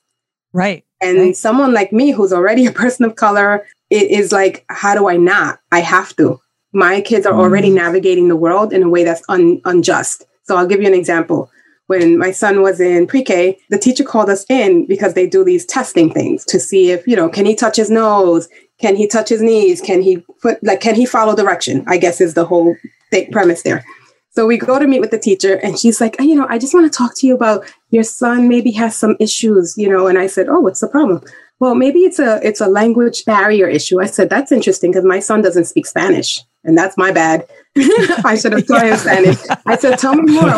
Right. 0.52 0.86
And 1.02 1.18
right. 1.18 1.36
someone 1.36 1.74
like 1.74 1.92
me, 1.92 2.12
who's 2.12 2.34
already 2.34 2.66
a 2.66 2.72
person 2.84 3.06
of 3.06 3.16
color, 3.16 3.66
it 3.90 4.12
is 4.12 4.32
like, 4.32 4.66
how 4.70 4.96
do 4.96 5.08
I 5.08 5.18
not? 5.18 5.60
I 5.72 5.80
have 5.80 6.16
to. 6.18 6.40
My 6.74 7.02
kids 7.02 7.26
are 7.26 7.34
already 7.34 7.70
mm. 7.70 7.76
navigating 7.76 8.28
the 8.28 8.36
world 8.36 8.74
in 8.74 8.82
a 8.84 8.90
way 8.90 9.04
that's 9.04 9.22
un, 9.30 9.62
unjust. 9.66 10.26
So 10.44 10.56
I'll 10.56 10.68
give 10.68 10.82
you 10.82 10.88
an 10.88 10.94
example. 10.94 11.50
When 11.88 12.18
my 12.18 12.32
son 12.32 12.62
was 12.62 12.80
in 12.80 13.08
pre-K, 13.08 13.60
the 13.70 13.78
teacher 13.78 14.04
called 14.04 14.30
us 14.30 14.46
in 14.50 14.86
because 14.86 15.14
they 15.14 15.28
do 15.28 15.44
these 15.44 15.66
testing 15.66 16.12
things 16.12 16.46
to 16.46 16.60
see 16.60 16.92
if, 16.92 17.06
you 17.06 17.16
know, 17.16 17.28
can 17.28 17.46
he 17.46 17.56
touch 17.56 17.76
his 17.76 17.90
nose? 17.90 18.48
Can 18.80 18.96
he 18.96 19.08
touch 19.08 19.30
his 19.30 19.42
knees? 19.42 19.82
Can 19.82 20.02
he 20.02 20.24
put 20.42 20.64
like 20.64 20.82
can 20.82 20.96
he 20.96 21.06
follow 21.06 21.36
direction? 21.36 21.84
I 21.88 21.98
guess 21.98 22.22
is 22.22 22.34
the 22.34 22.46
whole 22.46 22.76
thing, 23.12 23.32
premise 23.32 23.64
there. 23.64 23.84
So 24.32 24.48
we 24.48 24.58
go 24.58 24.80
to 24.80 24.88
meet 24.88 25.00
with 25.02 25.12
the 25.12 25.20
teacher 25.20 25.56
and 25.56 25.78
she's 25.78 26.02
like, 26.02 26.16
you 26.20 26.34
know, 26.34 26.48
I 26.50 26.58
just 26.58 26.74
want 26.74 26.92
to 26.92 26.98
talk 26.98 27.12
to 27.18 27.28
you 27.28 27.36
about 27.36 27.72
your 27.92 28.04
son 28.04 28.48
maybe 28.48 28.72
has 28.72 28.96
some 28.96 29.16
issues, 29.20 29.76
you 29.78 29.88
know, 29.88 30.08
and 30.08 30.18
I 30.18 30.26
said, 30.26 30.50
"Oh, 30.50 30.60
what's 30.60 30.80
the 30.80 30.88
problem?" 30.88 31.22
Well, 31.60 31.76
maybe 31.76 32.00
it's 32.00 32.18
a 32.18 32.40
it's 32.46 32.60
a 32.60 32.68
language 32.68 33.26
barrier 33.26 33.68
issue. 33.68 34.02
I 34.02 34.08
said, 34.08 34.30
"That's 34.30 34.52
interesting 34.52 34.92
because 34.92 35.06
my 35.06 35.20
son 35.20 35.42
doesn't 35.44 35.66
speak 35.66 35.86
Spanish." 35.86 36.42
And 36.64 36.78
that's 36.78 36.98
my 36.98 37.12
bad. 37.12 37.46
I 37.78 38.38
should 38.40 38.54
have 38.54 38.68
taught 38.68 38.86
him 38.86 38.98
Spanish. 38.98 39.38
I 39.66 39.78
said, 39.78 39.98
"Tell 39.98 40.16
me 40.16 40.32
more. 40.32 40.50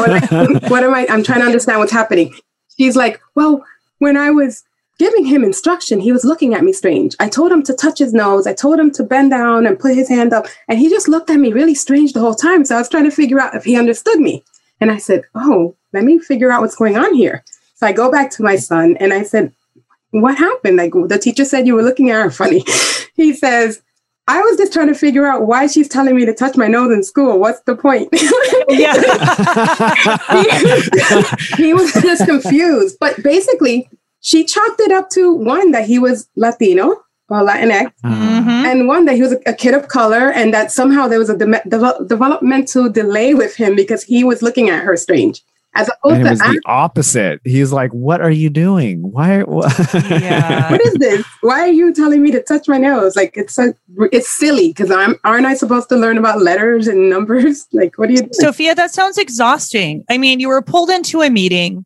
What 0.70 0.84
am 0.84 0.94
I 0.94 1.08
I'm 1.10 1.24
trying 1.24 1.40
to 1.40 1.46
understand 1.46 1.80
what's 1.80 1.92
happening." 1.92 2.34
She's 2.78 2.96
like, 2.96 3.22
"Well, 3.36 3.64
when 4.00 4.18
I 4.18 4.32
was 4.32 4.64
giving 4.98 5.26
him 5.26 5.44
instruction, 5.44 6.00
he 6.00 6.12
was 6.12 6.24
looking 6.24 6.54
at 6.54 6.64
me 6.64 6.74
strange. 6.74 7.16
I 7.20 7.30
told 7.30 7.52
him 7.52 7.64
to 7.64 7.74
touch 7.74 8.00
his 8.00 8.14
nose. 8.14 8.48
I 8.48 8.54
told 8.54 8.80
him 8.80 8.92
to 8.92 9.04
bend 9.04 9.32
down 9.32 9.66
and 9.66 9.80
put 9.80 9.96
his 9.96 10.10
hand 10.10 10.34
up. 10.34 10.48
And 10.68 10.80
he 10.80 10.90
just 10.90 11.08
looked 11.08 11.30
at 11.30 11.40
me 11.40 11.52
really 11.52 11.76
strange 11.76 12.14
the 12.14 12.22
whole 12.22 12.36
time. 12.36 12.66
So 12.66 12.76
I 12.76 12.80
was 12.80 12.90
trying 12.90 13.04
to 13.04 13.12
figure 13.12 13.40
out 13.40 13.56
if 13.56 13.66
he 13.66 13.78
understood 13.78 14.20
me. 14.20 14.44
And 14.80 14.92
I 14.92 14.98
said, 14.98 15.24
Oh, 15.34 15.76
let 15.94 16.04
me 16.04 16.20
figure 16.20 16.52
out 16.52 16.62
what's 16.62 16.76
going 16.76 16.98
on 16.98 17.14
here. 17.14 17.44
So 17.76 17.88
I 17.88 17.92
go 17.92 18.12
back 18.12 18.32
to 18.32 18.44
my 18.44 18.56
son 18.56 18.98
and 19.00 19.14
I 19.14 19.24
said, 19.24 19.54
What 20.12 20.38
happened? 20.38 20.78
Like 20.78 20.94
the 20.94 21.20
teacher 21.22 21.46
said 21.46 21.68
you 21.68 21.76
were 21.76 21.84
looking 21.84 22.10
at 22.10 22.24
her 22.24 22.32
funny. 22.32 22.64
he 23.16 23.34
says, 23.34 23.82
I 24.28 24.42
was 24.42 24.58
just 24.58 24.74
trying 24.74 24.88
to 24.88 24.96
figure 24.96 25.26
out 25.28 25.46
why 25.46 25.68
she's 25.68 25.88
telling 25.88 26.16
me 26.16 26.26
to 26.26 26.34
touch 26.34 26.58
my 26.58 26.68
nose 26.68 26.92
in 26.92 27.04
school. 27.04 27.40
What's 27.40 27.62
the 27.62 27.76
point? 27.76 28.10
yeah. 28.70 28.94
he, 31.58 31.64
he 31.64 31.74
was 31.74 31.94
just 31.94 32.26
confused. 32.26 32.98
But 33.00 33.22
basically, 33.22 33.88
she 34.22 34.44
chalked 34.44 34.80
it 34.80 34.92
up 34.92 35.12
to 35.12 35.32
one 35.32 35.72
that 35.72 35.86
he 35.86 36.00
was 36.00 36.28
Latino 36.36 37.04
or 37.30 37.42
Latinx, 37.42 37.92
mm-hmm. 38.04 38.50
and 38.50 38.88
one 38.88 39.06
that 39.06 39.16
he 39.16 39.22
was 39.22 39.34
a, 39.34 39.40
a, 39.48 39.54
kid 39.54 39.74
of 39.74 39.88
color, 39.88 40.32
and 40.32 40.54
that 40.54 40.72
somehow 40.72 41.08
there 41.08 41.18
was 41.18 41.30
a 41.30 41.38
de- 41.38 41.62
de- 41.68 42.06
developmental 42.08 42.88
delay 42.90 43.34
with 43.34 43.56
him 43.56 43.76
because 43.76 44.04
he 44.04 44.24
was 44.24 44.44
looking 44.44 44.70
at 44.70 44.84
her 44.84 44.96
strange. 44.96 45.42
As 45.76 45.90
opposed 45.90 46.20
and 46.20 46.28
it 46.28 46.30
was 46.32 46.40
to 46.40 46.52
the 46.52 46.62
opposite. 46.66 47.42
He's 47.44 47.72
like, 47.72 47.92
"What 47.92 48.22
are 48.22 48.32
you 48.32 48.50
doing? 48.50 49.12
Why? 49.12 49.42
What? 49.42 49.74
Yeah. 49.94 50.72
what 50.72 50.82
is 50.86 50.94
this? 50.94 51.26
Why 51.42 51.62
are 51.62 51.68
you 51.68 51.94
telling 51.94 52.24
me 52.24 52.32
to 52.32 52.42
touch 52.42 52.68
my 52.68 52.78
nose? 52.78 53.16
Like 53.16 53.36
it's 53.36 53.54
so, 53.54 53.74
it's 54.12 54.30
silly 54.30 54.70
because 54.70 54.90
I'm 54.90 55.16
aren't 55.24 55.46
I 55.46 55.54
supposed 55.54 55.90
to 55.90 55.98
learn 55.98 56.18
about 56.18 56.42
letters 56.42 56.88
and 56.88 57.10
numbers? 57.10 57.68
Like, 57.76 57.98
what 57.98 58.08
are 58.08 58.14
you 58.14 58.20
doing? 58.20 58.34
Sofia? 58.34 58.74
That 58.74 58.92
sounds 58.92 59.18
exhausting. 59.18 60.06
I 60.10 60.18
mean, 60.18 60.40
you 60.40 60.48
were 60.48 60.62
pulled 60.62 60.90
into 60.90 61.22
a 61.22 61.30
meeting 61.30 61.86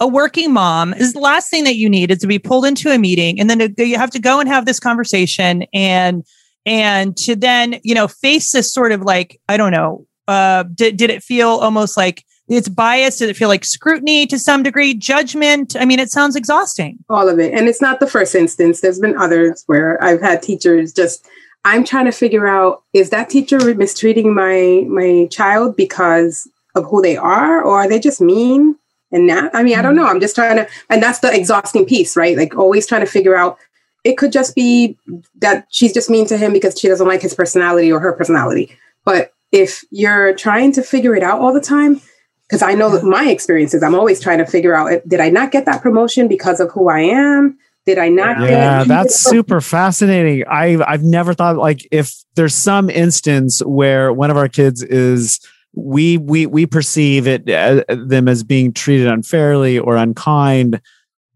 a 0.00 0.06
working 0.06 0.52
mom 0.52 0.92
is 0.94 1.12
the 1.12 1.20
last 1.20 1.50
thing 1.50 1.64
that 1.64 1.76
you 1.76 1.88
need 1.88 2.10
is 2.10 2.18
to 2.18 2.26
be 2.26 2.38
pulled 2.38 2.64
into 2.64 2.90
a 2.90 2.98
meeting 2.98 3.40
and 3.40 3.48
then 3.48 3.74
to, 3.74 3.86
you 3.86 3.96
have 3.96 4.10
to 4.10 4.18
go 4.18 4.40
and 4.40 4.48
have 4.48 4.66
this 4.66 4.78
conversation 4.78 5.64
and 5.72 6.24
and 6.66 7.16
to 7.16 7.34
then 7.34 7.80
you 7.82 7.94
know 7.94 8.06
face 8.06 8.52
this 8.52 8.72
sort 8.72 8.92
of 8.92 9.02
like 9.02 9.40
i 9.48 9.56
don't 9.56 9.72
know 9.72 10.06
uh 10.28 10.64
did, 10.74 10.96
did 10.96 11.10
it 11.10 11.22
feel 11.22 11.48
almost 11.48 11.96
like 11.96 12.24
it's 12.48 12.68
biased. 12.68 13.18
Did 13.18 13.28
it 13.28 13.36
feel 13.36 13.48
like 13.48 13.64
scrutiny 13.64 14.26
to 14.26 14.38
some 14.38 14.62
degree? 14.62 14.94
Judgment? 14.94 15.76
I 15.78 15.84
mean 15.84 15.98
it 15.98 16.10
sounds 16.10 16.36
exhausting. 16.36 16.98
All 17.08 17.28
of 17.28 17.38
it. 17.38 17.52
And 17.52 17.68
it's 17.68 17.82
not 17.82 18.00
the 18.00 18.06
first 18.06 18.34
instance. 18.34 18.80
There's 18.80 19.00
been 19.00 19.16
others 19.16 19.64
where 19.66 20.02
i've 20.02 20.20
had 20.20 20.42
teachers 20.42 20.92
just 20.92 21.26
i'm 21.64 21.84
trying 21.84 22.04
to 22.04 22.12
figure 22.12 22.46
out 22.46 22.82
is 22.92 23.10
that 23.10 23.30
teacher 23.30 23.74
mistreating 23.74 24.34
my 24.34 24.84
my 24.88 25.28
child 25.30 25.76
because 25.76 26.48
of 26.74 26.84
who 26.84 27.02
they 27.02 27.16
are? 27.16 27.62
Or 27.62 27.80
are 27.80 27.88
they 27.88 27.98
just 27.98 28.20
mean? 28.20 28.76
And 29.12 29.28
that 29.28 29.54
i 29.54 29.62
mean 29.62 29.78
i 29.78 29.82
don't 29.82 29.94
mm-hmm. 29.94 30.04
know. 30.04 30.10
I'm 30.10 30.20
just 30.20 30.34
trying 30.34 30.56
to 30.56 30.68
and 30.88 31.02
that's 31.02 31.20
the 31.20 31.34
exhausting 31.34 31.84
piece 31.84 32.16
right? 32.16 32.36
Like 32.36 32.56
always 32.56 32.86
trying 32.86 33.04
to 33.04 33.10
figure 33.10 33.36
out 33.36 33.58
it 34.04 34.16
could 34.18 34.30
just 34.30 34.54
be 34.54 34.96
that 35.40 35.66
she's 35.70 35.92
just 35.92 36.08
mean 36.08 36.26
to 36.26 36.36
him 36.36 36.52
because 36.52 36.78
she 36.78 36.86
doesn't 36.86 37.08
like 37.08 37.22
his 37.22 37.34
personality 37.34 37.90
or 37.90 37.98
her 37.98 38.12
personality. 38.12 38.76
But 39.04 39.32
if 39.50 39.84
you're 39.90 40.32
trying 40.34 40.70
to 40.72 40.82
figure 40.82 41.16
it 41.16 41.24
out 41.24 41.40
all 41.40 41.52
the 41.52 41.60
time 41.60 42.00
because 42.48 42.62
i 42.62 42.72
know 42.72 42.90
that 42.90 43.04
my 43.04 43.28
experiences 43.28 43.82
i'm 43.82 43.94
always 43.94 44.20
trying 44.20 44.38
to 44.38 44.46
figure 44.46 44.74
out 44.74 44.90
did 45.06 45.20
i 45.20 45.28
not 45.28 45.50
get 45.50 45.64
that 45.64 45.82
promotion 45.82 46.28
because 46.28 46.60
of 46.60 46.70
who 46.72 46.88
i 46.88 47.00
am 47.00 47.58
did 47.86 47.98
I 47.98 48.08
not? 48.08 48.40
Yeah, 48.40 48.82
that's 48.82 49.14
super 49.14 49.60
fascinating. 49.60 50.44
I've 50.48 50.82
I've 50.82 51.04
never 51.04 51.32
thought 51.32 51.56
like 51.56 51.86
if 51.92 52.12
there's 52.34 52.54
some 52.54 52.90
instance 52.90 53.60
where 53.60 54.12
one 54.12 54.28
of 54.28 54.36
our 54.36 54.48
kids 54.48 54.82
is 54.82 55.38
we 55.72 56.18
we 56.18 56.46
we 56.46 56.66
perceive 56.66 57.28
it 57.28 57.48
uh, 57.48 57.84
them 57.88 58.26
as 58.26 58.42
being 58.42 58.72
treated 58.72 59.06
unfairly 59.06 59.78
or 59.78 59.94
unkind 59.94 60.80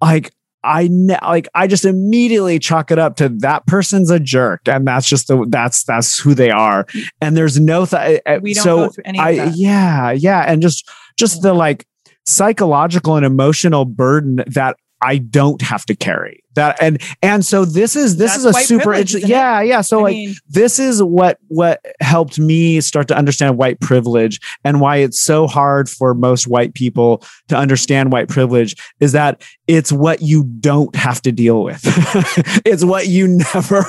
like 0.02 0.32
I 0.62 0.88
ne- 0.90 1.18
like 1.22 1.48
I 1.54 1.66
just 1.66 1.84
immediately 1.84 2.58
chalk 2.58 2.90
it 2.90 2.98
up 2.98 3.16
to 3.16 3.28
that 3.40 3.66
person's 3.66 4.10
a 4.10 4.20
jerk 4.20 4.62
and 4.66 4.86
that's 4.86 5.08
just 5.08 5.28
the 5.28 5.46
that's 5.48 5.84
that's 5.84 6.18
who 6.18 6.34
they 6.34 6.50
are 6.50 6.86
and 7.20 7.36
there's 7.36 7.58
no 7.58 7.86
th- 7.86 8.20
we 8.42 8.54
don't 8.54 8.64
so 8.64 8.76
go 8.76 8.88
through 8.90 9.04
any 9.06 9.18
I 9.18 9.36
that. 9.36 9.56
yeah 9.56 10.10
yeah 10.10 10.44
and 10.46 10.60
just 10.60 10.88
just 11.16 11.42
the 11.42 11.54
like 11.54 11.86
psychological 12.26 13.16
and 13.16 13.24
emotional 13.24 13.84
burden 13.84 14.44
that 14.46 14.76
I 15.02 15.18
don't 15.18 15.62
have 15.62 15.86
to 15.86 15.94
carry. 15.94 16.42
That 16.56 16.82
and 16.82 17.00
and 17.22 17.46
so 17.46 17.64
this 17.64 17.94
is 17.94 18.16
this 18.16 18.32
That's 18.32 18.44
is 18.44 18.56
a 18.56 18.66
super 18.66 18.92
interesting 18.92 19.30
yeah 19.30 19.60
yeah. 19.60 19.82
So 19.82 20.00
I 20.00 20.02
like 20.02 20.14
mean, 20.14 20.34
this 20.48 20.80
is 20.80 21.00
what 21.00 21.38
what 21.46 21.80
helped 22.00 22.40
me 22.40 22.80
start 22.80 23.06
to 23.08 23.16
understand 23.16 23.56
white 23.56 23.80
privilege 23.80 24.40
and 24.64 24.80
why 24.80 24.96
it's 24.96 25.20
so 25.20 25.46
hard 25.46 25.88
for 25.88 26.12
most 26.12 26.48
white 26.48 26.74
people 26.74 27.22
to 27.48 27.56
understand 27.56 28.10
white 28.10 28.28
privilege 28.28 28.74
is 28.98 29.12
that 29.12 29.42
it's 29.68 29.92
what 29.92 30.22
you 30.22 30.42
don't 30.42 30.94
have 30.96 31.22
to 31.22 31.32
deal 31.32 31.62
with. 31.62 31.80
It's 32.64 32.84
what 32.84 33.06
you 33.06 33.28
never 33.54 33.84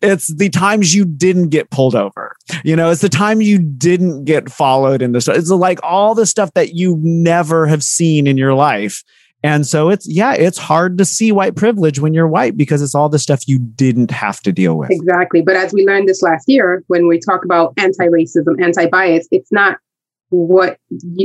it's 0.00 0.32
the 0.34 0.50
times 0.50 0.94
you 0.94 1.04
didn't 1.04 1.48
get 1.48 1.70
pulled 1.70 1.96
over. 1.96 2.36
You 2.62 2.76
know 2.76 2.90
it's 2.90 3.00
the 3.00 3.08
time 3.08 3.40
you 3.40 3.58
didn't 3.58 4.24
get 4.24 4.50
followed 4.50 5.02
in 5.02 5.12
this 5.12 5.26
it's 5.26 5.50
like 5.50 5.80
all 5.82 6.14
the 6.14 6.26
stuff 6.26 6.52
that 6.54 6.74
you 6.74 6.96
never 7.02 7.66
have 7.66 7.82
seen 7.82 8.28
in 8.28 8.38
your 8.38 8.54
life 8.54 9.02
and 9.44 9.66
so 9.66 9.90
it's, 9.90 10.08
yeah, 10.08 10.32
it's 10.32 10.56
hard 10.56 10.96
to 10.96 11.04
see 11.04 11.30
white 11.30 11.54
privilege 11.54 12.00
when 12.00 12.14
you're 12.14 12.26
white 12.26 12.56
because 12.56 12.80
it's 12.80 12.94
all 12.94 13.10
the 13.10 13.18
stuff 13.18 13.46
you 13.46 13.58
didn't 13.58 14.10
have 14.10 14.40
to 14.40 14.52
deal 14.52 14.78
with. 14.78 14.90
Exactly. 14.90 15.42
But 15.42 15.54
as 15.54 15.70
we 15.74 15.84
learned 15.84 16.08
this 16.08 16.22
last 16.22 16.48
year, 16.48 16.82
when 16.86 17.06
we 17.08 17.20
talk 17.20 17.44
about 17.44 17.74
anti 17.76 18.06
racism, 18.06 18.62
anti 18.62 18.86
bias, 18.86 19.28
it's 19.30 19.52
not 19.52 19.76
what 20.30 20.78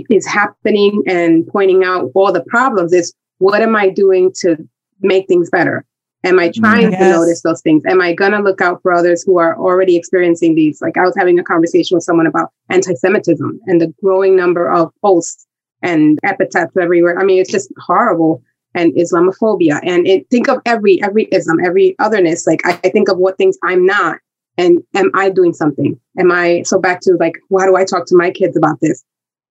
is 0.10 0.28
happening 0.28 1.02
and 1.08 1.48
pointing 1.48 1.86
out 1.86 2.12
all 2.14 2.34
the 2.34 2.44
problems, 2.44 2.92
it's 2.92 3.14
what 3.38 3.62
am 3.62 3.74
I 3.74 3.88
doing 3.88 4.34
to 4.42 4.58
make 5.00 5.30
things 5.30 5.50
better? 5.50 5.86
Am 6.26 6.40
I 6.40 6.52
trying 6.54 6.92
yes. 6.92 7.00
to 7.00 7.10
notice 7.12 7.42
those 7.44 7.62
things? 7.62 7.84
Am 7.88 8.02
I 8.02 8.12
going 8.12 8.34
to 8.34 8.40
look 8.40 8.60
out 8.60 8.82
for 8.82 8.92
others 8.92 9.24
who 9.24 9.40
are 9.40 9.58
already 9.58 9.96
experiencing 9.96 10.56
these? 10.56 10.82
Like 10.82 10.98
I 10.98 11.04
was 11.04 11.16
having 11.18 11.40
a 11.40 11.44
conversation 11.44 11.96
with 11.96 12.04
someone 12.04 12.28
about 12.28 12.50
anti 12.68 12.96
Semitism 12.96 13.62
and 13.68 13.80
the 13.80 13.94
growing 14.04 14.36
number 14.36 14.70
of 14.70 14.92
posts 15.02 15.48
and 15.82 16.20
epithets 16.24 16.76
everywhere. 16.78 17.18
I 17.20 17.24
mean, 17.24 17.40
it's 17.40 17.52
just 17.52 17.72
horrible. 17.80 18.42
And 18.76 18.94
Islamophobia, 18.94 19.80
and 19.84 20.06
it, 20.06 20.30
think 20.30 20.48
of 20.48 20.62
every 20.64 21.02
every 21.02 21.28
ism, 21.32 21.58
every 21.66 21.96
otherness. 21.98 22.46
Like 22.46 22.62
I, 22.66 22.80
I 22.84 22.90
think 22.90 23.10
of 23.10 23.18
what 23.18 23.36
things 23.36 23.58
I'm 23.64 23.84
not, 23.84 24.20
and 24.60 24.78
am 24.94 25.10
I 25.16 25.32
doing 25.32 25.54
something? 25.54 26.00
Am 26.20 26.32
I 26.32 26.62
so 26.62 26.80
back 26.80 27.02
to 27.02 27.18
like 27.20 27.40
why 27.48 27.66
do 27.66 27.76
I 27.76 27.84
talk 27.84 28.06
to 28.08 28.16
my 28.16 28.30
kids 28.30 28.56
about 28.56 28.80
this? 28.80 29.04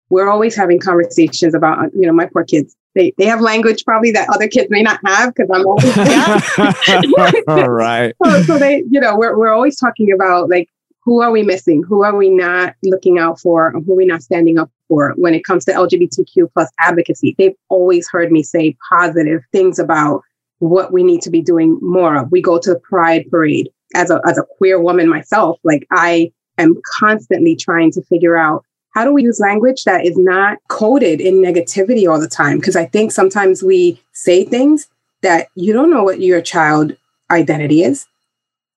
We're 0.09 0.31
always 0.31 0.55
having 0.55 0.79
conversations 0.79 1.53
about 1.53 1.81
uh, 1.81 1.89
you 1.93 2.07
know 2.07 2.13
my 2.13 2.27
poor 2.27 2.45
kids. 2.45 2.77
They 2.95 3.13
they 3.19 3.25
have 3.25 3.41
language 3.41 3.85
probably 3.85 4.13
that 4.13 4.29
other 4.31 4.47
kids 4.47 4.71
may 4.71 4.83
not 4.83 5.01
have 5.05 5.35
because 5.35 5.51
I'm 5.53 5.67
always 5.67 5.99
All 7.49 7.71
right. 7.71 8.15
so, 8.25 8.43
so 8.43 8.59
they, 8.59 8.85
you 8.89 9.01
know, 9.01 9.17
we're 9.17 9.37
we're 9.37 9.53
always 9.53 9.77
talking 9.77 10.13
about 10.13 10.49
like 10.49 10.69
who 11.01 11.23
are 11.23 11.31
we 11.31 11.43
missing? 11.43 11.83
Who 11.83 12.05
are 12.05 12.17
we 12.17 12.29
not 12.29 12.75
looking 12.83 13.19
out 13.19 13.41
for? 13.41 13.73
Who 13.73 13.93
are 13.93 13.97
we 13.97 14.07
not 14.07 14.23
standing 14.23 14.59
up 14.59 14.71
for 14.89 15.15
when 15.17 15.35
it 15.35 15.45
comes 15.45 15.65
to 15.65 15.73
LGBTQ 15.73 16.53
plus 16.53 16.71
advocacy? 16.81 17.35
They've 17.39 17.57
always 17.69 18.09
heard 18.09 18.31
me 18.31 18.43
say 18.43 18.77
positive 18.91 19.43
things 19.53 19.79
about 19.79 20.23
what 20.59 20.93
we 20.93 21.03
need 21.03 21.23
to 21.23 21.31
be 21.31 21.41
doing 21.41 21.79
more 21.81 22.17
of. 22.17 22.33
We 22.33 22.43
go 22.43 22.59
to 22.59 22.75
the 22.75 22.81
Pride 22.81 23.27
Parade 23.31 23.71
as 23.95 24.11
a 24.11 24.21
as 24.27 24.39
a 24.39 24.45
queer 24.59 24.81
woman 24.81 25.09
myself. 25.09 25.59
Like 25.65 25.87
I 25.93 26.33
am 26.59 26.77
constantly 26.99 27.57
trying 27.57 27.93
to 27.93 28.03
figure 28.03 28.37
out 28.37 28.65
how 28.95 29.05
do 29.05 29.13
we 29.13 29.23
use 29.23 29.39
language 29.39 29.85
that 29.85 30.05
is 30.05 30.17
not 30.17 30.59
coded 30.69 31.21
in 31.21 31.37
negativity 31.37 32.11
all 32.11 32.21
the 32.21 32.29
time? 32.29 32.59
Because 32.59 32.77
I 32.77 32.87
think 32.87 33.13
sometimes 33.13 33.63
we 33.63 34.01
say 34.13 34.45
things 34.45 34.89
that 35.23 35.49
you 35.55 35.73
don't 35.73 35.91
know 35.91 36.03
what 36.03 36.21
your 36.21 36.41
child 36.41 36.97
identity 37.31 37.83
is. 37.83 38.07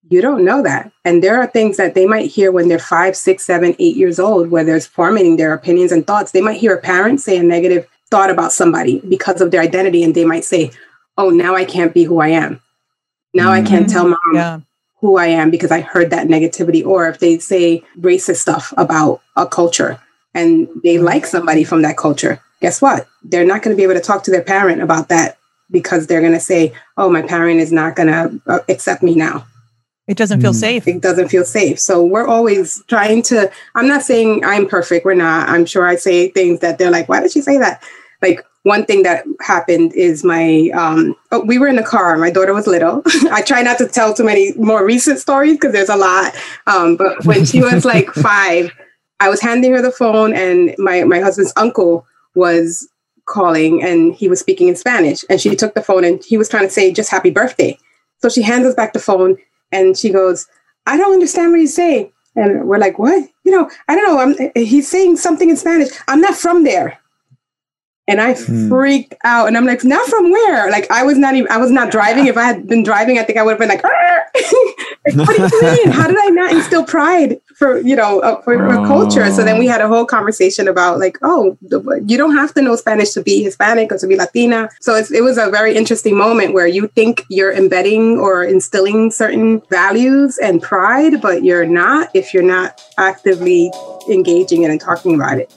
You 0.09 0.21
don't 0.21 0.43
know 0.43 0.63
that. 0.63 0.91
And 1.05 1.23
there 1.23 1.39
are 1.39 1.47
things 1.47 1.77
that 1.77 1.93
they 1.93 2.05
might 2.05 2.29
hear 2.29 2.51
when 2.51 2.67
they're 2.67 2.79
five, 2.79 3.15
six, 3.15 3.45
seven, 3.45 3.75
eight 3.79 3.95
years 3.95 4.19
old, 4.19 4.49
where 4.49 4.63
they're 4.63 4.81
forming 4.81 5.37
their 5.37 5.53
opinions 5.53 5.91
and 5.91 6.05
thoughts. 6.05 6.31
They 6.31 6.41
might 6.41 6.59
hear 6.59 6.73
a 6.75 6.81
parent 6.81 7.21
say 7.21 7.37
a 7.37 7.43
negative 7.43 7.87
thought 8.09 8.29
about 8.29 8.51
somebody 8.51 8.99
because 9.07 9.39
of 9.41 9.51
their 9.51 9.61
identity, 9.61 10.03
and 10.03 10.13
they 10.13 10.25
might 10.25 10.43
say, 10.43 10.71
Oh, 11.17 11.29
now 11.29 11.55
I 11.55 11.65
can't 11.65 11.93
be 11.93 12.03
who 12.03 12.19
I 12.19 12.29
am. 12.29 12.61
Now 13.33 13.51
I 13.51 13.61
can't 13.61 13.87
tell 13.89 14.07
mom 14.07 14.17
Yeah. 14.33 14.59
who 14.99 15.17
I 15.17 15.27
am 15.27 15.51
because 15.51 15.71
I 15.71 15.81
heard 15.81 16.09
that 16.09 16.27
negativity. 16.27 16.85
Or 16.85 17.07
if 17.07 17.19
they 17.19 17.37
say 17.37 17.83
racist 17.99 18.37
stuff 18.37 18.73
about 18.77 19.21
a 19.35 19.45
culture 19.45 19.99
and 20.33 20.67
they 20.83 20.97
like 20.97 21.25
somebody 21.25 21.63
from 21.63 21.83
that 21.83 21.97
culture, 21.97 22.41
guess 22.59 22.81
what? 22.81 23.07
They're 23.23 23.45
not 23.45 23.61
going 23.61 23.75
to 23.75 23.77
be 23.77 23.83
able 23.83 23.93
to 23.93 24.01
talk 24.01 24.23
to 24.23 24.31
their 24.31 24.41
parent 24.43 24.81
about 24.81 25.09
that 25.09 25.37
because 25.69 26.07
they're 26.07 26.21
going 26.21 26.33
to 26.33 26.39
say, 26.39 26.73
oh, 26.97 27.09
my 27.09 27.21
parent 27.21 27.59
is 27.61 27.71
not 27.71 27.95
going 27.95 28.07
to 28.09 28.41
uh, 28.47 28.59
accept 28.67 29.03
me 29.03 29.15
now. 29.15 29.45
It 30.07 30.17
doesn't 30.17 30.41
feel 30.41 30.51
Mm. 30.51 30.59
safe. 30.59 30.87
It 30.87 31.01
doesn't 31.01 31.29
feel 31.29 31.45
safe. 31.45 31.79
So 31.79 32.03
we're 32.03 32.27
always 32.27 32.83
trying 32.87 33.21
to, 33.23 33.49
I'm 33.75 33.87
not 33.87 34.01
saying 34.01 34.43
I'm 34.43 34.67
perfect. 34.67 35.05
We're 35.05 35.13
not. 35.13 35.47
I'm 35.47 35.65
sure 35.65 35.87
I 35.87 35.95
say 35.95 36.29
things 36.29 36.59
that 36.59 36.77
they're 36.77 36.91
like, 36.91 37.07
why 37.07 37.21
did 37.21 37.31
she 37.31 37.41
say 37.41 37.57
that? 37.59 37.81
Like, 38.21 38.43
one 38.63 38.85
thing 38.85 39.01
that 39.03 39.23
happened 39.41 39.91
is 39.95 40.23
my 40.23 40.69
um 40.75 41.15
oh, 41.31 41.39
we 41.39 41.57
were 41.57 41.65
in 41.67 41.77
the 41.77 41.81
car 41.81 42.15
my 42.15 42.29
daughter 42.29 42.53
was 42.53 42.67
little 42.67 43.01
i 43.31 43.41
try 43.41 43.63
not 43.63 43.79
to 43.79 43.87
tell 43.87 44.13
too 44.13 44.23
many 44.23 44.53
more 44.55 44.85
recent 44.85 45.17
stories 45.17 45.53
because 45.53 45.73
there's 45.73 45.89
a 45.89 45.95
lot 45.95 46.31
um 46.67 46.95
but 46.95 47.25
when 47.25 47.43
she 47.43 47.59
was 47.59 47.85
like 47.85 48.07
five 48.13 48.71
i 49.19 49.27
was 49.29 49.41
handing 49.41 49.71
her 49.73 49.81
the 49.81 49.89
phone 49.89 50.31
and 50.35 50.75
my 50.77 51.03
my 51.05 51.19
husband's 51.19 51.51
uncle 51.55 52.05
was 52.35 52.87
calling 53.25 53.81
and 53.81 54.13
he 54.13 54.27
was 54.27 54.39
speaking 54.39 54.67
in 54.67 54.75
spanish 54.75 55.25
and 55.27 55.41
she 55.41 55.55
took 55.55 55.73
the 55.73 55.81
phone 55.81 56.03
and 56.03 56.23
he 56.23 56.37
was 56.37 56.47
trying 56.47 56.67
to 56.67 56.69
say 56.71 56.93
just 56.93 57.09
happy 57.09 57.31
birthday 57.31 57.75
so 58.21 58.29
she 58.29 58.43
hands 58.43 58.67
us 58.67 58.75
back 58.75 58.93
the 58.93 58.99
phone 58.99 59.35
and 59.72 59.97
she 59.97 60.09
goes 60.09 60.47
i 60.88 60.97
don't 60.97 61.13
understand 61.13 61.51
what 61.51 61.59
he's 61.59 61.76
saying 61.76 62.11
and 62.34 62.65
we're 62.65 62.78
like 62.78 62.97
what? 62.97 63.30
You 63.43 63.51
know 63.51 63.69
i 63.88 63.95
don't 63.95 64.05
know. 64.05 64.19
I'm, 64.19 64.51
he's 64.55 64.88
saying 64.88 65.17
something 65.17 65.49
in 65.49 65.57
spanish. 65.57 65.89
I'm 66.07 66.22
not 66.22 66.36
from 66.36 66.63
there 66.63 67.00
and 68.12 68.22
I 68.22 68.34
Hmm. 68.34 68.70
freaked 68.70 69.16
out. 69.24 69.47
And 69.47 69.57
I'm 69.57 69.66
like, 69.66 69.84
not 69.84 70.07
from 70.07 70.32
where? 70.32 70.70
Like 70.70 70.89
I 70.91 71.03
was 71.03 71.18
not 71.18 71.36
even 71.36 71.51
I 71.51 71.57
was 71.57 71.72
not 71.72 71.91
driving. 71.91 72.28
If 72.28 72.38
I 72.38 72.43
had 72.43 72.68
been 72.68 72.84
driving, 72.84 73.18
I 73.20 73.24
think 73.24 73.38
I 73.39 73.43
would 73.43 73.51
have 73.51 73.59
been 73.59 73.70
like, 73.70 73.84
what 75.28 75.36
do 75.36 75.41
you 75.41 75.62
mean? 75.74 75.91
How 75.91 76.07
did 76.07 76.18
I 76.20 76.28
not 76.30 76.51
instill 76.53 76.84
pride 76.84 77.39
for 77.55 77.80
you 77.80 77.95
know 77.95 78.20
uh, 78.22 78.41
for, 78.43 78.57
for 78.57 78.86
culture? 78.86 79.32
So 79.32 79.43
then 79.43 79.57
we 79.57 79.68
had 79.68 79.82
a 79.82 79.88
whole 79.88 80.05
conversation 80.05 80.68
about 80.68 80.99
like, 80.99 81.18
oh, 81.24 81.57
you 82.05 82.18
don't 82.18 82.36
have 82.36 82.53
to 82.55 82.62
know 82.62 82.76
Spanish 82.76 83.12
to 83.12 83.22
be 83.24 83.43
Hispanic 83.43 83.91
or 83.91 83.97
to 83.97 84.07
be 84.07 84.16
Latina. 84.16 84.70
So 84.80 84.95
it's, 84.95 85.12
it 85.12 85.22
was 85.24 85.38
a 85.38 85.49
very 85.49 85.76
interesting 85.76 86.16
moment 86.18 86.53
where 86.53 86.68
you 86.68 86.88
think 86.89 87.26
you're 87.30 87.53
embedding 87.53 88.18
or 88.18 88.43
instilling 88.43 89.12
certain 89.12 89.62
values 89.70 90.38
and 90.38 90.62
pride, 90.62 91.22
but 91.22 91.43
you're 91.43 91.66
not 91.66 92.09
if 92.14 92.34
you're 92.34 92.43
not 92.43 92.82
actively 92.97 93.72
engaging 94.09 94.64
in 94.64 94.72
and 94.72 94.80
talking 94.82 95.16
about 95.16 95.38
it. 95.39 95.53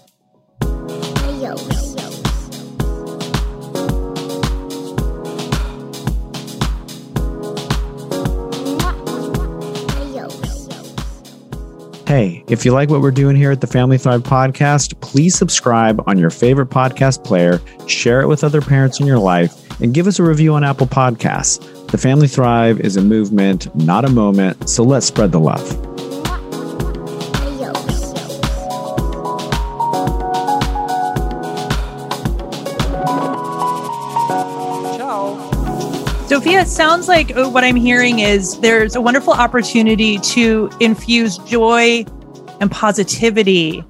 Hey, 12.07 12.45
if 12.49 12.67
you 12.67 12.73
like 12.73 12.91
what 12.91 13.01
we're 13.01 13.11
doing 13.11 13.35
here 13.35 13.51
at 13.51 13.63
the 13.63 13.67
Family 13.67 13.97
Thrive 13.97 14.23
podcast, 14.23 15.01
please 15.01 15.39
subscribe 15.39 16.07
on 16.07 16.19
your 16.19 16.29
favorite 16.29 16.69
podcast 16.69 17.25
player, 17.25 17.63
share 17.87 18.21
it 18.21 18.27
with 18.27 18.45
other 18.45 18.61
parents 18.61 19.01
in 19.01 19.07
your 19.07 19.19
life, 19.19 19.81
and 19.81 19.95
give 19.95 20.07
us 20.07 20.19
a 20.19 20.23
review 20.23 20.53
on 20.53 20.65
Apple 20.65 20.87
Podcasts. 20.87 21.89
The 21.91 21.97
Family 21.97 22.29
Thrive 22.29 22.79
is 22.81 22.99
a 22.99 23.03
movement, 23.03 23.75
not 23.75 24.05
a 24.05 24.11
moment, 24.11 24.69
so 24.69 24.85
let's 24.85 25.07
spread 25.07 25.33
the 25.33 25.41
love. 25.41 25.94
It 36.65 36.69
sounds 36.69 37.09
like 37.09 37.37
uh, 37.37 37.47
what 37.47 37.63
I'm 37.63 37.77
hearing 37.77 38.21
is 38.21 38.59
there's 38.61 38.97
a 38.97 39.01
wonderful 39.03 39.35
opportunity 39.35 40.17
to 40.21 40.71
infuse 40.81 41.37
joy 41.37 42.07
and 42.59 42.71
positivity 42.71 43.81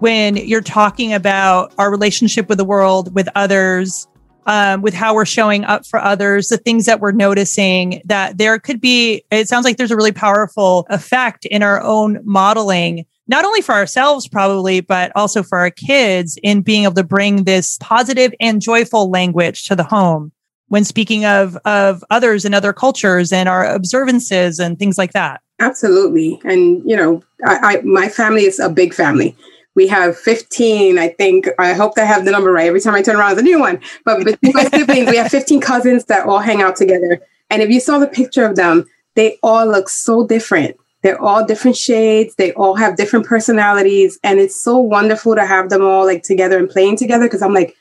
when 0.00 0.34
you're 0.34 0.60
talking 0.60 1.12
about 1.12 1.72
our 1.78 1.92
relationship 1.92 2.48
with 2.48 2.58
the 2.58 2.64
world, 2.64 3.14
with 3.14 3.28
others, 3.36 4.08
um, 4.46 4.82
with 4.82 4.94
how 4.94 5.14
we're 5.14 5.24
showing 5.24 5.62
up 5.62 5.86
for 5.86 6.00
others, 6.00 6.48
the 6.48 6.58
things 6.58 6.86
that 6.86 6.98
we're 6.98 7.12
noticing, 7.12 8.02
that 8.04 8.36
there 8.36 8.58
could 8.58 8.80
be, 8.80 9.22
it 9.30 9.46
sounds 9.46 9.64
like 9.64 9.76
there's 9.76 9.92
a 9.92 9.96
really 9.96 10.10
powerful 10.10 10.88
effect 10.90 11.44
in 11.46 11.62
our 11.62 11.80
own 11.80 12.18
modeling, 12.24 13.06
not 13.28 13.44
only 13.44 13.60
for 13.60 13.76
ourselves, 13.76 14.26
probably, 14.26 14.80
but 14.80 15.12
also 15.14 15.44
for 15.44 15.58
our 15.58 15.70
kids 15.70 16.36
in 16.42 16.62
being 16.62 16.82
able 16.82 16.94
to 16.94 17.04
bring 17.04 17.44
this 17.44 17.78
positive 17.80 18.34
and 18.40 18.60
joyful 18.60 19.08
language 19.08 19.66
to 19.66 19.76
the 19.76 19.84
home 19.84 20.32
when 20.68 20.84
speaking 20.84 21.24
of 21.24 21.56
of 21.64 22.04
others 22.10 22.44
and 22.44 22.54
other 22.54 22.72
cultures 22.72 23.32
and 23.32 23.48
our 23.48 23.64
observances 23.64 24.58
and 24.58 24.78
things 24.78 24.98
like 24.98 25.12
that. 25.12 25.40
Absolutely. 25.60 26.40
And, 26.44 26.88
you 26.88 26.96
know, 26.96 27.22
I, 27.44 27.76
I 27.76 27.80
my 27.82 28.08
family 28.08 28.44
is 28.44 28.58
a 28.60 28.68
big 28.68 28.94
family. 28.94 29.36
We 29.74 29.86
have 29.88 30.18
15, 30.18 30.98
I 30.98 31.08
think. 31.08 31.48
I 31.58 31.72
hope 31.72 31.92
I 31.96 32.04
have 32.04 32.24
the 32.24 32.32
number 32.32 32.52
right. 32.52 32.66
Every 32.66 32.80
time 32.80 32.94
I 32.94 33.02
turn 33.02 33.16
around, 33.16 33.32
it's 33.32 33.40
a 33.40 33.44
new 33.44 33.60
one. 33.60 33.80
But 34.04 34.24
between 34.24 34.52
my 34.54 34.64
siblings, 34.64 35.10
we 35.10 35.16
have 35.16 35.30
15 35.30 35.60
cousins 35.60 36.04
that 36.06 36.26
all 36.26 36.40
hang 36.40 36.62
out 36.62 36.76
together. 36.76 37.20
And 37.50 37.62
if 37.62 37.70
you 37.70 37.80
saw 37.80 37.98
the 37.98 38.08
picture 38.08 38.44
of 38.44 38.56
them, 38.56 38.86
they 39.14 39.38
all 39.42 39.66
look 39.66 39.88
so 39.88 40.26
different. 40.26 40.76
They're 41.02 41.20
all 41.20 41.44
different 41.44 41.76
shades. 41.76 42.34
They 42.34 42.52
all 42.54 42.74
have 42.74 42.96
different 42.96 43.26
personalities. 43.26 44.18
And 44.24 44.40
it's 44.40 44.60
so 44.60 44.78
wonderful 44.78 45.36
to 45.36 45.46
have 45.46 45.70
them 45.70 45.82
all 45.82 46.04
like 46.04 46.24
together 46.24 46.58
and 46.58 46.68
playing 46.68 46.96
together 46.96 47.26
because 47.26 47.42
I'm 47.42 47.54
like, 47.54 47.76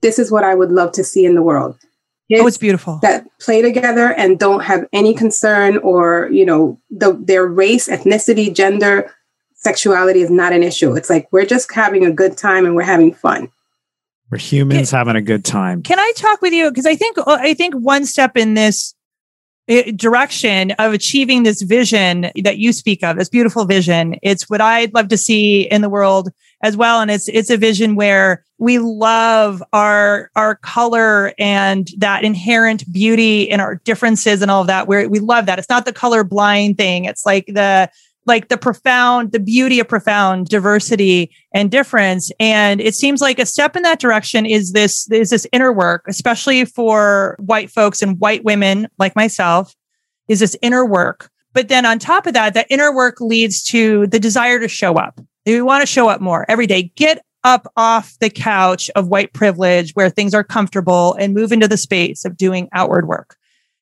this 0.00 0.18
is 0.18 0.32
what 0.32 0.44
I 0.44 0.54
would 0.54 0.72
love 0.72 0.92
to 0.92 1.04
see 1.04 1.24
in 1.24 1.34
the 1.34 1.42
world. 1.42 1.78
Oh, 2.40 2.46
it's 2.46 2.56
beautiful. 2.58 2.98
that 3.02 3.26
play 3.40 3.62
together 3.62 4.12
and 4.14 4.38
don't 4.38 4.60
have 4.62 4.86
any 4.92 5.12
concern 5.14 5.78
or 5.78 6.28
you 6.32 6.46
know 6.46 6.80
the, 6.90 7.12
their 7.20 7.46
race 7.46 7.88
ethnicity 7.88 8.54
gender 8.54 9.12
sexuality 9.54 10.20
is 10.22 10.30
not 10.30 10.52
an 10.52 10.62
issue 10.62 10.94
it's 10.96 11.10
like 11.10 11.28
we're 11.32 11.44
just 11.44 11.72
having 11.72 12.04
a 12.04 12.12
good 12.12 12.36
time 12.36 12.64
and 12.64 12.74
we're 12.74 12.82
having 12.82 13.12
fun 13.12 13.48
We're 14.30 14.38
humans 14.38 14.90
having 14.90 15.14
a 15.16 15.20
good 15.20 15.44
time. 15.44 15.82
Can 15.82 15.98
I 15.98 16.12
talk 16.16 16.40
with 16.40 16.54
you? 16.54 16.70
Because 16.70 16.86
I 16.86 16.96
think 16.96 17.18
uh, 17.18 17.24
I 17.38 17.52
think 17.52 17.74
one 17.74 18.06
step 18.06 18.36
in 18.36 18.54
this 18.54 18.94
Uh, 19.70 19.82
direction 19.94 20.72
of 20.72 20.92
achieving 20.92 21.44
this 21.44 21.62
vision 21.62 22.32
that 22.42 22.58
you 22.58 22.72
speak 22.72 23.04
of, 23.04 23.16
this 23.16 23.28
beautiful 23.28 23.64
vision, 23.64 24.16
it's 24.20 24.50
what 24.50 24.60
I'd 24.60 24.92
love 24.92 25.06
to 25.08 25.16
see 25.16 25.62
in 25.62 25.82
the 25.82 25.88
world 25.88 26.30
as 26.62 26.76
well. 26.76 27.00
And 27.00 27.12
it's 27.12 27.28
it's 27.28 27.48
a 27.48 27.56
vision 27.56 27.94
where 27.94 28.44
we 28.58 28.78
love 28.78 29.62
our 29.72 30.30
our 30.34 30.56
color 30.56 31.32
and 31.38 31.88
that 31.98 32.24
inherent 32.24 32.90
beauty 32.92 33.42
in 33.42 33.60
our 33.60 33.76
differences 33.76 34.42
and 34.42 34.50
all 34.50 34.62
of 34.62 34.66
that. 34.66 34.88
Where 34.88 35.08
we 35.08 35.20
love 35.20 35.46
that. 35.46 35.60
It's 35.60 35.68
not 35.68 35.84
the 35.84 35.92
color 35.92 36.24
blind 36.24 36.76
thing. 36.76 37.04
It's 37.04 37.24
like 37.24 37.46
the 37.46 37.88
like 38.26 38.48
the 38.48 38.56
profound, 38.56 39.32
the 39.32 39.40
beauty 39.40 39.80
of 39.80 39.88
profound 39.88 40.48
diversity 40.48 41.30
and 41.52 41.70
difference. 41.70 42.30
And 42.38 42.80
it 42.80 42.94
seems 42.94 43.20
like 43.20 43.38
a 43.38 43.46
step 43.46 43.76
in 43.76 43.82
that 43.82 43.98
direction 43.98 44.46
is 44.46 44.72
this, 44.72 45.10
is 45.10 45.30
this 45.30 45.46
inner 45.52 45.72
work, 45.72 46.04
especially 46.08 46.64
for 46.64 47.36
white 47.40 47.70
folks 47.70 48.00
and 48.02 48.18
white 48.20 48.44
women 48.44 48.88
like 48.98 49.16
myself, 49.16 49.74
is 50.28 50.40
this 50.40 50.56
inner 50.62 50.84
work. 50.86 51.30
But 51.52 51.68
then 51.68 51.84
on 51.84 51.98
top 51.98 52.26
of 52.26 52.34
that, 52.34 52.54
that 52.54 52.66
inner 52.70 52.94
work 52.94 53.20
leads 53.20 53.62
to 53.64 54.06
the 54.06 54.20
desire 54.20 54.58
to 54.60 54.68
show 54.68 54.94
up. 54.94 55.20
We 55.44 55.60
want 55.60 55.82
to 55.82 55.86
show 55.86 56.08
up 56.08 56.20
more 56.20 56.46
every 56.48 56.66
day. 56.66 56.92
Get 56.96 57.24
up 57.44 57.66
off 57.76 58.16
the 58.20 58.30
couch 58.30 58.88
of 58.94 59.08
white 59.08 59.32
privilege 59.32 59.92
where 59.92 60.08
things 60.08 60.32
are 60.32 60.44
comfortable 60.44 61.14
and 61.14 61.34
move 61.34 61.50
into 61.50 61.66
the 61.66 61.76
space 61.76 62.24
of 62.24 62.36
doing 62.36 62.68
outward 62.72 63.08
work. 63.08 63.36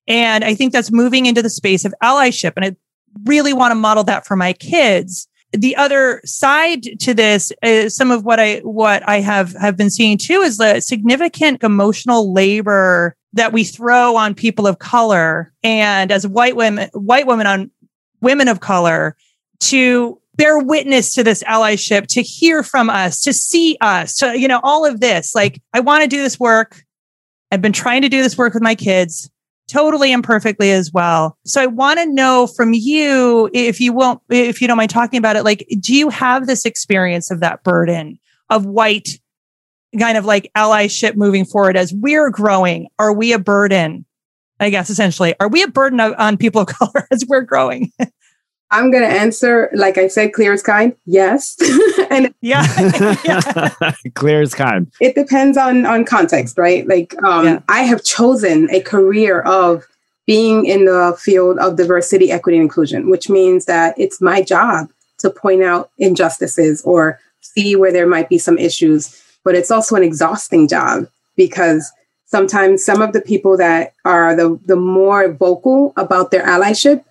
And 0.09 0.45
I 0.45 0.55
think 0.55 0.73
that's 0.73 0.91
moving 0.91 1.27
into 1.27 1.43
the 1.43 1.51
space 1.51 1.85
of 1.85 1.95
allyship. 2.03 2.55
And 2.57 2.65
I 2.65 2.77
really 3.25 3.53
want 3.53 3.71
to 3.71 3.77
model 3.77 4.05
that 4.05 4.27
for 4.27 4.37
my 4.37 4.53
kids. 4.53 5.27
The 5.53 5.75
other 5.77 6.21
side 6.25 7.01
to 7.01 7.13
this 7.13 7.53
is 7.63 7.95
some 7.95 8.11
of 8.11 8.25
what 8.25 8.39
I 8.39 8.59
what 8.59 9.07
I 9.09 9.21
have 9.21 9.53
have 9.55 9.77
been 9.77 9.91
seeing 9.91 10.17
too 10.17 10.41
is 10.41 10.59
the 10.59 10.81
significant 10.81 11.65
emotional 11.65 12.33
labor 12.33 13.17
that 13.33 13.53
we 13.53 13.65
throw 13.65 14.17
on 14.17 14.35
people 14.35 14.67
of 14.67 14.79
color 14.79 15.53
and 15.63 16.13
as 16.13 16.27
white 16.27 16.55
women 16.55 16.89
white 16.93 17.27
women 17.27 17.49
on 17.49 17.71
women 18.21 18.47
of 18.47 18.61
color 18.61 19.17
to 19.61 20.21
bear 20.37 20.59
witness 20.59 21.15
to 21.15 21.25
this 21.25 21.43
allyship 21.45 22.07
to 22.07 22.23
hear 22.23 22.63
from 22.63 22.89
us 22.89 23.21
to 23.23 23.33
see 23.33 23.77
us 23.81 24.17
to 24.19 24.39
you 24.39 24.47
know 24.47 24.61
all 24.63 24.87
of 24.87 25.01
this. 25.01 25.35
Like 25.35 25.61
i 25.75 25.81
want 25.81 26.03
to 26.03 26.09
do 26.09 26.23
this 26.23 26.39
work. 26.39 26.85
I've 27.51 27.63
been 27.63 27.73
trying 27.73 28.03
to 28.03 28.09
do 28.09 28.23
this 28.23 28.39
work 28.39 28.55
with 28.55 28.63
my 28.63 28.77
kids 28.77 29.29
totally 29.71 30.13
imperfectly 30.13 30.73
as 30.73 30.93
well. 30.93 31.39
So 31.45 31.63
I 31.63 31.67
want 31.67 31.99
to 31.99 32.07
know 32.07 32.47
from 32.47 32.73
you, 32.73 33.49
if 33.53 33.81
you 33.81 33.93
won't, 33.93 34.21
if 34.29 34.61
you 34.61 34.69
don't 34.69 34.77
mind 34.77 34.91
talking 34.91 35.19
about 35.19 35.37
it, 35.37 35.45
like, 35.45 35.67
do 35.81 35.95
you 35.95 36.09
have 36.09 36.47
this 36.47 36.65
experience 36.65 37.31
of 37.31 37.41
that 37.41 37.63
burden 37.63 38.19
of 38.49 38.67
white 38.67 39.19
kind 39.99 40.19
of 40.19 40.25
like 40.25 40.51
allyship 40.57 41.17
moving 41.17 41.45
forward 41.45 41.77
as 41.77 41.93
we're 41.93 42.31
growing? 42.31 42.89
Are 42.99 43.13
we 43.13 43.33
a 43.33 43.39
burden? 43.39 44.05
I 44.59 44.69
guess 44.69 44.91
essentially, 44.91 45.35
are 45.41 45.49
we 45.49 45.63
a 45.63 45.69
burden 45.69 46.01
on 46.01 46.37
people 46.37 46.63
of 46.63 46.67
color 46.67 47.07
as 47.11 47.25
we're 47.27 47.43
growing? 47.43 47.93
I'm 48.73 48.91
going 48.91 49.03
to 49.03 49.09
answer, 49.09 49.69
like 49.75 49.99
I 49.99 50.07
said, 50.07 50.33
clear 50.33 50.53
as 50.53 50.63
kind. 50.63 50.95
Yes. 51.05 51.57
and 52.11 52.33
yeah, 52.41 52.65
yeah. 53.25 53.93
clear 54.15 54.43
as 54.43 54.55
kind. 54.55 54.91
It 55.01 55.15
depends 55.15 55.57
on, 55.57 55.87
on 55.87 56.05
context, 56.05 56.57
right? 56.57 56.87
Like 56.87 57.21
um, 57.23 57.45
yeah. 57.45 57.61
I 57.69 57.83
have 57.83 58.05
chosen 58.05 58.69
a 58.71 58.81
career 58.81 59.41
of 59.41 59.87
being 60.27 60.67
in 60.67 60.85
the 60.85 61.17
field 61.19 61.59
of 61.59 61.77
diversity, 61.77 62.31
equity, 62.31 62.59
and 62.59 62.63
inclusion, 62.63 63.11
which 63.11 63.29
means 63.29 63.65
that 63.65 63.95
it's 63.99 64.21
my 64.21 64.43
job 64.43 64.89
to 65.19 65.31
point 65.31 65.63
out 65.63 65.91
injustices 65.99 66.83
or 66.83 67.19
see 67.41 67.75
where 67.75 67.93
there 67.93 68.07
might 68.07 68.29
be 68.29 68.39
some 68.39 68.57
issues. 68.57 69.21
But 69.43 69.57
it's 69.57 69.71
also 69.71 69.97
an 69.97 70.05
exhausting 70.05 70.69
job 70.69 71.09
because 71.35 71.91
sometimes 72.27 72.85
some 72.85 73.03
of 73.03 73.13
the 73.13 73.21
people 73.21 73.57
that 73.57 73.95
are 74.05 74.37
the, 74.37 74.61
the 74.67 74.77
more 74.77 75.33
vocal 75.33 75.93
about 75.97 76.31
their 76.31 76.45
allyship 76.45 77.05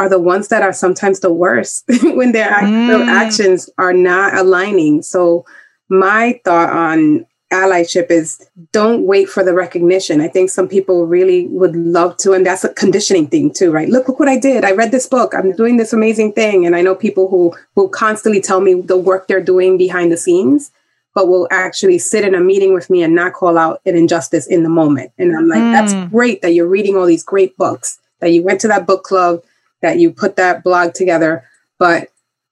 are 0.00 0.08
the 0.08 0.18
ones 0.18 0.48
that 0.48 0.62
are 0.62 0.72
sometimes 0.72 1.20
the 1.20 1.32
worst 1.32 1.84
when 2.02 2.32
their 2.32 2.48
mm. 2.48 3.06
actions 3.06 3.68
are 3.76 3.92
not 3.92 4.34
aligning. 4.34 5.02
So 5.02 5.44
my 5.90 6.40
thought 6.42 6.70
on 6.70 7.26
allyship 7.52 8.10
is 8.10 8.48
don't 8.72 9.06
wait 9.06 9.28
for 9.28 9.44
the 9.44 9.52
recognition. 9.52 10.22
I 10.22 10.28
think 10.28 10.48
some 10.48 10.68
people 10.68 11.06
really 11.06 11.48
would 11.48 11.76
love 11.76 12.16
to, 12.18 12.32
and 12.32 12.46
that's 12.46 12.64
a 12.64 12.72
conditioning 12.72 13.26
thing 13.26 13.52
too, 13.52 13.70
right? 13.70 13.90
Look, 13.90 14.08
look 14.08 14.18
what 14.18 14.28
I 14.28 14.38
did. 14.38 14.64
I 14.64 14.72
read 14.72 14.90
this 14.90 15.06
book. 15.06 15.34
I'm 15.34 15.52
doing 15.52 15.76
this 15.76 15.92
amazing 15.92 16.32
thing. 16.32 16.64
And 16.64 16.74
I 16.74 16.80
know 16.80 16.94
people 16.94 17.28
who 17.28 17.54
will 17.74 17.90
constantly 17.90 18.40
tell 18.40 18.62
me 18.62 18.80
the 18.80 18.96
work 18.96 19.28
they're 19.28 19.42
doing 19.42 19.76
behind 19.76 20.10
the 20.10 20.16
scenes, 20.16 20.70
but 21.14 21.28
will 21.28 21.46
actually 21.50 21.98
sit 21.98 22.24
in 22.24 22.34
a 22.34 22.40
meeting 22.40 22.72
with 22.72 22.88
me 22.88 23.02
and 23.02 23.14
not 23.14 23.34
call 23.34 23.58
out 23.58 23.82
an 23.84 23.96
injustice 23.96 24.46
in 24.46 24.62
the 24.62 24.70
moment. 24.70 25.12
And 25.18 25.36
I'm 25.36 25.48
like, 25.48 25.60
mm. 25.60 25.72
that's 25.72 26.10
great 26.10 26.40
that 26.40 26.54
you're 26.54 26.68
reading 26.68 26.96
all 26.96 27.04
these 27.04 27.24
great 27.24 27.54
books, 27.58 27.98
that 28.20 28.30
you 28.30 28.42
went 28.42 28.62
to 28.62 28.68
that 28.68 28.86
book 28.86 29.02
club, 29.02 29.42
that 29.82 29.98
you 29.98 30.12
put 30.12 30.36
that 30.36 30.62
blog 30.62 30.94
together. 30.94 31.44
But 31.78 32.10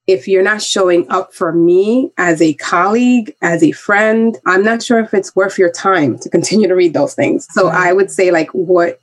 if 0.08 0.26
you're 0.26 0.42
not 0.42 0.62
showing 0.62 1.08
up 1.10 1.34
for 1.34 1.52
me 1.52 2.10
as 2.16 2.40
a 2.40 2.54
colleague, 2.54 3.34
as 3.42 3.62
a 3.62 3.72
friend, 3.72 4.38
I'm 4.46 4.64
not 4.64 4.82
sure 4.82 4.98
if 5.00 5.12
it's 5.12 5.36
worth 5.36 5.58
your 5.58 5.70
time 5.70 6.18
to 6.20 6.30
continue 6.30 6.66
to 6.66 6.74
read 6.74 6.94
those 6.94 7.14
things. 7.14 7.46
So 7.50 7.68
I 7.68 7.92
would 7.92 8.10
say 8.10 8.30
like 8.30 8.48
what 8.50 8.98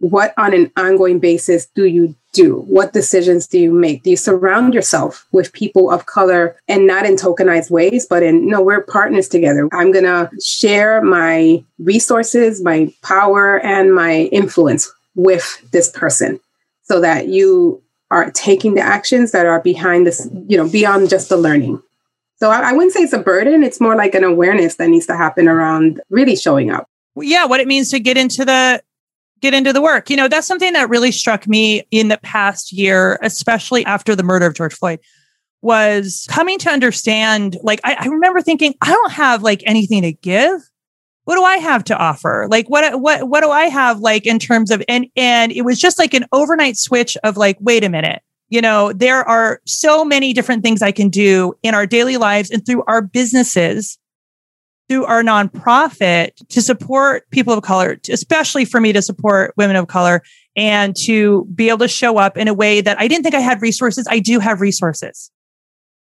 what 0.00 0.32
on 0.36 0.54
an 0.54 0.70
ongoing 0.76 1.18
basis 1.18 1.66
do 1.74 1.84
you 1.84 2.14
do? 2.32 2.60
What 2.68 2.92
decisions 2.92 3.48
do 3.48 3.58
you 3.58 3.72
make? 3.72 4.04
Do 4.04 4.10
you 4.10 4.16
surround 4.16 4.72
yourself 4.72 5.26
with 5.32 5.52
people 5.52 5.90
of 5.90 6.06
color 6.06 6.56
and 6.68 6.86
not 6.86 7.04
in 7.04 7.16
tokenized 7.16 7.70
ways, 7.70 8.06
but 8.08 8.22
in 8.22 8.48
no, 8.48 8.60
we're 8.60 8.82
partners 8.82 9.28
together. 9.28 9.68
I'm 9.72 9.92
gonna 9.92 10.30
share 10.40 11.02
my 11.02 11.64
resources, 11.78 12.62
my 12.62 12.92
power, 13.02 13.58
and 13.60 13.94
my 13.94 14.28
influence 14.32 14.92
with 15.14 15.60
this 15.72 15.90
person 15.90 16.38
so 16.88 17.00
that 17.00 17.28
you 17.28 17.82
are 18.10 18.30
taking 18.30 18.74
the 18.74 18.80
actions 18.80 19.32
that 19.32 19.46
are 19.46 19.60
behind 19.60 20.06
this, 20.06 20.28
you 20.46 20.56
know, 20.56 20.68
beyond 20.68 21.10
just 21.10 21.28
the 21.28 21.36
learning. 21.36 21.80
So 22.36 22.50
I, 22.50 22.70
I, 22.70 22.72
wouldn't 22.72 22.92
say 22.92 23.00
it's 23.00 23.12
a 23.12 23.18
burden. 23.18 23.62
It's 23.62 23.80
more 23.80 23.96
like 23.96 24.14
an 24.14 24.24
awareness 24.24 24.76
that 24.76 24.88
needs 24.88 25.06
to 25.06 25.16
happen 25.16 25.48
around 25.48 26.00
really 26.08 26.36
showing 26.36 26.70
up. 26.70 26.88
Yeah, 27.16 27.44
what 27.46 27.60
it 27.60 27.66
means 27.66 27.90
to 27.90 28.00
get 28.00 28.16
into 28.16 28.44
the 28.44 28.82
get 29.40 29.54
into 29.54 29.72
the 29.72 29.82
work. 29.82 30.08
You 30.08 30.16
know, 30.16 30.28
that's 30.28 30.46
something 30.46 30.72
that 30.72 30.88
really 30.88 31.12
struck 31.12 31.46
me 31.46 31.82
in 31.90 32.08
the 32.08 32.18
past 32.18 32.72
year, 32.72 33.18
especially 33.22 33.84
after 33.84 34.16
the 34.16 34.22
murder 34.22 34.46
of 34.46 34.54
George 34.54 34.74
Floyd, 34.74 35.00
was 35.62 36.26
coming 36.30 36.58
to 36.60 36.70
understand. 36.70 37.56
Like, 37.62 37.80
I, 37.84 37.96
I 38.00 38.06
remember 38.06 38.40
thinking, 38.40 38.74
I 38.80 38.90
don't 38.90 39.12
have 39.12 39.42
like 39.42 39.62
anything 39.66 40.02
to 40.02 40.12
give 40.12 40.60
what 41.28 41.34
do 41.34 41.44
I 41.44 41.58
have 41.58 41.84
to 41.84 41.94
offer? 41.94 42.48
Like 42.50 42.70
what 42.70 43.02
what 43.02 43.28
what 43.28 43.42
do 43.42 43.50
I 43.50 43.64
have 43.64 44.00
like 44.00 44.24
in 44.24 44.38
terms 44.38 44.70
of 44.70 44.82
and 44.88 45.08
and 45.14 45.52
it 45.52 45.60
was 45.60 45.78
just 45.78 45.98
like 45.98 46.14
an 46.14 46.24
overnight 46.32 46.78
switch 46.78 47.18
of 47.22 47.36
like 47.36 47.58
wait 47.60 47.84
a 47.84 47.90
minute. 47.90 48.22
You 48.48 48.62
know, 48.62 48.94
there 48.94 49.28
are 49.28 49.60
so 49.66 50.06
many 50.06 50.32
different 50.32 50.62
things 50.62 50.80
I 50.80 50.90
can 50.90 51.10
do 51.10 51.52
in 51.62 51.74
our 51.74 51.84
daily 51.84 52.16
lives 52.16 52.50
and 52.50 52.64
through 52.64 52.82
our 52.86 53.02
businesses, 53.02 53.98
through 54.88 55.04
our 55.04 55.22
nonprofit 55.22 56.30
to 56.48 56.62
support 56.62 57.28
people 57.28 57.52
of 57.52 57.62
color, 57.62 57.98
especially 58.08 58.64
for 58.64 58.80
me 58.80 58.94
to 58.94 59.02
support 59.02 59.52
women 59.58 59.76
of 59.76 59.86
color 59.86 60.22
and 60.56 60.96
to 61.04 61.44
be 61.54 61.68
able 61.68 61.80
to 61.80 61.88
show 61.88 62.16
up 62.16 62.38
in 62.38 62.48
a 62.48 62.54
way 62.54 62.80
that 62.80 62.98
I 62.98 63.06
didn't 63.06 63.24
think 63.24 63.34
I 63.34 63.40
had 63.40 63.60
resources. 63.60 64.06
I 64.08 64.20
do 64.20 64.38
have 64.38 64.62
resources. 64.62 65.30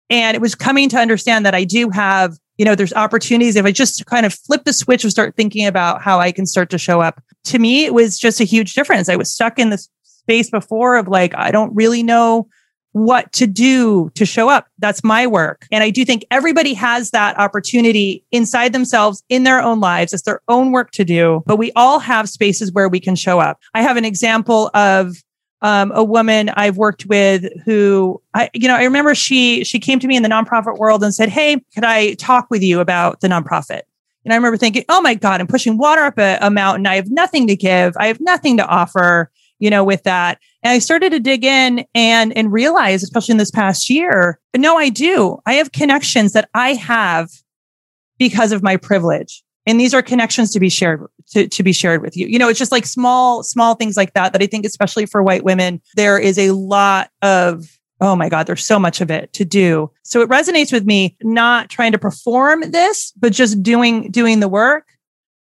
And 0.08 0.34
it 0.34 0.40
was 0.40 0.54
coming 0.54 0.88
to 0.88 0.96
understand 0.96 1.44
that 1.44 1.54
I 1.54 1.64
do 1.64 1.90
have 1.90 2.38
you 2.58 2.64
know, 2.64 2.74
there's 2.74 2.92
opportunities. 2.92 3.56
If 3.56 3.64
I 3.64 3.72
just 3.72 4.04
kind 4.06 4.26
of 4.26 4.34
flip 4.34 4.64
the 4.64 4.72
switch 4.72 5.04
and 5.04 5.10
start 5.10 5.34
thinking 5.36 5.66
about 5.66 6.02
how 6.02 6.20
I 6.20 6.32
can 6.32 6.46
start 6.46 6.70
to 6.70 6.78
show 6.78 7.00
up, 7.00 7.22
to 7.44 7.58
me, 7.58 7.84
it 7.84 7.94
was 7.94 8.18
just 8.18 8.40
a 8.40 8.44
huge 8.44 8.74
difference. 8.74 9.08
I 9.08 9.16
was 9.16 9.34
stuck 9.34 9.58
in 9.58 9.70
this 9.70 9.88
space 10.02 10.50
before 10.50 10.96
of 10.96 11.08
like, 11.08 11.34
I 11.34 11.50
don't 11.50 11.74
really 11.74 12.02
know 12.02 12.48
what 12.92 13.32
to 13.32 13.46
do 13.46 14.10
to 14.10 14.26
show 14.26 14.50
up. 14.50 14.66
That's 14.78 15.02
my 15.02 15.26
work. 15.26 15.66
And 15.72 15.82
I 15.82 15.90
do 15.90 16.04
think 16.04 16.24
everybody 16.30 16.74
has 16.74 17.10
that 17.10 17.38
opportunity 17.38 18.22
inside 18.30 18.74
themselves 18.74 19.22
in 19.30 19.44
their 19.44 19.62
own 19.62 19.80
lives. 19.80 20.12
It's 20.12 20.24
their 20.24 20.42
own 20.46 20.72
work 20.72 20.90
to 20.92 21.04
do, 21.04 21.42
but 21.46 21.56
we 21.56 21.72
all 21.74 21.98
have 22.00 22.28
spaces 22.28 22.70
where 22.70 22.88
we 22.88 23.00
can 23.00 23.16
show 23.16 23.40
up. 23.40 23.58
I 23.74 23.80
have 23.82 23.96
an 23.96 24.04
example 24.04 24.70
of 24.74 25.16
um, 25.62 25.92
a 25.94 26.02
woman 26.02 26.50
I've 26.50 26.76
worked 26.76 27.06
with 27.06 27.46
who 27.64 28.20
I, 28.34 28.50
you 28.52 28.68
know, 28.68 28.74
I 28.74 28.82
remember 28.82 29.14
she 29.14 29.64
she 29.64 29.78
came 29.78 29.98
to 30.00 30.06
me 30.06 30.16
in 30.16 30.22
the 30.22 30.28
nonprofit 30.28 30.78
world 30.78 31.02
and 31.02 31.14
said, 31.14 31.28
"Hey, 31.28 31.62
could 31.74 31.84
I 31.84 32.14
talk 32.14 32.48
with 32.50 32.62
you 32.62 32.80
about 32.80 33.20
the 33.20 33.28
nonprofit?" 33.28 33.82
And 34.24 34.32
I 34.32 34.36
remember 34.36 34.56
thinking, 34.56 34.84
"Oh 34.88 35.00
my 35.00 35.14
God, 35.14 35.40
I'm 35.40 35.46
pushing 35.46 35.78
water 35.78 36.02
up 36.02 36.18
a, 36.18 36.38
a 36.40 36.50
mountain. 36.50 36.86
I 36.86 36.96
have 36.96 37.10
nothing 37.10 37.46
to 37.46 37.56
give. 37.56 37.96
I 37.96 38.08
have 38.08 38.20
nothing 38.20 38.56
to 38.58 38.66
offer." 38.66 39.30
You 39.60 39.70
know, 39.70 39.84
with 39.84 40.02
that, 40.02 40.40
and 40.64 40.72
I 40.72 40.80
started 40.80 41.10
to 41.12 41.20
dig 41.20 41.44
in 41.44 41.86
and 41.94 42.36
and 42.36 42.52
realize, 42.52 43.04
especially 43.04 43.32
in 43.32 43.38
this 43.38 43.52
past 43.52 43.88
year, 43.88 44.40
no, 44.56 44.76
I 44.76 44.88
do. 44.88 45.38
I 45.46 45.54
have 45.54 45.70
connections 45.70 46.32
that 46.32 46.50
I 46.52 46.74
have 46.74 47.30
because 48.18 48.50
of 48.50 48.60
my 48.60 48.76
privilege 48.76 49.44
and 49.66 49.78
these 49.78 49.94
are 49.94 50.02
connections 50.02 50.50
to 50.52 50.60
be 50.60 50.68
shared 50.68 51.04
to, 51.30 51.48
to 51.48 51.62
be 51.62 51.72
shared 51.72 52.02
with 52.02 52.16
you. 52.16 52.26
You 52.26 52.38
know 52.38 52.48
it's 52.48 52.58
just 52.58 52.72
like 52.72 52.86
small 52.86 53.42
small 53.42 53.74
things 53.74 53.96
like 53.96 54.14
that 54.14 54.32
that 54.32 54.42
i 54.42 54.46
think 54.46 54.64
especially 54.64 55.06
for 55.06 55.22
white 55.22 55.44
women 55.44 55.80
there 55.94 56.18
is 56.18 56.38
a 56.38 56.52
lot 56.52 57.10
of 57.22 57.78
oh 58.00 58.16
my 58.16 58.28
god 58.28 58.46
there's 58.46 58.66
so 58.66 58.78
much 58.78 59.00
of 59.00 59.10
it 59.10 59.32
to 59.34 59.44
do. 59.44 59.90
So 60.02 60.20
it 60.20 60.28
resonates 60.28 60.72
with 60.72 60.84
me 60.84 61.16
not 61.22 61.70
trying 61.70 61.92
to 61.92 61.98
perform 61.98 62.70
this 62.70 63.12
but 63.16 63.32
just 63.32 63.62
doing 63.62 64.10
doing 64.10 64.40
the 64.40 64.48
work. 64.48 64.88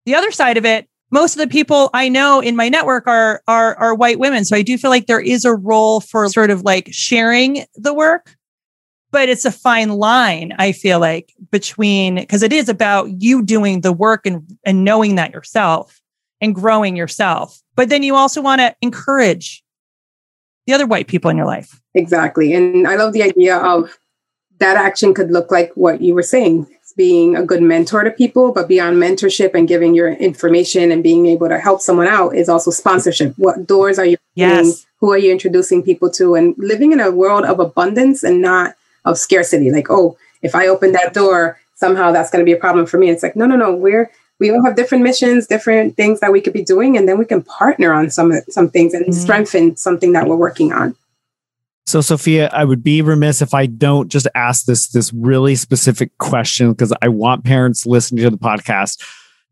The 0.06 0.16
other 0.16 0.32
side 0.32 0.58
of 0.58 0.66
it 0.66 0.88
most 1.10 1.36
of 1.36 1.40
the 1.40 1.48
people 1.48 1.90
i 1.94 2.10
know 2.10 2.42
in 2.42 2.56
my 2.56 2.70
network 2.70 3.08
are 3.08 3.42
are 3.48 3.76
are 3.76 3.96
white 3.96 4.20
women. 4.20 4.46
So 4.46 4.56
i 4.56 4.62
do 4.62 4.78
feel 4.78 4.90
like 4.90 5.08
there 5.08 5.20
is 5.20 5.46
a 5.46 5.56
role 5.56 6.00
for 6.00 6.28
sort 6.30 6.50
of 6.50 6.64
like 6.64 6.90
sharing 6.92 7.66
the 7.76 7.94
work 7.94 8.37
but 9.12 9.30
it's 9.30 9.46
a 9.46 9.52
fine 9.52 9.90
line 9.90 10.54
i 10.58 10.72
feel 10.72 11.00
like 11.00 11.34
between 11.52 12.16
because 12.16 12.44
it 12.44 12.54
is 12.54 12.70
about 12.70 13.22
you 13.22 13.42
doing 13.42 13.82
the 13.82 13.94
work 13.94 14.26
and 14.26 14.58
and 14.66 14.84
knowing 14.84 15.16
that 15.16 15.34
yourself 15.34 16.02
and 16.42 16.54
growing 16.54 16.96
yourself. 16.96 17.62
But 17.76 17.90
then 17.90 18.04
you 18.04 18.16
also 18.16 18.42
want 18.42 18.62
to 18.62 18.76
encourage 18.82 19.64
the 20.66 20.74
other 20.74 20.88
white 20.88 21.08
people 21.08 21.32
in 21.32 21.38
your 21.38 21.46
life. 21.46 21.82
Exactly. 21.94 22.54
And 22.54 22.88
i 22.88 22.96
love 22.96 23.14
the 23.14 23.24
idea 23.24 23.58
of 23.58 23.98
that 24.60 24.76
action 24.76 25.14
could 25.14 25.32
look 25.32 25.52
like 25.52 25.72
what 25.76 26.02
you 26.02 26.14
were 26.14 26.24
saying 26.24 26.68
being 26.96 27.36
a 27.36 27.46
good 27.46 27.62
mentor 27.62 28.04
to 28.04 28.10
people 28.10 28.52
but 28.52 28.68
beyond 28.68 28.98
mentorship 28.98 29.54
and 29.54 29.68
giving 29.68 29.94
your 29.94 30.14
information 30.14 30.92
and 30.92 31.04
being 31.04 31.28
able 31.28 31.48
to 31.48 31.60
help 31.60 31.80
someone 31.80 32.08
out 32.08 32.36
is 32.36 32.50
also 32.50 32.72
sponsorship. 32.72 33.36
What 33.38 33.68
doors 33.68 34.00
are 34.00 34.06
you 34.06 34.18
yes. 34.34 34.86
who 35.00 35.12
are 35.12 35.18
you 35.18 35.32
introducing 35.32 35.84
people 35.84 36.10
to? 36.12 36.34
And 36.34 36.56
living 36.58 36.92
in 36.92 37.00
a 37.00 37.12
world 37.12 37.46
of 37.46 37.60
abundance 37.60 38.24
and 38.24 38.42
not 38.42 38.76
of 39.08 39.18
scarcity. 39.18 39.72
Like, 39.72 39.88
oh, 39.90 40.18
if 40.42 40.56
I 40.56 40.68
open 40.68 40.92
that 40.92 41.14
door, 41.14 41.60
somehow 41.76 42.12
that's 42.12 42.30
going 42.30 42.44
to 42.44 42.46
be 42.46 42.54
a 42.54 42.60
problem 42.60 42.86
for 42.86 42.98
me. 42.98 43.10
It's 43.10 43.24
like, 43.24 43.36
no, 43.36 43.46
no, 43.46 43.56
no. 43.56 43.74
We're 43.74 44.12
we 44.40 44.52
all 44.52 44.64
have 44.64 44.76
different 44.76 45.04
missions, 45.04 45.48
different 45.48 45.96
things 45.96 46.20
that 46.20 46.32
we 46.32 46.42
could 46.42 46.54
be 46.54 46.64
doing, 46.64 46.96
and 46.96 47.08
then 47.08 47.18
we 47.18 47.26
can 47.26 47.42
partner 47.42 47.94
on 47.94 48.10
some 48.10 48.34
some 48.50 48.70
things 48.70 48.94
and 48.94 49.06
mm-hmm. 49.06 49.14
strengthen 49.14 49.76
something 49.76 50.14
that 50.14 50.28
we're 50.28 50.36
working 50.36 50.74
on. 50.74 50.96
So, 51.88 52.02
Sofia, 52.02 52.50
I 52.52 52.66
would 52.66 52.84
be 52.84 53.02
remiss 53.02 53.42
if 53.42 53.54
I 53.54 53.66
don't 53.66 54.10
just 54.10 54.28
ask 54.36 54.66
this 54.66 54.90
this 54.90 55.14
really 55.14 55.56
specific 55.56 56.16
question 56.18 56.72
because 56.72 56.94
I 57.02 57.08
want 57.08 57.46
parents 57.46 57.86
listening 57.86 58.24
to 58.26 58.30
the 58.30 58.38
podcast 58.38 59.02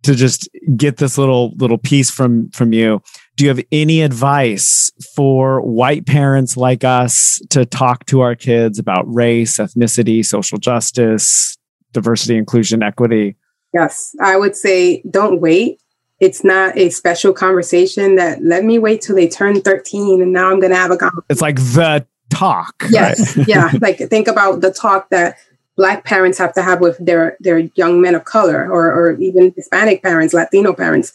to 0.05 0.13
just 0.13 0.47
get 0.77 0.97
this 0.97 1.17
little 1.17 1.53
little 1.57 1.77
piece 1.77 2.11
from 2.11 2.49
from 2.51 2.73
you. 2.73 3.01
Do 3.35 3.43
you 3.43 3.49
have 3.49 3.63
any 3.71 4.01
advice 4.01 4.91
for 5.15 5.61
white 5.61 6.05
parents 6.05 6.55
like 6.55 6.83
us 6.83 7.41
to 7.49 7.65
talk 7.65 8.05
to 8.05 8.21
our 8.21 8.35
kids 8.35 8.79
about 8.79 9.03
race, 9.11 9.57
ethnicity, 9.57 10.23
social 10.23 10.57
justice, 10.57 11.57
diversity, 11.91 12.37
inclusion, 12.37 12.83
equity? 12.83 13.35
Yes, 13.73 14.15
I 14.21 14.37
would 14.37 14.55
say 14.55 15.01
don't 15.09 15.41
wait. 15.41 15.81
It's 16.19 16.43
not 16.43 16.77
a 16.77 16.91
special 16.91 17.33
conversation 17.33 18.15
that 18.15 18.41
let 18.41 18.63
me 18.63 18.79
wait 18.79 19.01
till 19.01 19.15
they 19.15 19.27
turn 19.27 19.59
13 19.59 20.21
and 20.21 20.31
now 20.31 20.49
I'm 20.49 20.59
going 20.59 20.71
to 20.71 20.77
have 20.77 20.91
a 20.91 20.97
conversation. 20.97 21.25
It's 21.29 21.41
like 21.41 21.57
the 21.57 22.07
talk. 22.29 22.85
Yes. 22.89 23.35
Right? 23.35 23.47
yeah. 23.47 23.71
Like 23.81 23.97
think 23.97 24.27
about 24.27 24.61
the 24.61 24.71
talk 24.71 25.09
that 25.09 25.37
black 25.75 26.05
parents 26.05 26.37
have 26.37 26.53
to 26.53 26.61
have 26.61 26.79
with 26.79 26.97
their 26.99 27.37
their 27.39 27.59
young 27.75 28.01
men 28.01 28.15
of 28.15 28.25
color 28.25 28.69
or 28.69 28.91
or 28.91 29.11
even 29.19 29.53
Hispanic 29.55 30.01
parents, 30.01 30.33
Latino 30.33 30.73
parents. 30.73 31.13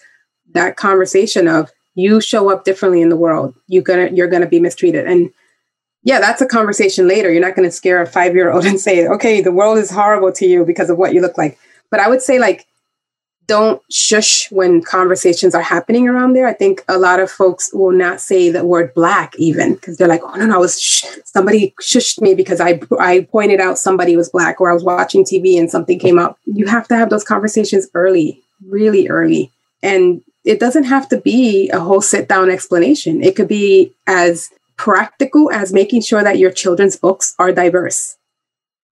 That 0.53 0.77
conversation 0.77 1.47
of 1.49 1.71
you 1.95 2.21
show 2.21 2.51
up 2.51 2.65
differently 2.65 3.03
in 3.03 3.09
the 3.09 3.17
world. 3.17 3.55
You're 3.69 3.83
gonna 3.83 4.11
you're 4.13 4.29
gonna 4.29 4.47
be 4.47 4.61
mistreated. 4.61 5.07
And 5.07 5.31
yeah, 6.03 6.21
that's 6.21 6.41
a 6.41 6.47
conversation 6.47 7.07
later. 7.07 7.31
You're 7.31 7.43
not 7.43 7.57
gonna 7.57 7.71
scare 7.71 8.03
a 8.03 8.07
five 8.07 8.35
year 8.35 8.51
old 8.53 8.65
and 8.71 8.81
say, 8.81 9.07
okay, 9.07 9.41
the 9.41 9.53
world 9.53 9.79
is 9.79 9.91
horrible 9.91 10.33
to 10.33 10.47
you 10.47 10.65
because 10.65 10.91
of 10.91 10.99
what 10.99 11.15
you 11.15 11.21
look 11.21 11.39
like. 11.39 11.59
But 11.91 12.01
I 12.01 12.09
would 12.09 12.23
say 12.23 12.39
like 12.39 12.67
don't 13.51 13.83
shush 13.91 14.49
when 14.53 14.81
conversations 14.81 15.57
are 15.57 15.61
happening 15.61 16.09
around 16.09 16.35
there. 16.35 16.47
I 16.47 16.53
think 16.53 16.85
a 16.87 16.97
lot 16.97 17.19
of 17.19 17.29
folks 17.29 17.69
will 17.75 17.91
not 17.91 18.21
say 18.21 18.49
the 18.49 18.65
word 18.65 18.95
black 18.95 19.35
even 19.39 19.75
because 19.75 19.97
they're 19.97 20.07
like, 20.07 20.21
oh 20.23 20.37
no, 20.37 20.47
no, 20.47 20.55
I 20.55 20.59
was 20.59 20.81
sh- 20.81 21.05
somebody 21.25 21.75
shushed 21.81 22.21
me 22.21 22.37
because 22.37 22.61
I 22.61 22.81
I 23.01 23.27
pointed 23.33 23.59
out 23.59 23.77
somebody 23.77 24.15
was 24.15 24.29
black 24.29 24.61
or 24.61 24.71
I 24.71 24.75
was 24.75 24.85
watching 24.85 25.25
TV 25.25 25.59
and 25.59 25.69
something 25.69 25.99
came 25.99 26.17
up. 26.17 26.39
You 26.47 26.67
have 26.67 26.87
to 26.89 26.95
have 26.95 27.11
those 27.11 27.25
conversations 27.25 27.89
early, 27.93 28.41
really 28.69 29.09
early. 29.09 29.51
And 29.83 30.23
it 30.45 30.61
doesn't 30.61 30.85
have 30.85 31.09
to 31.09 31.21
be 31.21 31.71
a 31.71 31.81
whole 31.81 32.01
sit 32.01 32.29
down 32.29 32.51
explanation. 32.51 33.21
It 33.21 33.35
could 33.35 33.49
be 33.49 33.93
as 34.07 34.49
practical 34.77 35.51
as 35.51 35.73
making 35.73 36.03
sure 36.03 36.23
that 36.23 36.39
your 36.39 36.53
children's 36.53 36.97
books 36.97 37.35
are 37.41 37.51
diverse 37.51 38.17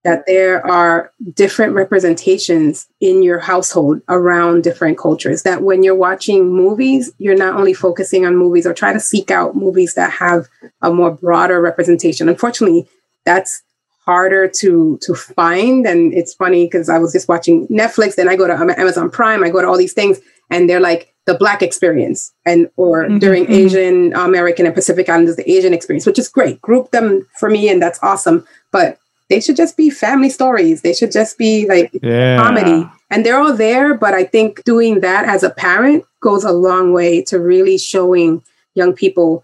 that 0.03 0.23
there 0.27 0.65
are 0.65 1.11
different 1.33 1.73
representations 1.73 2.87
in 3.01 3.21
your 3.21 3.39
household 3.39 4.01
around 4.07 4.63
different 4.63 4.97
cultures. 4.97 5.43
That 5.43 5.61
when 5.61 5.83
you're 5.83 5.95
watching 5.95 6.55
movies, 6.55 7.11
you're 7.17 7.35
not 7.35 7.55
only 7.55 7.73
focusing 7.73 8.25
on 8.25 8.37
movies 8.37 8.65
or 8.65 8.73
try 8.73 8.93
to 8.93 8.99
seek 8.99 9.29
out 9.29 9.55
movies 9.55 9.95
that 9.95 10.11
have 10.11 10.47
a 10.81 10.91
more 10.91 11.11
broader 11.11 11.59
representation. 11.61 12.29
Unfortunately, 12.29 12.87
that's 13.25 13.61
harder 14.05 14.47
to 14.47 14.97
to 15.03 15.13
find 15.13 15.85
and 15.85 16.13
it's 16.15 16.33
funny 16.33 16.65
because 16.65 16.89
i 16.89 16.97
was 16.97 17.11
just 17.11 17.27
watching 17.27 17.67
netflix 17.67 18.15
then 18.15 18.27
i 18.27 18.35
go 18.35 18.47
to 18.47 18.53
amazon 18.79 19.07
prime 19.07 19.43
i 19.43 19.51
go 19.51 19.61
to 19.61 19.67
all 19.67 19.77
these 19.77 19.93
things 19.93 20.19
and 20.49 20.67
they're 20.67 20.79
like 20.79 21.13
the 21.27 21.35
black 21.35 21.61
experience 21.61 22.33
and 22.43 22.71
or 22.75 23.03
mm-hmm. 23.03 23.19
during 23.19 23.43
mm-hmm. 23.43 23.53
asian 23.53 24.13
american 24.15 24.65
and 24.65 24.73
pacific 24.73 25.07
islanders 25.09 25.35
the 25.35 25.51
asian 25.51 25.75
experience 25.75 26.07
which 26.07 26.17
is 26.17 26.27
great 26.27 26.59
group 26.59 26.89
them 26.89 27.27
for 27.37 27.51
me 27.51 27.69
and 27.69 27.83
that's 27.83 27.99
awesome 28.01 28.43
but 28.71 28.97
they 29.29 29.39
should 29.39 29.55
just 29.55 29.77
be 29.77 29.89
family 29.89 30.29
stories. 30.29 30.81
They 30.81 30.93
should 30.93 31.11
just 31.11 31.37
be 31.37 31.67
like 31.67 31.91
yeah. 32.01 32.37
comedy. 32.37 32.89
And 33.11 33.25
they're 33.25 33.39
all 33.39 33.55
there, 33.55 33.93
but 33.95 34.13
I 34.13 34.23
think 34.23 34.63
doing 34.63 35.01
that 35.01 35.25
as 35.25 35.43
a 35.43 35.49
parent 35.49 36.03
goes 36.21 36.43
a 36.43 36.51
long 36.51 36.93
way 36.93 37.23
to 37.23 37.39
really 37.39 37.77
showing 37.77 38.43
young 38.75 38.93
people 38.93 39.43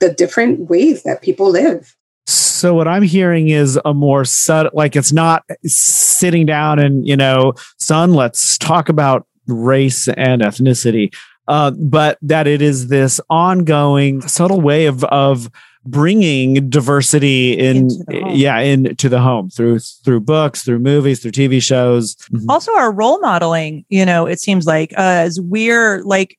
the 0.00 0.12
different 0.12 0.68
ways 0.68 1.02
that 1.04 1.22
people 1.22 1.50
live. 1.50 1.96
So 2.26 2.74
what 2.74 2.86
I'm 2.86 3.02
hearing 3.02 3.48
is 3.48 3.78
a 3.84 3.94
more 3.94 4.24
subtle, 4.24 4.70
like 4.74 4.96
it's 4.96 5.12
not 5.12 5.44
sitting 5.64 6.46
down 6.46 6.78
and 6.78 7.06
you 7.06 7.16
know, 7.16 7.54
son, 7.78 8.12
let's 8.12 8.58
talk 8.58 8.88
about 8.88 9.26
race 9.46 10.08
and 10.08 10.42
ethnicity, 10.42 11.14
uh, 11.48 11.70
but 11.72 12.18
that 12.22 12.46
it 12.46 12.60
is 12.62 12.88
this 12.88 13.20
ongoing 13.30 14.20
subtle 14.22 14.60
way 14.60 14.86
of 14.86 15.04
of 15.04 15.50
bringing 15.86 16.68
diversity 16.68 17.58
in 17.58 17.88
yeah 18.28 18.58
into 18.58 19.08
the 19.08 19.20
home 19.20 19.48
through 19.48 19.78
through 19.78 20.20
books 20.20 20.62
through 20.62 20.78
movies 20.78 21.20
through 21.20 21.30
tv 21.30 21.62
shows. 21.62 22.16
Mm-hmm. 22.16 22.50
also 22.50 22.74
our 22.76 22.92
role 22.92 23.18
modeling 23.20 23.86
you 23.88 24.04
know 24.04 24.26
it 24.26 24.40
seems 24.40 24.66
like 24.66 24.92
uh, 24.92 25.24
as 25.24 25.40
we're 25.40 26.02
like 26.02 26.38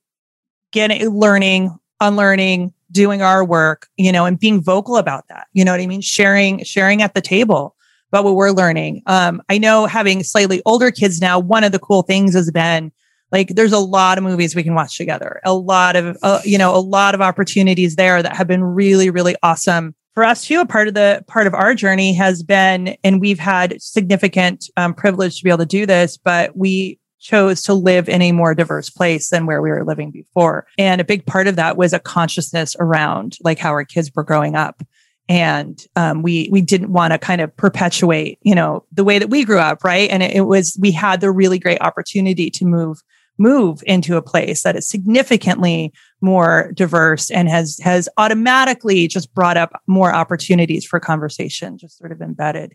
getting 0.70 1.08
learning 1.08 1.76
unlearning 2.00 2.72
doing 2.92 3.20
our 3.20 3.44
work 3.44 3.88
you 3.96 4.12
know 4.12 4.26
and 4.26 4.38
being 4.38 4.62
vocal 4.62 4.96
about 4.96 5.26
that 5.28 5.48
you 5.52 5.64
know 5.64 5.72
what 5.72 5.80
i 5.80 5.86
mean? 5.86 6.02
Sharing 6.02 6.62
sharing 6.62 7.02
at 7.02 7.14
the 7.14 7.20
table 7.20 7.74
about 8.12 8.24
what 8.24 8.36
we're 8.36 8.52
learning. 8.52 9.02
Um, 9.06 9.42
i 9.48 9.58
know 9.58 9.86
having 9.86 10.22
slightly 10.22 10.62
older 10.66 10.92
kids 10.92 11.20
now 11.20 11.40
one 11.40 11.64
of 11.64 11.72
the 11.72 11.80
cool 11.80 12.02
things 12.02 12.34
has 12.34 12.50
been 12.52 12.92
like 13.32 13.48
there's 13.48 13.72
a 13.72 13.78
lot 13.78 14.18
of 14.18 14.24
movies 14.24 14.54
we 14.54 14.62
can 14.62 14.74
watch 14.74 14.96
together. 14.96 15.40
A 15.44 15.54
lot 15.54 15.96
of 15.96 16.16
uh, 16.22 16.40
you 16.44 16.58
know 16.58 16.76
a 16.76 16.78
lot 16.78 17.14
of 17.14 17.20
opportunities 17.20 17.96
there 17.96 18.22
that 18.22 18.36
have 18.36 18.46
been 18.46 18.62
really 18.62 19.10
really 19.10 19.34
awesome. 19.42 19.94
For 20.14 20.24
us 20.24 20.44
too 20.44 20.60
a 20.60 20.66
part 20.66 20.88
of 20.88 20.94
the 20.94 21.24
part 21.26 21.46
of 21.46 21.54
our 21.54 21.74
journey 21.74 22.12
has 22.14 22.42
been 22.42 22.96
and 23.02 23.20
we've 23.20 23.38
had 23.38 23.80
significant 23.80 24.66
um, 24.76 24.92
privilege 24.94 25.38
to 25.38 25.44
be 25.44 25.50
able 25.50 25.58
to 25.58 25.66
do 25.66 25.86
this 25.86 26.18
but 26.18 26.54
we 26.54 26.98
chose 27.22 27.62
to 27.62 27.72
live 27.72 28.08
in 28.08 28.20
a 28.20 28.32
more 28.32 28.54
diverse 28.54 28.90
place 28.90 29.30
than 29.30 29.46
where 29.46 29.62
we 29.62 29.70
were 29.70 29.84
living 29.84 30.10
before. 30.10 30.66
And 30.76 31.00
a 31.00 31.04
big 31.04 31.24
part 31.24 31.46
of 31.46 31.56
that 31.56 31.76
was 31.76 31.92
a 31.92 32.00
consciousness 32.00 32.76
around 32.78 33.38
like 33.42 33.58
how 33.58 33.70
our 33.70 33.84
kids 33.84 34.10
were 34.14 34.24
growing 34.24 34.56
up. 34.56 34.82
And 35.28 35.80
um, 35.94 36.22
we 36.22 36.48
we 36.50 36.60
didn't 36.60 36.92
want 36.92 37.12
to 37.12 37.18
kind 37.18 37.40
of 37.40 37.56
perpetuate 37.56 38.38
you 38.42 38.56
know 38.56 38.84
the 38.92 39.04
way 39.04 39.18
that 39.20 39.30
we 39.30 39.44
grew 39.44 39.60
up 39.60 39.84
right? 39.84 40.10
And 40.10 40.22
it, 40.22 40.34
it 40.34 40.40
was 40.42 40.76
we 40.80 40.90
had 40.90 41.20
the 41.20 41.30
really 41.30 41.60
great 41.60 41.80
opportunity 41.80 42.50
to 42.50 42.64
move 42.66 43.00
move 43.38 43.82
into 43.86 44.16
a 44.16 44.22
place 44.22 44.62
that 44.62 44.76
is 44.76 44.88
significantly 44.88 45.92
more 46.20 46.72
diverse 46.74 47.30
and 47.30 47.48
has 47.48 47.78
has 47.82 48.08
automatically 48.18 49.08
just 49.08 49.34
brought 49.34 49.56
up 49.56 49.80
more 49.86 50.14
opportunities 50.14 50.84
for 50.84 51.00
conversation 51.00 51.78
just 51.78 51.98
sort 51.98 52.12
of 52.12 52.20
embedded 52.20 52.74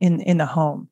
in 0.00 0.20
in 0.22 0.38
the 0.38 0.46
home. 0.46 0.88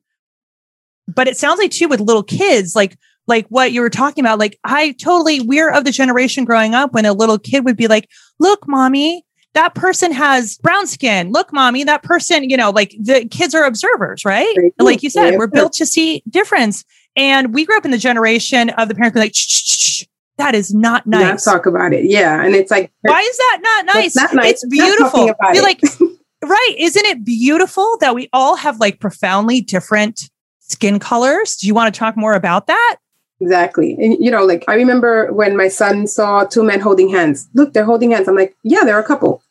But 1.07 1.27
it 1.27 1.37
sounds 1.37 1.59
like 1.59 1.71
too 1.71 1.87
with 1.87 1.99
little 1.99 2.23
kids 2.23 2.75
like 2.75 2.97
like 3.27 3.45
what 3.49 3.71
you 3.71 3.81
were 3.81 3.89
talking 3.89 4.23
about 4.23 4.39
like 4.39 4.57
i 4.63 4.93
totally 4.93 5.41
we're 5.41 5.69
of 5.69 5.83
the 5.83 5.91
generation 5.91 6.45
growing 6.45 6.73
up 6.73 6.93
when 6.93 7.05
a 7.05 7.13
little 7.13 7.37
kid 7.37 7.65
would 7.65 7.77
be 7.77 7.87
like 7.87 8.09
look 8.39 8.67
mommy 8.67 9.25
that 9.57 9.73
person 9.73 10.11
has 10.11 10.59
brown 10.59 10.85
skin. 10.85 11.31
Look, 11.31 11.51
mommy, 11.51 11.83
that 11.83 12.03
person, 12.03 12.47
you 12.47 12.55
know, 12.55 12.69
like 12.69 12.95
the 12.99 13.27
kids 13.27 13.55
are 13.55 13.65
observers, 13.65 14.23
right? 14.23 14.55
Like 14.77 15.01
you 15.01 15.09
said, 15.09 15.35
we're 15.35 15.47
built 15.47 15.73
to 15.73 15.85
see 15.85 16.21
difference. 16.29 16.85
And 17.15 17.55
we 17.55 17.65
grew 17.65 17.75
up 17.75 17.83
in 17.83 17.89
the 17.89 17.97
generation 17.97 18.69
of 18.69 18.87
the 18.87 18.93
parents 18.93 19.15
being 19.15 19.23
like, 19.25 19.33
shh, 19.33 19.47
shh, 19.47 19.77
shh, 19.79 20.03
that 20.37 20.53
is 20.53 20.75
not 20.75 21.07
nice. 21.07 21.47
Not 21.47 21.53
talk 21.53 21.65
about 21.65 21.91
it. 21.91 22.05
Yeah. 22.05 22.43
And 22.43 22.53
it's 22.53 22.69
like, 22.69 22.91
why 23.01 23.19
is 23.19 23.37
that 23.37 23.59
not 23.63 23.95
nice? 23.95 24.15
Not 24.15 24.35
nice. 24.35 24.51
It's 24.51 24.67
beautiful. 24.67 25.25
You're 25.25 25.63
like, 25.63 25.81
right. 26.43 26.75
Isn't 26.77 27.05
it 27.05 27.25
beautiful 27.25 27.97
that 27.99 28.13
we 28.13 28.29
all 28.33 28.57
have 28.57 28.79
like 28.79 28.99
profoundly 28.99 29.61
different 29.61 30.29
skin 30.59 30.99
colors? 30.99 31.55
Do 31.55 31.65
you 31.65 31.73
want 31.73 31.91
to 31.91 31.97
talk 31.97 32.15
more 32.15 32.35
about 32.35 32.67
that? 32.67 32.97
Exactly. 33.41 33.93
And, 33.99 34.17
you 34.19 34.29
know, 34.29 34.45
like 34.45 34.65
I 34.67 34.75
remember 34.75 35.33
when 35.33 35.57
my 35.57 35.67
son 35.67 36.05
saw 36.05 36.43
two 36.43 36.61
men 36.61 36.79
holding 36.79 37.09
hands. 37.09 37.49
Look, 37.55 37.73
they're 37.73 37.85
holding 37.85 38.11
hands. 38.11 38.27
I'm 38.27 38.35
like, 38.35 38.55
yeah, 38.61 38.83
they're 38.83 38.99
a 38.99 39.03
couple 39.03 39.41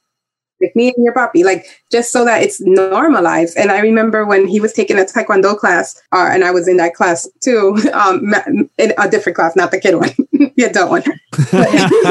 like 0.61 0.75
me 0.75 0.93
and 0.95 1.05
your 1.05 1.13
puppy, 1.13 1.45
like 1.45 1.67
just 1.91 2.13
so 2.13 2.25
that 2.25 2.43
it's 2.43 2.61
normalized. 2.61 3.57
And 3.57 3.71
I 3.71 3.81
remember 3.81 4.25
when 4.25 4.47
he 4.47 4.61
was 4.61 4.73
taking 4.73 4.99
a 4.99 5.03
taekwondo 5.03 5.57
class, 5.57 6.01
uh, 6.13 6.29
and 6.31 6.45
I 6.45 6.51
was 6.51 6.69
in 6.69 6.77
that 6.79 6.95
class 6.95 7.29
too, 7.41 7.77
um, 7.93 8.35
in 8.79 8.93
a 8.99 9.09
different 9.09 9.37
class, 9.37 9.57
not 9.57 9.71
the 9.71 9.81
kid 9.81 9.95
one, 9.97 10.11
the 10.57 10.65
adult 10.65 10.91
one. 10.91 11.03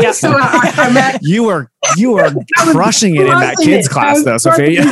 yeah. 0.02 0.12
So 0.26 0.32
I, 0.32 0.72
I 0.78 0.92
met, 0.92 1.20
you 1.24 1.44
were 1.44 1.70
you 1.98 2.12
were 2.12 2.34
crushing 2.72 3.16
it 3.16 3.22
in 3.22 3.28
that 3.28 3.58
kids 3.58 3.88
it. 3.88 3.92
class, 3.92 4.24
though, 4.24 4.38
Sofia. 4.38 4.84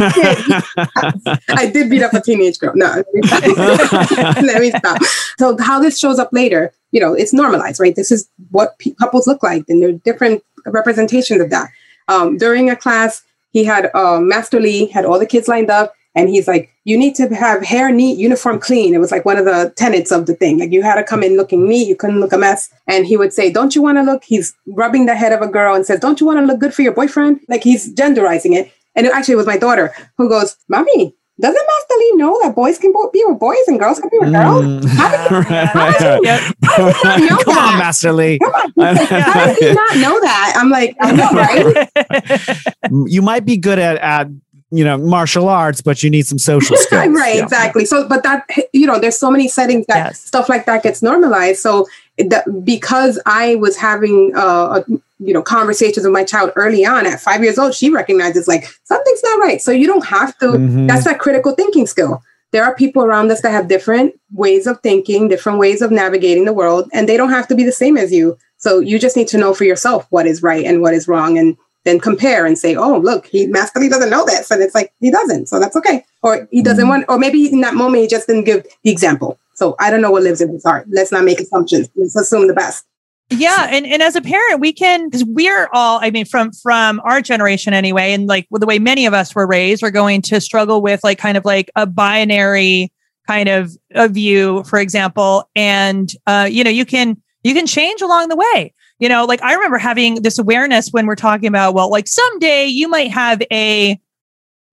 I 1.49 1.69
did 1.71 1.89
beat 1.89 2.03
up 2.03 2.13
a 2.13 2.21
teenage 2.21 2.59
girl. 2.59 2.73
No, 2.75 3.03
let 3.13 4.61
me 4.61 4.71
stop. 4.71 5.01
So 5.39 5.57
how 5.59 5.79
this 5.79 5.97
shows 5.97 6.19
up 6.19 6.29
later, 6.31 6.73
you 6.91 6.99
know, 6.99 7.13
it's 7.13 7.33
normalized, 7.33 7.79
right? 7.79 7.95
This 7.95 8.11
is 8.11 8.29
what 8.51 8.77
p- 8.79 8.95
couples 8.95 9.27
look 9.27 9.41
like, 9.43 9.63
and 9.69 9.81
there 9.81 9.89
are 9.89 9.93
different 9.93 10.43
representations 10.65 11.41
of 11.41 11.49
that. 11.49 11.69
Um, 12.07 12.37
during 12.37 12.69
a 12.69 12.75
class, 12.75 13.23
he 13.53 13.63
had 13.63 13.89
uh, 13.93 14.19
Master 14.19 14.59
Lee 14.59 14.87
had 14.87 15.05
all 15.05 15.19
the 15.19 15.25
kids 15.25 15.47
lined 15.47 15.69
up, 15.69 15.93
and 16.15 16.27
he's 16.27 16.47
like, 16.47 16.71
"You 16.83 16.97
need 16.97 17.15
to 17.15 17.27
have 17.35 17.63
hair 17.63 17.91
neat, 17.91 18.17
uniform 18.17 18.59
clean." 18.59 18.93
It 18.93 18.97
was 18.97 19.11
like 19.11 19.25
one 19.25 19.37
of 19.37 19.45
the 19.45 19.71
tenets 19.77 20.11
of 20.11 20.25
the 20.25 20.33
thing. 20.33 20.59
Like 20.59 20.71
you 20.71 20.81
had 20.81 20.95
to 20.95 21.03
come 21.03 21.23
in 21.23 21.37
looking 21.37 21.67
neat, 21.69 21.87
you 21.87 21.95
couldn't 21.95 22.19
look 22.19 22.33
a 22.33 22.37
mess. 22.37 22.69
And 22.87 23.05
he 23.05 23.15
would 23.15 23.31
say, 23.31 23.51
"Don't 23.51 23.75
you 23.75 23.81
want 23.81 23.99
to 23.99 24.03
look?" 24.03 24.23
He's 24.23 24.55
rubbing 24.67 25.05
the 25.05 25.15
head 25.15 25.31
of 25.31 25.41
a 25.41 25.47
girl 25.47 25.75
and 25.75 25.85
says, 25.85 25.99
"Don't 25.99 26.19
you 26.19 26.27
want 26.27 26.39
to 26.39 26.45
look 26.45 26.59
good 26.59 26.73
for 26.73 26.81
your 26.81 26.93
boyfriend?" 26.93 27.39
Like 27.47 27.63
he's 27.63 27.93
genderizing 27.93 28.55
it. 28.55 28.71
And 28.95 29.07
it 29.07 29.13
actually 29.13 29.35
was 29.35 29.47
my 29.47 29.57
daughter 29.57 29.93
who 30.17 30.27
goes, 30.27 30.57
"Mommy, 30.67 31.15
doesn't 31.41 31.67
Master 31.67 31.95
Lee 31.97 32.11
know 32.15 32.39
that 32.43 32.55
boys 32.55 32.77
can 32.77 32.93
be 33.11 33.23
with 33.27 33.39
boys 33.39 33.57
and 33.67 33.79
girls 33.79 33.99
can 33.99 34.09
be 34.09 34.19
with 34.19 34.31
girls? 34.33 34.63
Mm. 34.63 34.85
How 34.85 35.09
did 35.11 35.19
he, 35.49 35.55
how 35.67 37.15
did 37.17 37.19
he, 37.21 37.29
know 37.29 37.37
Come 37.37 37.55
that? 37.55 37.69
on, 37.73 37.79
Master 37.79 38.11
Lee. 38.13 38.39
Come 38.39 38.53
on. 38.53 38.73
Like, 38.75 39.07
how 39.09 39.45
did 39.47 39.57
he 39.57 39.73
not 39.73 39.95
know 39.97 40.19
that? 40.21 40.53
I'm 40.55 40.69
like, 40.69 40.95
I 41.01 41.11
know, 41.11 41.29
right? 41.31 42.73
you 43.11 43.21
might 43.21 43.45
be 43.45 43.57
good 43.57 43.79
at, 43.79 43.97
at 43.97 44.27
you 44.71 44.83
know 44.83 44.97
martial 44.97 45.49
arts, 45.49 45.81
but 45.81 46.01
you 46.03 46.09
need 46.09 46.25
some 46.27 46.39
social 46.39 46.75
skills. 46.79 47.07
right, 47.15 47.35
Yeah. 47.37 47.43
exactly. 47.43 47.85
So, 47.85 48.07
but 48.07 48.23
that 48.23 48.47
you 48.73 48.85
know, 48.87 48.99
there's 48.99 49.17
so 49.17 49.29
many 49.31 49.47
settings 49.47 49.85
that 49.87 49.97
Yes. 49.97 50.19
stuff 50.19 50.49
like 50.49 50.65
that 50.65 50.83
gets 50.83 51.01
normalized. 51.01 51.61
So, 51.61 51.87
that 52.17 52.45
because 52.63 53.19
I 53.25 53.55
was 53.55 53.75
having 53.77 54.33
uh, 54.35 54.81
a, 54.87 54.91
you 55.25 55.33
know 55.33 55.41
conversations 55.41 56.03
with 56.05 56.13
my 56.13 56.23
child 56.23 56.51
early 56.55 56.85
on 56.85 57.05
at 57.05 57.19
five 57.21 57.41
years 57.43 57.57
old, 57.57 57.73
she 57.73 57.89
recognizes 57.89 58.47
like 58.47 58.65
something's 58.83 59.23
not 59.23 59.39
right. 59.39 59.61
So 59.61 59.71
you 59.71 59.87
don't 59.87 60.05
have 60.05 60.37
to. 60.39 60.45
Mhm. 60.47 60.87
That's 60.87 61.05
that 61.05 61.19
critical 61.19 61.53
thinking 61.53 61.87
skill. 61.87 62.21
There 62.51 62.63
are 62.63 62.75
people 62.75 63.03
around 63.03 63.31
us 63.31 63.41
that 63.41 63.51
have 63.51 63.67
different 63.67 64.13
ways 64.33 64.67
of 64.67 64.79
thinking, 64.81 65.27
different 65.27 65.57
ways 65.59 65.81
of 65.81 65.89
navigating 65.91 66.45
the 66.45 66.53
world, 66.53 66.89
and 66.93 67.09
they 67.09 67.17
don't 67.17 67.31
have 67.31 67.47
to 67.47 67.55
be 67.55 67.63
the 67.63 67.71
same 67.71 67.97
as 67.97 68.11
you. 68.11 68.37
So 68.57 68.79
you 68.79 68.99
just 68.99 69.17
need 69.17 69.27
to 69.29 69.37
know 69.37 69.53
for 69.53 69.63
yourself 69.63 70.05
what 70.11 70.27
is 70.27 70.43
right 70.43 70.65
and 70.65 70.81
what 70.81 70.93
is 70.93 71.07
wrong, 71.07 71.37
and 71.37 71.57
then 71.85 71.99
compare 71.99 72.45
and 72.45 72.57
say, 72.57 72.75
"Oh, 72.75 72.97
look, 72.97 73.25
he 73.25 73.47
Master 73.47 73.79
Lee 73.79 73.89
doesn't 73.89 74.09
know 74.09 74.23
this," 74.25 74.51
and 74.51 74.61
it's 74.61 74.75
like 74.75 74.91
he 75.01 75.11
doesn't, 75.11 75.49
so 75.49 75.59
that's 75.59 75.75
okay. 75.75 76.05
Or 76.21 76.47
he 76.51 76.61
doesn't 76.61 76.85
Mhm. 76.85 76.89
want, 76.89 77.05
or 77.09 77.17
maybe 77.17 77.51
in 77.51 77.61
that 77.61 77.73
moment 77.73 78.01
he 78.03 78.07
just 78.07 78.27
didn't 78.27 78.45
give 78.45 78.63
the 78.83 78.91
example. 78.91 79.37
So 79.55 79.75
I 79.79 79.89
don't 79.91 80.01
know 80.01 80.11
what 80.11 80.23
lives 80.23 80.41
in 80.41 80.49
his 80.49 80.63
heart. 80.63 80.85
Let's 80.89 81.11
not 81.11 81.23
make 81.25 81.39
assumptions. 81.41 81.89
Let's 81.95 82.15
assume 82.15 82.47
the 82.47 82.53
best. 82.53 82.85
Yeah 83.29 83.67
and, 83.69 83.85
and 83.85 84.01
as 84.01 84.15
a 84.15 84.21
parent 84.21 84.59
we 84.59 84.73
can 84.73 85.09
because 85.09 85.23
we're 85.25 85.67
all 85.73 85.99
i 86.01 86.09
mean 86.09 86.25
from 86.25 86.51
from 86.51 86.99
our 87.03 87.21
generation 87.21 87.73
anyway 87.73 88.13
and 88.13 88.27
like 88.27 88.47
with 88.49 88.59
the 88.59 88.65
way 88.65 88.79
many 88.79 89.05
of 89.05 89.13
us 89.13 89.33
were 89.33 89.47
raised 89.47 89.81
we're 89.81 89.91
going 89.91 90.21
to 90.21 90.39
struggle 90.39 90.81
with 90.81 90.99
like 91.03 91.17
kind 91.17 91.37
of 91.37 91.45
like 91.45 91.71
a 91.75 91.85
binary 91.85 92.91
kind 93.27 93.49
of 93.49 93.71
a 93.95 94.07
view 94.07 94.63
for 94.65 94.79
example 94.79 95.49
and 95.55 96.11
uh 96.27 96.47
you 96.49 96.63
know 96.63 96.69
you 96.69 96.85
can 96.85 97.17
you 97.43 97.53
can 97.53 97.67
change 97.67 98.01
along 98.01 98.29
the 98.29 98.35
way. 98.35 98.73
You 98.99 99.09
know 99.09 99.25
like 99.25 99.41
i 99.41 99.53
remember 99.53 99.77
having 99.77 100.21
this 100.21 100.39
awareness 100.39 100.89
when 100.91 101.07
we're 101.07 101.15
talking 101.15 101.47
about 101.47 101.73
well 101.73 101.89
like 101.89 102.07
someday 102.07 102.67
you 102.67 102.87
might 102.87 103.11
have 103.11 103.41
a 103.51 103.99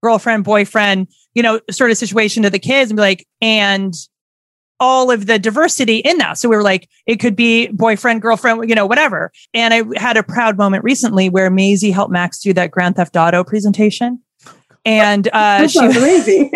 girlfriend 0.05 0.44
boyfriend 0.44 1.09
you 1.34 1.42
know 1.42 1.61
sort 1.70 1.90
of 1.90 1.96
situation 1.96 2.44
to 2.44 2.51
the 2.51 2.61
kids 2.61 2.90
and 2.90 2.96
be 2.96 3.01
like 3.01 3.26
and 3.40 3.94
all 4.81 5.11
of 5.11 5.26
the 5.26 5.39
diversity 5.39 5.99
in 5.99 6.18
that. 6.18 6.39
So 6.39 6.49
we 6.49 6.57
were 6.57 6.62
like, 6.62 6.89
it 7.07 7.16
could 7.16 7.37
be 7.37 7.68
boyfriend, 7.68 8.22
girlfriend, 8.22 8.68
you 8.68 8.74
know, 8.74 8.87
whatever. 8.87 9.31
And 9.55 9.74
I 9.74 9.83
had 10.01 10.16
a 10.16 10.22
proud 10.22 10.57
moment 10.57 10.83
recently 10.83 11.28
where 11.28 11.51
Maisie 11.51 11.91
helped 11.91 12.11
Max 12.11 12.41
do 12.41 12.53
that 12.55 12.70
Grand 12.70 12.97
Theft 12.97 13.14
Auto 13.16 13.45
presentation. 13.45 14.20
And 14.87 15.28
uh, 15.35 15.68
she, 15.68 15.78
sounds 15.78 15.97
amazing. 15.99 16.53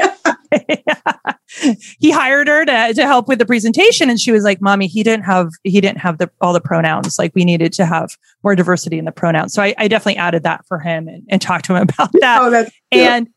he 1.99 2.11
hired 2.11 2.49
her 2.49 2.65
to, 2.65 2.95
to 2.95 3.07
help 3.07 3.29
with 3.29 3.39
the 3.39 3.45
presentation. 3.45 4.09
And 4.09 4.19
she 4.19 4.33
was 4.33 4.45
like, 4.45 4.63
mommy, 4.63 4.87
he 4.87 5.03
didn't 5.03 5.25
have, 5.25 5.51
he 5.63 5.81
didn't 5.83 5.99
have 5.99 6.17
the, 6.17 6.31
all 6.41 6.55
the 6.55 6.61
pronouns. 6.61 7.19
Like 7.19 7.33
we 7.35 7.45
needed 7.45 7.75
to 7.75 7.85
have 7.85 8.17
more 8.43 8.57
diversity 8.57 8.99
in 8.99 9.05
the 9.05 9.13
pronouns. 9.13 9.53
So 9.53 9.63
I, 9.63 9.75
I 9.77 9.89
definitely 9.89 10.17
added 10.17 10.43
that 10.45 10.65
for 10.67 10.79
him 10.79 11.07
and, 11.09 11.23
and 11.29 11.43
talked 11.43 11.67
to 11.67 11.75
him 11.75 11.83
about 11.99 12.11
that 12.21 12.41
oh, 12.41 12.67
and 12.91 13.29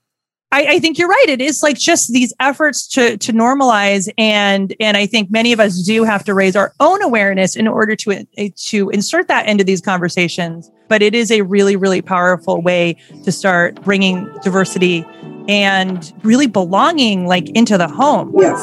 I, 0.52 0.66
I 0.76 0.80
think 0.80 0.98
you're 0.98 1.10
right. 1.10 1.26
It 1.28 1.42
is 1.42 1.62
like 1.62 1.78
just 1.78 2.14
these 2.14 2.34
efforts 2.40 2.88
to 2.90 3.18
to 3.18 3.34
normalize, 3.34 4.10
and 4.18 4.74
and 4.80 4.96
I 4.96 5.06
think 5.06 5.30
many 5.30 5.52
of 5.52 5.60
us 5.60 5.84
do 5.84 6.04
have 6.06 6.24
to 6.24 6.34
raise 6.34 6.56
our 6.56 6.74
own 6.80 7.02
awareness 7.02 7.56
in 7.56 7.68
order 7.68 7.96
to 7.98 8.26
eh, 8.38 8.50
to 8.68 8.90
insert 8.90 9.28
that 9.28 9.48
into 9.48 9.66
these 9.66 9.82
conversations. 9.82 10.72
But 10.88 11.02
it 11.02 11.14
is 11.14 11.32
a 11.32 11.42
really 11.42 11.76
really 11.76 12.02
powerful 12.02 12.62
way 12.62 12.96
to 13.26 13.32
start 13.32 13.82
bringing 13.84 14.26
diversity 14.42 15.06
and 15.50 16.14
really 16.24 16.48
belonging 16.48 17.28
like 17.28 17.50
into 17.50 17.78
the 17.78 17.88
home. 17.90 18.34
yes, 18.38 18.60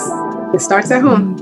it 0.55 0.61
starts 0.61 0.91
at 0.91 1.03
home. 1.03 1.37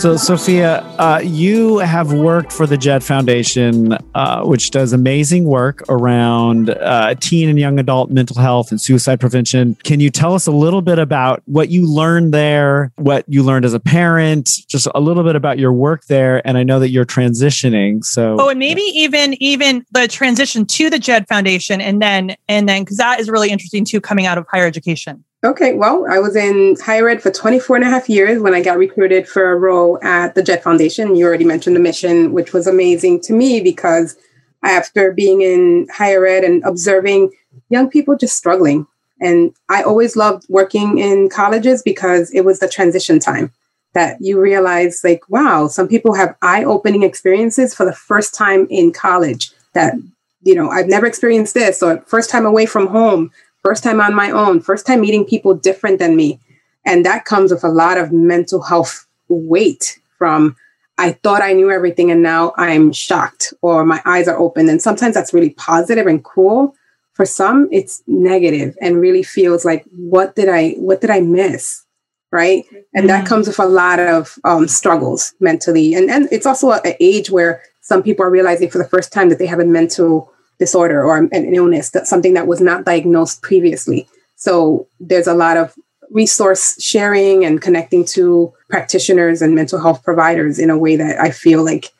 So, 0.00 0.16
Sofia, 0.16 0.78
uh, 0.98 1.20
you 1.22 1.76
have 1.76 2.10
worked 2.14 2.54
for 2.54 2.66
the 2.66 2.78
Jed 2.78 3.04
Foundation, 3.04 3.92
uh, 4.14 4.42
which 4.44 4.70
does 4.70 4.94
amazing 4.94 5.44
work 5.44 5.82
around 5.90 6.70
uh, 6.70 7.16
teen 7.16 7.50
and 7.50 7.58
young 7.58 7.78
adult 7.78 8.10
mental 8.10 8.40
health 8.40 8.70
and 8.70 8.80
suicide 8.80 9.20
prevention. 9.20 9.76
Can 9.84 10.00
you 10.00 10.08
tell 10.08 10.32
us 10.34 10.46
a 10.46 10.52
little 10.52 10.80
bit 10.80 10.98
about 10.98 11.42
what 11.44 11.68
you 11.68 11.86
learned 11.86 12.32
there, 12.32 12.92
what 12.96 13.26
you 13.28 13.42
learned 13.42 13.66
as 13.66 13.74
a 13.74 13.78
parent, 13.78 14.48
just 14.68 14.88
a 14.94 15.00
little 15.00 15.22
bit 15.22 15.36
about 15.36 15.58
your 15.58 15.74
work 15.74 16.06
there? 16.06 16.40
And 16.48 16.56
I 16.56 16.62
know 16.62 16.78
that 16.78 16.88
you're 16.88 17.04
transitioning, 17.04 18.02
so 18.02 18.36
Oh, 18.40 18.48
and 18.48 18.58
maybe 18.58 18.80
even 18.80 19.34
even 19.34 19.84
the 19.92 20.08
transition 20.08 20.64
to 20.64 20.88
the 20.88 20.98
Jed 20.98 21.28
Foundation, 21.28 21.82
and 21.82 22.00
then 22.00 22.36
and 22.48 22.66
then 22.66 22.84
because 22.84 22.96
that 22.96 23.20
is 23.20 23.28
really 23.28 23.50
interesting 23.50 23.84
too, 23.84 24.00
coming 24.00 24.24
out 24.24 24.38
of 24.38 24.46
higher 24.50 24.64
education. 24.64 25.22
Okay, 25.42 25.72
well, 25.72 26.04
I 26.10 26.18
was 26.18 26.36
in 26.36 26.76
higher 26.84 27.08
ed 27.08 27.22
for 27.22 27.30
24 27.30 27.76
and 27.76 27.84
a 27.86 27.88
half 27.88 28.10
years 28.10 28.42
when 28.42 28.52
I 28.52 28.62
got 28.62 28.76
recruited 28.76 29.26
for 29.26 29.50
a 29.50 29.56
role 29.56 29.98
at 30.02 30.34
the 30.34 30.42
JED 30.42 30.62
Foundation. 30.62 31.16
You 31.16 31.26
already 31.26 31.46
mentioned 31.46 31.74
the 31.74 31.80
mission, 31.80 32.32
which 32.32 32.52
was 32.52 32.66
amazing 32.66 33.22
to 33.22 33.32
me 33.32 33.62
because 33.62 34.18
after 34.62 35.12
being 35.12 35.40
in 35.40 35.88
higher 35.90 36.26
ed 36.26 36.44
and 36.44 36.62
observing 36.64 37.30
young 37.70 37.88
people 37.88 38.18
just 38.18 38.36
struggling, 38.36 38.86
and 39.18 39.54
I 39.70 39.82
always 39.82 40.14
loved 40.14 40.44
working 40.50 40.98
in 40.98 41.30
colleges 41.30 41.82
because 41.82 42.30
it 42.32 42.44
was 42.44 42.58
the 42.58 42.68
transition 42.68 43.18
time 43.18 43.50
that 43.94 44.18
you 44.20 44.38
realize, 44.38 45.00
like, 45.02 45.22
wow, 45.30 45.68
some 45.68 45.88
people 45.88 46.12
have 46.12 46.36
eye 46.42 46.64
opening 46.64 47.02
experiences 47.02 47.74
for 47.74 47.86
the 47.86 47.94
first 47.94 48.34
time 48.34 48.66
in 48.68 48.92
college 48.92 49.52
that, 49.72 49.94
you 50.42 50.54
know, 50.54 50.68
I've 50.68 50.86
never 50.86 51.06
experienced 51.06 51.54
this, 51.54 51.82
or 51.82 52.02
first 52.02 52.28
time 52.28 52.44
away 52.44 52.66
from 52.66 52.88
home 52.88 53.30
first 53.62 53.82
time 53.82 54.00
on 54.00 54.14
my 54.14 54.30
own, 54.30 54.60
first 54.60 54.86
time 54.86 55.00
meeting 55.00 55.24
people 55.24 55.54
different 55.54 55.98
than 55.98 56.16
me. 56.16 56.40
And 56.84 57.04
that 57.04 57.24
comes 57.24 57.52
with 57.52 57.64
a 57.64 57.68
lot 57.68 57.98
of 57.98 58.12
mental 58.12 58.62
health 58.62 59.06
weight 59.28 59.98
from 60.18 60.56
I 60.98 61.12
thought 61.12 61.40
I 61.42 61.54
knew 61.54 61.70
everything 61.70 62.10
and 62.10 62.22
now 62.22 62.52
I'm 62.58 62.92
shocked 62.92 63.54
or 63.62 63.86
my 63.86 64.02
eyes 64.04 64.28
are 64.28 64.38
open. 64.38 64.68
And 64.68 64.82
sometimes 64.82 65.14
that's 65.14 65.32
really 65.32 65.50
positive 65.50 66.06
and 66.06 66.22
cool. 66.22 66.74
For 67.14 67.24
some, 67.24 67.68
it's 67.72 68.02
negative 68.06 68.76
and 68.82 69.00
really 69.00 69.22
feels 69.22 69.64
like, 69.64 69.84
what 69.96 70.36
did 70.36 70.48
I, 70.48 70.72
what 70.72 71.00
did 71.00 71.10
I 71.10 71.20
miss? 71.20 71.84
Right. 72.32 72.64
And 72.94 73.08
that 73.08 73.24
Mhm. 73.24 73.28
comes 73.28 73.48
with 73.48 73.58
a 73.58 73.66
lot 73.66 73.98
of 73.98 74.38
um, 74.44 74.68
struggles 74.68 75.34
mentally. 75.40 75.94
And, 75.94 76.10
and 76.10 76.28
it's 76.30 76.46
also 76.46 76.70
an 76.70 76.94
age 77.00 77.30
where 77.30 77.62
some 77.80 78.02
people 78.02 78.24
are 78.24 78.30
realizing 78.30 78.70
for 78.70 78.78
the 78.78 78.88
first 78.88 79.12
time 79.12 79.30
that 79.30 79.38
they 79.38 79.46
have 79.46 79.58
a 79.58 79.64
mental 79.64 80.32
disorder 80.60 81.02
or 81.02 81.16
an 81.16 81.54
illness, 81.54 81.90
that 81.90 82.06
something 82.06 82.34
that 82.34 82.46
was 82.46 82.60
not 82.60 82.84
diagnosed 82.84 83.42
previously. 83.42 84.06
So 84.36 84.86
there's 85.00 85.26
a 85.26 85.34
lot 85.34 85.56
of 85.56 85.74
resource 86.10 86.80
sharing 86.80 87.44
and 87.44 87.60
connecting 87.60 88.04
to 88.04 88.52
practitioners 88.68 89.42
and 89.42 89.54
mental 89.54 89.80
health 89.80 90.04
providers 90.04 90.58
in 90.58 90.70
a 90.70 90.78
way 90.78 90.96
that 90.96 91.20
I 91.20 91.30
feel 91.30 91.64
like, 91.64 91.90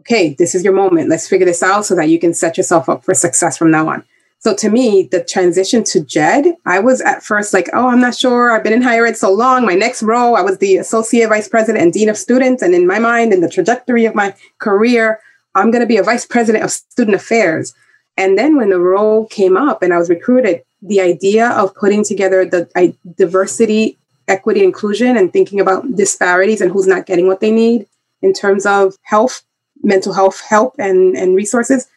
okay, 0.00 0.34
this 0.38 0.54
is 0.54 0.64
your 0.64 0.72
moment. 0.72 1.08
Let's 1.08 1.28
figure 1.28 1.46
this 1.46 1.62
out 1.62 1.84
so 1.84 1.94
that 1.94 2.08
you 2.08 2.18
can 2.18 2.34
set 2.34 2.56
yourself 2.56 2.88
up 2.88 3.04
for 3.04 3.14
success 3.14 3.56
from 3.56 3.70
now 3.70 3.88
on. 3.88 4.04
So 4.38 4.54
to 4.54 4.70
me, 4.70 5.08
the 5.10 5.24
transition 5.24 5.82
to 5.84 6.00
JED, 6.00 6.54
I 6.66 6.78
was 6.78 7.00
at 7.00 7.22
first 7.22 7.52
like, 7.52 7.68
oh, 7.72 7.88
I'm 7.88 8.00
not 8.00 8.14
sure. 8.14 8.52
I've 8.52 8.62
been 8.62 8.72
in 8.72 8.82
higher 8.82 9.06
ed 9.06 9.16
so 9.16 9.32
long. 9.32 9.66
My 9.66 9.74
next 9.74 10.02
role, 10.02 10.36
I 10.36 10.42
was 10.42 10.58
the 10.58 10.76
associate 10.76 11.28
vice 11.28 11.48
president 11.48 11.82
and 11.82 11.92
dean 11.92 12.08
of 12.08 12.16
students. 12.16 12.62
And 12.62 12.74
in 12.74 12.86
my 12.86 12.98
mind, 12.98 13.32
in 13.32 13.40
the 13.40 13.48
trajectory 13.48 14.04
of 14.04 14.14
my 14.14 14.34
career, 14.58 15.20
I'm 15.54 15.70
going 15.70 15.80
to 15.80 15.86
be 15.86 15.96
a 15.96 16.02
vice 16.02 16.26
president 16.26 16.64
of 16.64 16.70
student 16.70 17.16
affairs. 17.16 17.74
And 18.16 18.38
then 18.38 18.56
when 18.56 18.70
the 18.70 18.80
role 18.80 19.26
came 19.26 19.56
up 19.56 19.82
and 19.82 19.92
I 19.92 19.98
was 19.98 20.08
recruited, 20.08 20.62
the 20.82 21.00
idea 21.00 21.50
of 21.50 21.74
putting 21.74 22.04
together 22.04 22.44
the 22.44 22.68
I, 22.74 22.94
diversity, 23.16 23.98
equity, 24.28 24.62
inclusion, 24.62 25.16
and 25.16 25.32
thinking 25.32 25.60
about 25.60 25.96
disparities 25.96 26.60
and 26.60 26.70
who's 26.70 26.86
not 26.86 27.06
getting 27.06 27.26
what 27.26 27.40
they 27.40 27.50
need 27.50 27.86
in 28.22 28.32
terms 28.32 28.66
of 28.66 28.96
health, 29.02 29.42
mental 29.82 30.12
health 30.12 30.40
help, 30.40 30.74
and, 30.78 31.16
and 31.16 31.36
resources, 31.36 31.88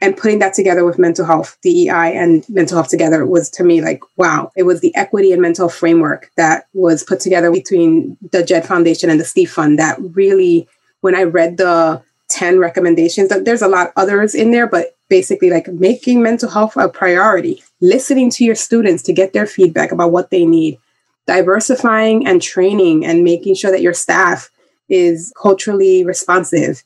and 0.00 0.16
putting 0.16 0.38
that 0.38 0.54
together 0.54 0.84
with 0.84 0.98
mental 0.98 1.24
health, 1.24 1.58
DEI, 1.62 2.16
and 2.16 2.48
mental 2.48 2.76
health 2.76 2.88
together 2.88 3.26
was 3.26 3.50
to 3.50 3.64
me 3.64 3.80
like, 3.80 4.00
wow, 4.16 4.52
it 4.56 4.62
was 4.62 4.80
the 4.80 4.94
equity 4.94 5.32
and 5.32 5.42
mental 5.42 5.68
framework 5.68 6.30
that 6.36 6.66
was 6.72 7.02
put 7.02 7.20
together 7.20 7.50
between 7.50 8.16
the 8.32 8.44
JED 8.44 8.64
Foundation 8.64 9.10
and 9.10 9.18
the 9.18 9.24
Steve 9.24 9.50
Fund 9.50 9.78
that 9.78 9.98
really, 10.14 10.68
when 11.00 11.16
I 11.16 11.24
read 11.24 11.56
the 11.56 12.02
10 12.28 12.58
recommendations, 12.58 13.28
there's 13.28 13.62
a 13.62 13.68
lot 13.68 13.92
others 13.96 14.34
in 14.34 14.52
there, 14.52 14.68
but 14.68 14.96
basically 15.08 15.50
like 15.50 15.68
making 15.68 16.22
mental 16.22 16.50
health 16.50 16.76
a 16.76 16.88
priority, 16.88 17.62
listening 17.80 18.30
to 18.30 18.44
your 18.44 18.54
students 18.54 19.02
to 19.04 19.12
get 19.12 19.32
their 19.32 19.46
feedback 19.46 19.92
about 19.92 20.12
what 20.12 20.30
they 20.30 20.44
need, 20.44 20.78
diversifying 21.26 22.26
and 22.26 22.42
training 22.42 23.04
and 23.04 23.24
making 23.24 23.54
sure 23.54 23.70
that 23.70 23.82
your 23.82 23.94
staff 23.94 24.50
is 24.88 25.32
culturally 25.40 26.04
responsive. 26.04 26.82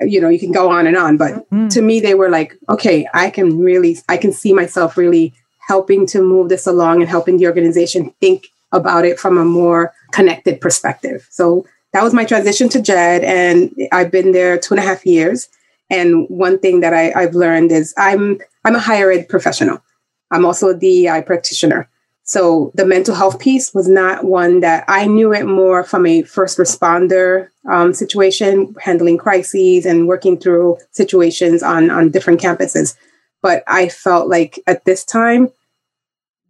You 0.00 0.20
know, 0.20 0.28
you 0.28 0.38
can 0.38 0.52
go 0.52 0.70
on 0.70 0.86
and 0.86 0.96
on, 0.96 1.16
but 1.16 1.48
Mm. 1.50 1.70
to 1.70 1.82
me, 1.82 2.00
they 2.00 2.14
were 2.14 2.28
like, 2.28 2.56
okay, 2.68 3.06
I 3.14 3.30
can 3.30 3.58
really, 3.58 3.98
I 4.08 4.16
can 4.16 4.32
see 4.32 4.52
myself 4.52 4.96
really 4.96 5.32
helping 5.66 6.06
to 6.06 6.20
move 6.20 6.48
this 6.48 6.66
along 6.66 7.00
and 7.00 7.08
helping 7.08 7.36
the 7.38 7.46
organization 7.46 8.12
think 8.20 8.46
about 8.72 9.04
it 9.04 9.18
from 9.18 9.38
a 9.38 9.44
more 9.44 9.92
connected 10.12 10.60
perspective. 10.60 11.26
So 11.30 11.64
that 11.92 12.02
was 12.02 12.12
my 12.12 12.24
transition 12.24 12.68
to 12.70 12.82
JED, 12.82 13.22
and 13.22 13.72
I've 13.92 14.10
been 14.10 14.32
there 14.32 14.58
two 14.58 14.74
and 14.74 14.82
a 14.82 14.86
half 14.86 15.06
years. 15.06 15.48
And 15.90 16.26
one 16.28 16.58
thing 16.58 16.80
that 16.80 16.94
I, 16.94 17.12
I've 17.12 17.34
learned 17.34 17.70
is 17.72 17.94
I'm 17.96 18.38
I'm 18.64 18.74
a 18.74 18.80
higher 18.80 19.10
ed 19.10 19.28
professional. 19.28 19.82
I'm 20.30 20.44
also 20.44 20.68
a 20.68 20.74
DEI 20.74 21.22
practitioner. 21.22 21.88
So 22.24 22.72
the 22.74 22.86
mental 22.86 23.14
health 23.14 23.38
piece 23.38 23.74
was 23.74 23.86
not 23.86 24.24
one 24.24 24.60
that 24.60 24.84
I 24.88 25.06
knew 25.06 25.34
it 25.34 25.44
more 25.44 25.84
from 25.84 26.06
a 26.06 26.22
first 26.22 26.56
responder 26.56 27.48
um, 27.70 27.92
situation, 27.92 28.74
handling 28.80 29.18
crises 29.18 29.84
and 29.84 30.08
working 30.08 30.38
through 30.38 30.78
situations 30.92 31.62
on, 31.62 31.90
on 31.90 32.10
different 32.10 32.40
campuses. 32.40 32.96
But 33.42 33.62
I 33.66 33.90
felt 33.90 34.28
like 34.28 34.58
at 34.66 34.86
this 34.86 35.04
time, 35.04 35.50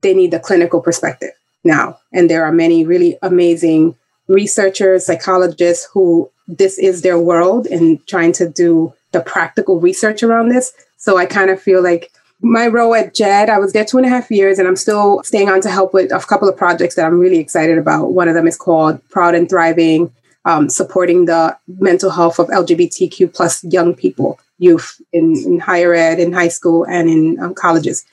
they 0.01 0.15
need 0.15 0.31
the 0.31 0.39
clinical 0.39 0.81
perspective 0.81 1.33
now. 1.65 1.99
And 2.13 2.31
there 2.31 2.45
are 2.45 2.53
many 2.53 2.87
really 2.87 3.19
amazing 3.21 3.97
researchers, 4.29 5.07
psychologists 5.07 5.89
who 5.93 6.31
this 6.47 6.79
is 6.79 7.03
their 7.03 7.19
world 7.19 7.67
and 7.67 8.07
trying 8.07 8.33
to 8.35 8.49
do 8.49 8.93
the 9.15 9.21
practical 9.21 9.81
research 9.81 10.23
around 10.23 10.51
this. 10.51 10.73
So 10.99 11.17
I 11.17 11.25
kind 11.25 11.51
of 11.51 11.61
feel 11.61 11.83
like 11.83 12.13
my 12.41 12.67
role 12.67 12.95
at 12.95 13.15
JED, 13.15 13.49
I 13.49 13.59
was 13.59 13.73
there 13.73 13.85
two 13.85 13.97
and 13.97 14.07
a 14.07 14.11
half 14.11 14.31
years 14.31 14.59
and 14.59 14.69
I'm 14.69 14.77
still 14.77 15.23
staying 15.25 15.49
on 15.49 15.63
to 15.63 15.71
help 15.71 15.95
with 15.95 16.13
a 16.13 16.19
couple 16.19 16.49
of 16.49 16.57
projects 16.57 16.95
that 16.97 17.07
I'm 17.07 17.19
really 17.19 17.39
excited 17.39 17.79
about. 17.79 18.13
One 18.13 18.29
of 18.29 18.35
them 18.35 18.47
is 18.47 18.57
called 18.57 19.01
Proud 19.09 19.35
and 19.35 19.49
Thriving, 19.49 20.13
um, 20.45 20.69
supporting 20.69 21.25
the 21.25 21.57
mental 21.67 22.11
health 22.11 22.39
of 22.39 22.49
LGBTQ 22.49 23.33
plus 23.33 23.65
young 23.65 23.95
people, 23.95 24.39
youth 24.59 25.01
in, 25.13 25.35
in 25.47 25.59
higher 25.59 25.95
ed, 25.95 26.21
in 26.21 26.33
high 26.33 26.49
school, 26.49 26.85
and 26.85 27.09
in 27.09 27.41
um, 27.41 27.55
colleges. 27.55 28.05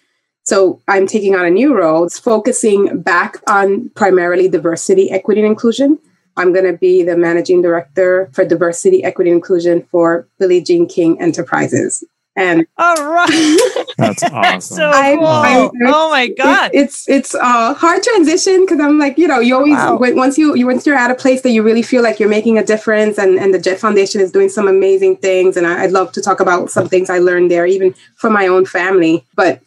So 0.43 0.81
I'm 0.87 1.07
taking 1.07 1.35
on 1.35 1.45
a 1.45 1.49
new 1.49 1.75
role, 1.75 2.05
it's 2.05 2.17
focusing 2.17 3.01
back 3.01 3.37
on 3.47 3.89
primarily 3.95 4.47
diversity, 4.47 5.11
equity, 5.11 5.41
and 5.41 5.49
inclusion. 5.49 5.99
I'm 6.41 6.53
going 6.53 6.65
to 6.65 6.77
be 6.77 7.03
the 7.03 7.15
managing 7.15 7.61
director 7.61 8.29
for 8.33 8.43
diversity, 8.43 9.03
equity, 9.03 9.29
and 9.29 9.37
inclusion 9.37 9.83
for 9.91 10.27
Billie 10.39 10.61
Jean 10.61 10.87
King 10.87 11.21
Enterprises. 11.21 12.03
And 12.35 12.65
all 12.77 12.95
right, 12.95 13.85
that's 13.97 14.23
awesome. 14.31 14.61
so 14.61 14.91
cool. 14.91 15.25
I, 15.25 15.51
I, 15.51 15.69
oh 15.87 16.09
my 16.09 16.29
god, 16.29 16.71
it, 16.73 16.79
it's 16.79 17.09
it's 17.09 17.33
a 17.33 17.73
hard 17.73 18.01
transition 18.03 18.61
because 18.61 18.79
I'm 18.79 18.97
like 18.97 19.17
you 19.17 19.27
know 19.27 19.39
you 19.39 19.53
always 19.53 19.73
wow. 19.73 19.97
once 19.99 20.37
you 20.37 20.55
you 20.55 20.65
once 20.65 20.85
you're 20.85 20.95
at 20.95 21.11
a 21.11 21.15
place 21.15 21.41
that 21.41 21.49
you 21.49 21.61
really 21.61 21.81
feel 21.81 22.01
like 22.01 22.21
you're 22.21 22.29
making 22.29 22.57
a 22.57 22.63
difference 22.63 23.17
and 23.17 23.37
and 23.37 23.53
the 23.53 23.59
JED 23.59 23.79
Foundation 23.79 24.21
is 24.21 24.31
doing 24.31 24.47
some 24.47 24.69
amazing 24.69 25.17
things 25.17 25.57
and 25.57 25.67
I, 25.67 25.83
I'd 25.83 25.91
love 25.91 26.13
to 26.13 26.21
talk 26.21 26.39
about 26.39 26.71
some 26.71 26.87
things 26.87 27.09
I 27.09 27.19
learned 27.19 27.51
there 27.51 27.65
even 27.65 27.93
from 28.15 28.31
my 28.31 28.47
own 28.47 28.65
family. 28.65 29.25
But 29.35 29.61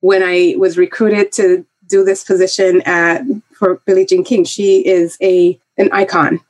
when 0.00 0.22
I 0.22 0.56
was 0.58 0.76
recruited 0.76 1.32
to 1.32 1.64
do 1.86 2.04
this 2.04 2.22
position 2.22 2.82
at 2.82 3.22
for 3.54 3.76
Billie 3.86 4.06
Jean 4.06 4.24
King, 4.24 4.44
she 4.44 4.86
is 4.86 5.16
a 5.22 5.58
an 5.80 5.90
icon. 5.92 6.40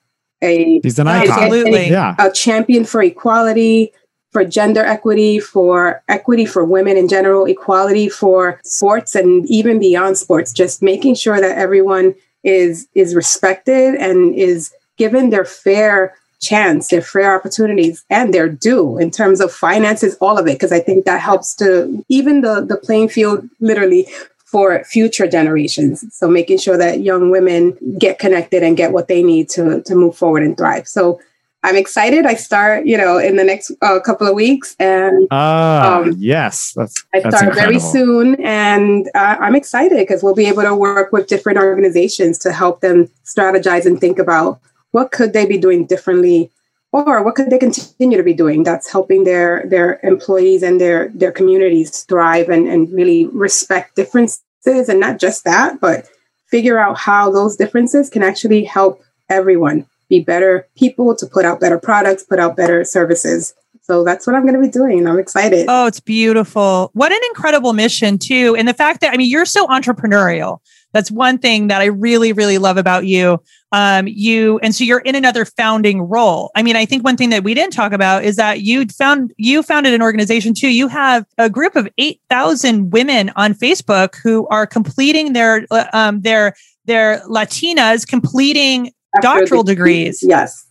A 0.43 0.81
She's 0.83 0.99
an 0.99 1.09
icon. 1.09 1.39
Absolutely. 1.39 1.87
A, 1.87 1.91
yeah. 1.91 2.15
a 2.19 2.31
champion 2.31 2.85
for 2.85 3.03
equality, 3.03 3.93
for 4.33 4.45
gender 4.45 4.85
equity, 4.85 5.39
for 5.41 6.03
equity 6.09 6.47
for 6.47 6.65
women 6.65 6.97
in 6.97 7.09
general, 7.09 7.47
equality 7.47 8.09
for 8.09 8.61
sports 8.65 9.15
and 9.15 9.49
even 9.51 9.79
beyond 9.79 10.17
sports, 10.19 10.53
just 10.53 10.83
making 10.83 11.15
sure 11.15 11.41
that 11.41 11.57
everyone 11.59 12.15
is 12.43 12.89
is 12.95 13.15
respected 13.15 13.95
and 13.97 14.35
is 14.35 14.73
given 14.97 15.31
their 15.31 15.45
fair 15.45 16.15
chance, 16.41 16.89
their 16.89 17.03
fair 17.03 17.37
opportunities, 17.37 18.05
and 18.09 18.33
their 18.33 18.49
due 18.49 18.97
in 18.99 19.11
terms 19.11 19.41
of 19.41 19.53
finances, 19.53 20.17
all 20.23 20.39
of 20.39 20.47
it, 20.47 20.55
because 20.55 20.73
I 20.73 20.81
think 20.81 21.05
that 21.05 21.21
helps 21.21 21.55
to 21.57 22.05
even 22.09 22.41
the 22.41 22.65
the 22.67 22.77
playing 22.77 23.11
field 23.11 23.49
literally 23.61 24.09
for 24.51 24.83
future 24.85 25.29
generations. 25.29 26.05
So 26.13 26.29
making 26.29 26.59
sure 26.59 26.77
that 26.77 27.01
young 27.01 27.31
women 27.31 27.77
get 27.99 28.19
connected 28.19 28.63
and 28.63 28.77
get 28.77 28.93
what 28.93 29.07
they 29.07 29.23
need 29.23 29.49
to 29.51 29.83
to 29.83 29.95
move 29.95 30.17
forward 30.17 30.43
and 30.43 30.57
thrive. 30.57 30.89
So 30.89 31.21
I'm 31.63 31.77
excited. 31.77 32.25
I 32.25 32.35
start, 32.35 32.87
you 32.87 32.97
know, 32.97 33.19
in 33.19 33.37
the 33.37 33.45
next 33.45 33.71
uh, 33.83 34.01
couple 34.01 34.27
of 34.27 34.35
weeks, 34.35 34.75
and 34.81 35.29
uh, 35.31 36.01
um, 36.03 36.15
yes, 36.19 36.73
that's, 36.75 37.05
I 37.13 37.21
start 37.21 37.35
incredible. 37.35 37.61
very 37.61 37.79
soon, 37.79 38.43
and 38.43 39.09
uh, 39.15 39.37
I'm 39.39 39.55
excited 39.55 39.99
because 39.99 40.23
we'll 40.23 40.35
be 40.35 40.47
able 40.47 40.63
to 40.63 40.75
work 40.75 41.13
with 41.13 41.27
different 41.27 41.59
organizations 41.59 42.39
to 42.41 42.53
help 42.53 42.81
them 42.81 43.11
strategize 43.25 43.85
and 43.85 44.01
think 44.01 44.19
about 44.19 44.59
what 44.93 45.13
could 45.13 45.35
they 45.35 45.45
be 45.45 45.59
doing 45.59 45.85
differently, 45.85 46.51
or 46.93 47.23
what 47.23 47.35
could 47.35 47.51
they 47.51 47.59
continue 47.59 48.17
to 48.17 48.25
be 48.25 48.35
doing 48.35 48.63
that's 48.63 48.91
helping 48.91 49.25
their 49.25 49.65
their 49.67 50.01
employees 50.03 50.63
and 50.63 50.81
their 50.81 51.09
their 51.15 51.33
communities 51.33 52.01
thrive 52.05 52.49
and 52.49 52.67
and 52.69 52.93
really 52.93 53.27
respect 53.27 53.97
differences, 53.97 54.89
and 54.89 55.01
not 55.01 55.19
just 55.19 55.45
that, 55.45 55.81
but 55.81 56.09
figure 56.49 56.79
out 56.79 56.99
how 56.99 57.31
those 57.31 57.57
differences 57.57 58.11
can 58.11 58.23
actually 58.23 58.65
help 58.65 59.03
everyone 59.29 59.87
be 60.09 60.21
better 60.21 60.67
people, 60.77 61.15
to 61.15 61.25
put 61.27 61.45
out 61.45 61.61
better 61.61 61.79
products, 61.79 62.25
put 62.25 62.41
out 62.41 62.57
better 62.57 62.85
services. 62.85 63.55
So 63.83 64.05
that's 64.05 64.27
what 64.27 64.37
I'm 64.37 64.43
going 64.43 64.55
to 64.55 64.61
be 64.61 64.69
doing. 64.69 65.07
I'm 65.07 65.19
excited. 65.19 65.67
Oh, 65.69 65.87
it's 65.87 66.01
beautiful. 66.01 66.91
What 66.93 67.13
an 67.13 67.21
incredible 67.29 67.73
mission, 67.73 68.19
too. 68.19 68.57
And 68.57 68.67
the 68.67 68.75
fact 68.75 69.01
that, 69.01 69.15
I 69.15 69.17
mean, 69.17 69.31
you're 69.31 69.45
so 69.45 69.67
entrepreneurial. 69.69 70.59
That's 70.93 71.11
one 71.11 71.39
thing 71.39 71.69
that 71.69 71.81
I 71.81 71.87
really, 71.87 72.33
really 72.33 72.59
love 72.59 72.77
about 72.77 73.07
you. 73.07 73.43
Um, 73.73 74.09
you, 74.09 74.59
and 74.61 74.75
so 74.75 74.83
you're 74.83 75.01
in 75.01 75.15
another 75.15 75.45
founding 75.45 76.03
role. 76.03 76.51
I 76.57 76.63
mean, 76.63 76.75
I 76.75 76.85
think 76.85 77.05
one 77.05 77.17
thing 77.17 77.31
that 77.31 77.45
we 77.45 77.55
didn't 77.55 77.73
talk 77.73 77.93
about 77.93 78.25
is 78.25 78.37
that 78.37 78.63
you 78.63 78.87
found, 78.87 79.33
you 79.37 79.63
founded 79.63 79.95
an 79.95 80.03
organization 80.03 80.55
too. 80.55 80.69
You 80.69 80.89
have 80.89 81.25
a 81.39 81.49
group 81.49 81.77
of 81.77 81.89
8,000 81.97 82.91
women 82.91 83.31
on 83.37 83.55
Facebook 83.55 84.17
who 84.17 84.49
are 84.49 84.67
completing 84.67 85.33
their, 85.33 85.67
um, 85.93 86.23
their, 86.23 86.55
their 86.87 87.21
Latinas 87.29 88.07
completing 88.07 88.93
doctoral 89.21 89.63
the, 89.63 89.73
degrees. 89.73 90.21
Yes. 90.23 90.67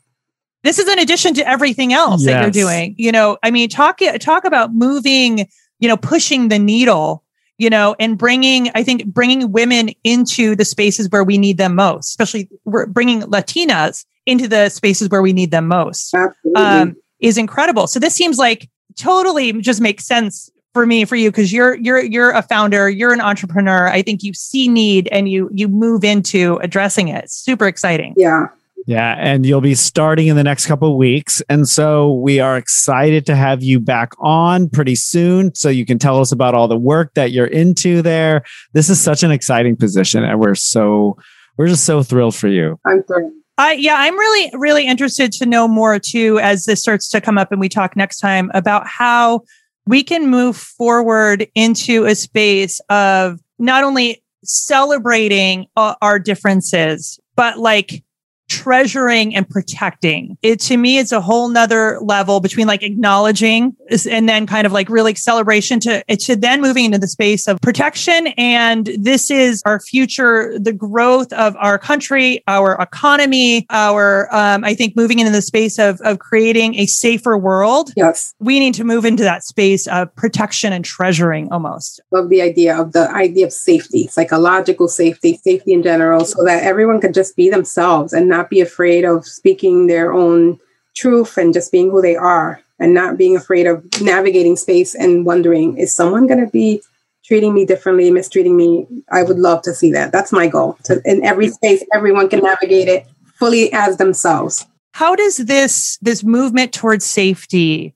This 0.64 0.80
is 0.80 0.90
in 0.90 1.00
addition 1.00 1.34
to 1.36 1.48
everything 1.48 1.94
else 1.94 2.24
yes. 2.24 2.34
that 2.34 2.42
you're 2.42 2.66
doing. 2.66 2.96
You 2.98 3.12
know, 3.12 3.38
I 3.44 3.52
mean, 3.52 3.70
talk 3.70 4.00
talk 4.20 4.44
about 4.44 4.74
moving, 4.74 5.48
you 5.80 5.88
know, 5.88 5.96
pushing 5.96 6.50
the 6.50 6.60
needle, 6.60 7.24
you 7.60 7.70
know, 7.70 7.96
and 8.00 8.18
bringing 8.18 8.72
I 8.74 8.84
think 8.84 9.06
bringing 9.06 9.52
women 9.52 9.90
into 10.04 10.56
the 10.56 10.66
spaces 10.66 11.10
where 11.10 11.24
we 11.24 11.38
need 11.38 11.58
them 11.58 11.76
most, 11.76 12.10
especially 12.10 12.50
we're 12.66 12.88
bringing 12.88 13.22
Latinas 13.22 14.06
into 14.26 14.48
the 14.48 14.70
spaces 14.70 15.10
where 15.10 15.22
we 15.22 15.34
need 15.34 15.52
them 15.52 15.68
most. 15.68 16.14
Um, 16.56 16.96
is 17.20 17.38
incredible. 17.38 17.86
So 17.86 18.00
this 18.00 18.16
seems 18.16 18.38
like 18.38 18.70
totally 18.96 19.52
just 19.62 19.82
makes 19.82 20.06
sense 20.06 20.50
for 20.74 20.86
me 20.86 21.04
for 21.04 21.16
you 21.16 21.32
because 21.32 21.52
you're 21.52 21.76
you're 21.76 22.02
you're 22.04 22.32
a 22.32 22.42
founder 22.42 22.90
you're 22.90 23.12
an 23.12 23.22
entrepreneur 23.22 23.88
i 23.88 24.04
think 24.04 24.22
you 24.22 24.34
see 24.34 24.68
need 24.68 25.10
and 25.12 25.28
you 25.28 25.50
you 25.52 25.68
move 25.68 26.04
into 26.04 26.58
addressing 26.58 27.08
it 27.08 27.30
super 27.30 27.66
exciting 27.66 28.14
yeah 28.16 28.48
yeah 28.86 29.16
and 29.18 29.46
you'll 29.46 29.62
be 29.62 29.76
starting 29.76 30.28
in 30.28 30.36
the 30.36 30.44
next 30.44 30.66
couple 30.66 30.92
of 30.92 30.96
weeks. 30.96 31.42
And 31.50 31.68
so 31.68 32.14
we 32.14 32.40
are 32.40 32.58
excited 32.58 33.26
to 33.28 33.36
have 33.36 33.64
you 33.64 33.80
back 33.80 34.14
on 34.20 34.70
pretty 34.70 34.96
soon 34.96 35.54
so 35.56 35.70
you 35.70 35.86
can 35.86 36.00
tell 36.00 36.20
us 36.20 36.32
about 36.32 36.56
all 36.56 36.68
the 36.68 36.78
work 36.78 37.14
that 37.16 37.32
you're 37.32 37.48
into 37.48 38.02
there. 38.02 38.44
This 38.74 38.90
is 38.90 39.00
such 39.00 39.24
an 39.24 39.32
exciting 39.32 39.76
position 39.76 40.24
and 40.24 40.40
we're 40.40 40.56
so 40.56 41.18
we're 41.58 41.68
just 41.68 41.86
so 41.86 42.04
thrilled 42.04 42.36
for 42.36 42.48
you. 42.48 42.80
I'm 42.86 43.04
thrilled. 43.04 43.34
I, 43.58 43.74
yeah, 43.74 43.96
I'm 43.98 44.18
really, 44.18 44.50
really 44.54 44.88
interested 44.88 45.34
to 45.34 45.46
know 45.46 45.68
more 45.68 46.00
too 46.00 46.40
as 46.40 46.64
this 46.64 46.82
starts 46.82 47.10
to 47.10 47.20
come 47.20 47.38
up 47.38 47.52
and 47.52 47.60
we 47.60 47.68
talk 47.68 47.98
next 47.98 48.20
time 48.20 48.50
about 48.54 48.88
how 48.88 49.42
we 49.86 50.02
can 50.02 50.30
move 50.30 50.56
forward 50.56 51.46
into 51.56 52.06
a 52.06 52.16
space 52.16 52.80
of 52.90 53.42
not 53.58 53.84
only 53.84 54.24
celebrating 54.46 55.66
uh, 55.76 55.96
our 56.02 56.20
differences, 56.20 57.20
but 57.36 57.60
like 57.60 58.02
treasuring 58.50 59.36
and 59.36 59.48
protecting. 59.50 60.38
It 60.42 60.60
to 60.62 60.78
me 60.78 60.98
it's 60.98 61.12
a 61.12 61.22
whole 61.22 61.50
nother 61.50 62.00
level 62.02 62.40
between 62.40 62.68
like 62.68 62.84
acknowledging 62.84 63.76
and 64.10 64.28
then 64.28 64.46
kind 64.46 64.66
of 64.66 64.74
like 64.74 64.90
really 64.90 65.16
celebration 65.16 65.80
to 65.82 66.04
it 66.08 66.20
to 66.22 66.36
then 66.36 66.62
moving 66.62 66.86
into 66.86 66.98
the 66.98 67.08
space 67.08 67.48
of 67.48 67.62
protection. 67.62 68.28
And 68.38 68.90
this 68.98 69.32
is 69.32 69.62
our 69.66 69.80
future 69.80 70.58
the 70.60 70.74
growth 70.74 71.32
of 71.34 71.56
our 71.58 71.78
country 71.78 72.44
our 72.48 72.74
economy 72.82 73.66
our 73.70 74.34
um, 74.34 74.64
i 74.64 74.74
think 74.74 74.96
moving 74.96 75.20
into 75.20 75.32
the 75.32 75.42
space 75.42 75.78
of 75.80 76.00
of 76.02 76.20
creating 76.20 76.76
a 76.76 76.86
safer 76.86 77.38
world. 77.38 77.92
Yes. 77.96 78.34
We 78.40 78.60
need 78.60 78.74
to 78.76 78.84
move 78.84 79.06
into 79.06 79.24
that 79.24 79.44
space 79.44 79.88
of 79.88 80.14
protection 80.16 80.74
and 80.74 80.84
treasuring 80.84 81.52
almost. 81.52 82.02
Love 82.12 82.30
the 82.30 82.42
idea 82.42 82.80
of 82.80 82.94
the 82.94 83.10
idea 83.12 83.46
of 83.46 83.54
safety 83.54 84.08
psychological 84.08 84.88
safety 84.88 85.40
safety 85.44 85.74
in 85.74 85.84
general 85.84 86.26
so 86.26 86.44
that 86.44 86.64
everyone 86.64 87.02
can 87.02 87.14
just 87.14 87.36
be 87.36 87.50
themselves 87.50 88.14
and 88.14 88.28
not 88.28 88.39
not 88.40 88.50
be 88.50 88.62
afraid 88.62 89.04
of 89.06 89.26
speaking 89.26 89.88
their 89.88 90.14
own 90.14 90.60
truth 90.96 91.38
and 91.38 91.54
just 91.54 91.72
being 91.72 91.90
who 91.90 92.02
they 92.02 92.16
are 92.16 92.62
and 92.80 92.94
not 92.94 93.18
being 93.18 93.36
afraid 93.36 93.68
of 93.68 93.86
navigating 94.02 94.56
space 94.56 94.96
and 94.96 95.26
wondering, 95.26 95.78
is 95.78 95.94
someone 95.94 96.28
going 96.28 96.44
to 96.44 96.52
be 96.52 96.82
treating 97.26 97.54
me 97.54 97.66
differently, 97.66 98.10
mistreating 98.10 98.56
me? 98.56 98.88
I 99.12 99.24
would 99.24 99.38
love 99.38 99.62
to 99.64 99.74
see 99.74 99.92
that. 99.92 100.12
That's 100.12 100.32
my 100.32 100.48
goal. 100.48 100.78
To, 100.86 101.02
in 101.06 101.24
every 101.24 101.50
space, 101.50 101.84
everyone 101.94 102.30
can 102.30 102.42
navigate 102.42 102.88
it 102.88 103.06
fully 103.38 103.72
as 103.74 103.98
themselves. 103.98 104.66
How 104.94 105.16
does 105.16 105.38
this 105.38 105.98
this 106.02 106.24
movement 106.24 106.74
towards 106.74 107.06
safety 107.06 107.94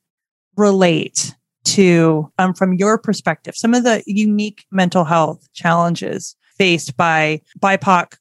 relate 0.56 1.34
to, 1.64 2.30
um, 2.38 2.54
from 2.54 2.74
your 2.74 2.98
perspective, 2.98 3.56
some 3.56 3.74
of 3.74 3.84
the 3.84 4.04
unique 4.06 4.66
mental 4.72 5.06
health 5.06 5.48
challenges 5.54 6.36
faced 6.58 6.96
by 6.96 7.41
BIPOC 7.60 8.18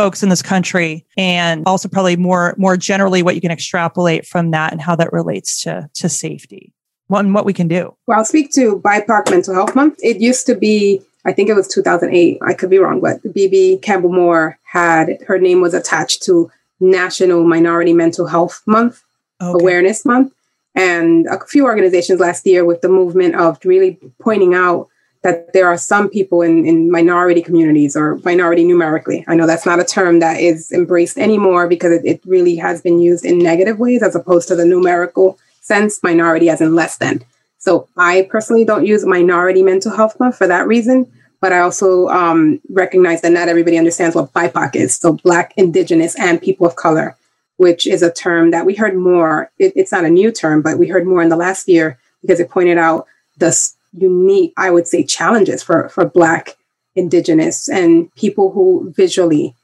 folks 0.00 0.22
in 0.22 0.30
this 0.30 0.40
country 0.42 1.04
and 1.18 1.62
also 1.66 1.88
probably 1.88 2.16
more 2.16 2.54
more 2.56 2.76
generally 2.76 3.22
what 3.22 3.34
you 3.34 3.40
can 3.40 3.50
extrapolate 3.50 4.26
from 4.26 4.50
that 4.50 4.72
and 4.72 4.80
how 4.80 4.96
that 4.96 5.12
relates 5.12 5.62
to 5.62 5.88
to 5.92 6.08
safety 6.08 6.72
what 7.08 7.24
and 7.24 7.34
what 7.34 7.44
we 7.44 7.52
can 7.52 7.68
do 7.68 7.94
well 8.06 8.18
i'll 8.18 8.24
speak 8.24 8.50
to 8.50 8.80
bipoc 8.80 9.30
mental 9.30 9.54
health 9.54 9.74
month 9.74 9.98
it 10.02 10.20
used 10.20 10.46
to 10.46 10.54
be 10.54 11.02
I 11.24 11.32
think 11.32 11.48
it 11.48 11.54
was 11.54 11.68
2008. 11.68 12.38
I 12.40 12.54
could 12.54 12.70
be 12.70 12.78
wrong, 12.78 13.00
but 13.00 13.20
Bebe 13.34 13.78
Campbell 13.82 14.12
Moore 14.12 14.58
had 14.62 15.22
her 15.26 15.38
name 15.38 15.60
was 15.60 15.74
attached 15.74 16.22
to 16.22 16.50
National 16.80 17.44
Minority 17.44 17.92
Mental 17.92 18.26
Health 18.26 18.62
Month, 18.66 19.02
okay. 19.40 19.62
Awareness 19.62 20.06
Month. 20.06 20.32
And 20.74 21.26
a 21.26 21.44
few 21.44 21.64
organizations 21.64 22.20
last 22.20 22.46
year 22.46 22.64
with 22.64 22.80
the 22.80 22.88
movement 22.88 23.34
of 23.34 23.58
really 23.64 23.98
pointing 24.20 24.54
out 24.54 24.88
that 25.22 25.52
there 25.52 25.68
are 25.68 25.76
some 25.76 26.08
people 26.08 26.40
in, 26.42 26.64
in 26.64 26.90
minority 26.90 27.42
communities 27.42 27.94
or 27.94 28.16
minority 28.24 28.64
numerically. 28.64 29.24
I 29.28 29.34
know 29.34 29.46
that's 29.46 29.66
not 29.66 29.80
a 29.80 29.84
term 29.84 30.20
that 30.20 30.40
is 30.40 30.72
embraced 30.72 31.18
anymore 31.18 31.68
because 31.68 31.92
it, 31.92 32.04
it 32.04 32.20
really 32.24 32.56
has 32.56 32.80
been 32.80 33.00
used 33.00 33.24
in 33.24 33.38
negative 33.38 33.78
ways 33.78 34.02
as 34.02 34.14
opposed 34.14 34.48
to 34.48 34.56
the 34.56 34.64
numerical 34.64 35.38
sense, 35.60 36.02
minority 36.02 36.48
as 36.48 36.60
in 36.60 36.74
less 36.74 36.96
than. 36.96 37.22
So 37.58 37.88
I 37.96 38.26
personally 38.30 38.64
don't 38.64 38.86
use 38.86 39.04
minority 39.04 39.62
mental 39.62 39.94
health 39.94 40.18
month 40.18 40.38
for 40.38 40.46
that 40.46 40.66
reason, 40.66 41.10
but 41.42 41.52
I 41.52 41.60
also 41.60 42.08
um, 42.08 42.60
recognize 42.70 43.20
that 43.20 43.32
not 43.32 43.48
everybody 43.48 43.76
understands 43.76 44.16
what 44.16 44.32
BIPOC 44.32 44.76
is. 44.76 44.96
So 44.96 45.12
Black, 45.12 45.52
Indigenous, 45.58 46.18
and 46.18 46.40
people 46.40 46.66
of 46.66 46.76
color, 46.76 47.16
which 47.58 47.86
is 47.86 48.02
a 48.02 48.10
term 48.10 48.52
that 48.52 48.64
we 48.64 48.74
heard 48.74 48.96
more. 48.96 49.50
It, 49.58 49.74
it's 49.76 49.92
not 49.92 50.06
a 50.06 50.10
new 50.10 50.32
term, 50.32 50.62
but 50.62 50.78
we 50.78 50.88
heard 50.88 51.06
more 51.06 51.20
in 51.20 51.28
the 51.28 51.36
last 51.36 51.68
year 51.68 51.98
because 52.22 52.40
it 52.40 52.48
pointed 52.48 52.78
out 52.78 53.06
the 53.36 53.52
unique, 53.92 54.52
I 54.56 54.70
would 54.70 54.86
say, 54.86 55.04
challenges 55.04 55.62
for, 55.62 55.88
for 55.88 56.04
Black, 56.04 56.56
Indigenous, 56.94 57.68
and 57.68 58.12
people 58.14 58.50
who 58.52 58.92
visually 58.96 59.54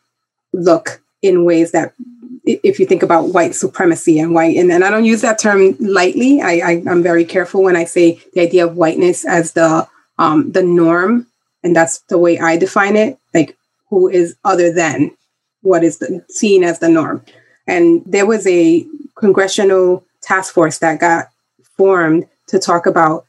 look 0.52 1.00
in 1.22 1.44
ways 1.44 1.72
that, 1.72 1.92
if 2.44 2.78
you 2.78 2.86
think 2.86 3.02
about 3.02 3.30
white 3.30 3.54
supremacy 3.54 4.18
and 4.18 4.34
white, 4.34 4.56
and, 4.56 4.70
and 4.70 4.84
I 4.84 4.90
don't 4.90 5.04
use 5.04 5.22
that 5.22 5.38
term 5.38 5.76
lightly. 5.80 6.40
I, 6.40 6.52
I 6.58 6.72
am 6.86 7.02
very 7.02 7.24
careful 7.24 7.62
when 7.62 7.76
I 7.76 7.84
say 7.84 8.20
the 8.34 8.40
idea 8.40 8.66
of 8.66 8.76
whiteness 8.76 9.24
as 9.26 9.52
the 9.52 9.88
um, 10.18 10.52
the 10.52 10.62
norm, 10.62 11.26
and 11.62 11.74
that's 11.74 11.98
the 12.08 12.16
way 12.16 12.38
I 12.38 12.56
define 12.56 12.96
it. 12.96 13.18
Like 13.34 13.56
who 13.90 14.08
is 14.08 14.36
other 14.44 14.72
than 14.72 15.10
what 15.62 15.82
is 15.82 15.98
the, 15.98 16.24
seen 16.28 16.62
as 16.64 16.78
the 16.78 16.88
norm. 16.88 17.24
And 17.66 18.02
there 18.06 18.26
was 18.26 18.46
a 18.46 18.86
congressional 19.16 20.04
task 20.22 20.54
force 20.54 20.78
that 20.78 21.00
got 21.00 21.28
formed 21.76 22.28
to 22.48 22.58
talk 22.58 22.86
about 22.86 23.26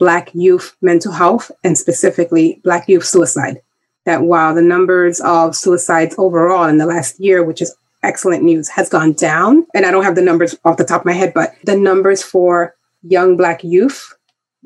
Black 0.00 0.30
youth 0.34 0.74
mental 0.80 1.12
health 1.12 1.52
and 1.62 1.78
specifically 1.78 2.60
Black 2.64 2.88
youth 2.88 3.04
suicide. 3.04 3.60
That 4.06 4.22
while 4.22 4.54
the 4.54 4.62
numbers 4.62 5.20
of 5.20 5.54
suicides 5.54 6.14
overall 6.16 6.64
in 6.64 6.78
the 6.78 6.86
last 6.86 7.20
year, 7.20 7.44
which 7.44 7.60
is 7.60 7.76
excellent 8.02 8.42
news, 8.42 8.70
has 8.70 8.88
gone 8.88 9.12
down, 9.12 9.66
and 9.74 9.84
I 9.84 9.90
don't 9.90 10.04
have 10.04 10.14
the 10.14 10.22
numbers 10.22 10.56
off 10.64 10.78
the 10.78 10.84
top 10.84 11.02
of 11.02 11.04
my 11.04 11.12
head, 11.12 11.34
but 11.34 11.54
the 11.64 11.76
numbers 11.76 12.22
for 12.22 12.74
young 13.02 13.36
Black 13.36 13.62
youth, 13.62 14.14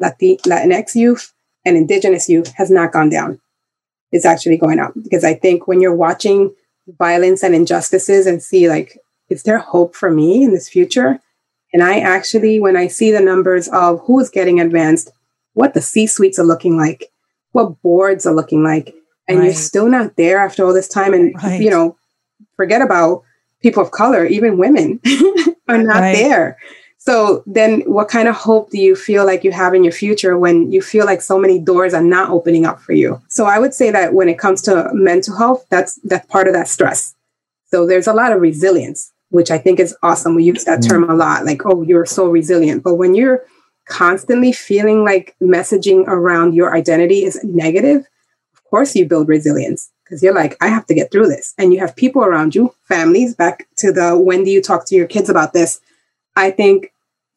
Latinx 0.01 0.95
youth, 0.95 1.35
and 1.65 1.77
Indigenous 1.77 2.29
youth 2.29 2.53
has 2.55 2.71
not 2.71 2.93
gone 2.93 3.09
down. 3.09 3.41
It's 4.13 4.25
actually 4.25 4.57
going 4.57 4.79
up 4.79 4.95
because 5.03 5.25
I 5.25 5.35
think 5.35 5.67
when 5.67 5.81
you're 5.81 5.97
watching 5.97 6.55
violence 6.87 7.43
and 7.43 7.57
injustices 7.57 8.27
and 8.27 8.41
see, 8.41 8.69
like, 8.69 8.99
is 9.29 9.43
there 9.43 9.59
hope 9.59 9.97
for 9.97 10.13
me 10.13 10.45
in 10.45 10.53
this 10.53 10.69
future? 10.69 11.19
And 11.73 11.83
I 11.83 11.99
actually, 11.99 12.61
when 12.61 12.77
I 12.77 12.87
see 12.87 13.11
the 13.11 13.21
numbers 13.21 13.67
of 13.67 14.01
who's 14.07 14.31
getting 14.31 14.61
advanced 14.61 15.11
what 15.55 15.75
the 15.75 15.81
C 15.81 16.07
suites 16.07 16.39
are 16.39 16.45
looking 16.45 16.77
like, 16.77 17.11
what 17.53 17.81
boards 17.83 18.27
are 18.27 18.35
looking 18.35 18.63
like, 18.63 18.95
and 19.27 19.39
right. 19.39 19.47
you're 19.47 19.55
still 19.55 19.89
not 19.89 20.17
there 20.17 20.39
after 20.39 20.65
all 20.65 20.75
this 20.75 20.89
time. 20.89 21.15
And, 21.15 21.35
right. 21.43 21.61
you 21.61 21.71
know, 21.71 21.97
forget 22.57 22.83
about 22.83 23.23
people 23.63 23.83
of 23.83 23.91
color, 23.91 24.27
even 24.27 24.59
women 24.59 25.01
are 25.69 25.79
not 25.79 26.01
right. 26.01 26.15
there. 26.15 26.59
So 26.99 27.43
then 27.47 27.83
what 27.83 28.09
kind 28.09 28.29
of 28.29 28.35
hope 28.35 28.71
do 28.71 28.79
you 28.79 28.97
feel 28.97 29.27
like 29.27 29.45
you 29.45 29.53
have 29.53 29.75
in 29.75 29.85
your 29.85 29.93
future 29.93 30.39
when 30.39 30.73
you 30.73 30.81
feel 30.81 31.05
like 31.05 31.21
so 31.21 31.39
many 31.39 31.59
doors 31.59 31.93
are 31.93 32.03
not 32.03 32.31
opening 32.31 32.65
up 32.65 32.81
for 32.81 32.95
you? 32.95 33.21
So 33.29 33.45
I 33.45 33.59
would 33.59 33.75
say 33.75 33.91
that 33.91 34.15
when 34.15 34.29
it 34.31 34.39
comes 34.39 34.63
to 34.63 34.91
mental 34.95 35.37
health, 35.37 35.67
that's 35.69 35.97
that's 36.05 36.25
part 36.27 36.47
of 36.47 36.55
that 36.55 36.67
stress. 36.67 37.15
So 37.67 37.87
there's 37.87 38.07
a 38.07 38.15
lot 38.15 38.33
of 38.33 38.41
resilience, 38.41 39.13
which 39.29 39.51
I 39.51 39.59
think 39.59 39.81
is 39.81 39.95
awesome. 40.03 40.35
We 40.35 40.45
use 40.45 40.65
that 40.65 40.81
mm. 40.81 40.89
term 40.89 41.11
a 41.11 41.15
lot, 41.15 41.45
like, 41.45 41.67
oh, 41.67 41.83
you're 41.83 42.07
so 42.07 42.29
resilient. 42.29 42.83
But 42.83 42.95
when 42.95 43.15
you're 43.15 43.45
constantly 43.87 44.53
feeling 44.53 45.05
like 45.05 45.35
messaging 45.43 46.07
around 46.07 46.55
your 46.55 46.75
identity 46.75 47.25
is 47.25 47.43
negative, 47.45 48.07
of 48.55 48.65
course 48.65 48.95
you 48.95 49.07
build 49.07 49.29
resilience 49.29 49.91
because 50.05 50.23
you're 50.23 50.35
like, 50.35 50.57
I 50.61 50.69
have 50.69 50.87
to 50.87 50.95
get 50.95 51.11
through 51.11 51.29
this. 51.29 51.55
And 51.59 51.73
you 51.73 51.81
have 51.81 51.97
people 51.97 52.23
around 52.23 52.55
you, 52.55 52.75
families, 52.85 53.35
back 53.35 53.67
to 53.79 53.93
the 53.93 54.19
when 54.19 54.45
do 54.45 54.51
you 54.51 54.63
talk 54.63 54.87
to 54.87 54.95
your 54.95 55.07
kids 55.07 55.29
about 55.29 55.53
this? 55.53 55.81
I 56.37 56.51
think 56.51 56.93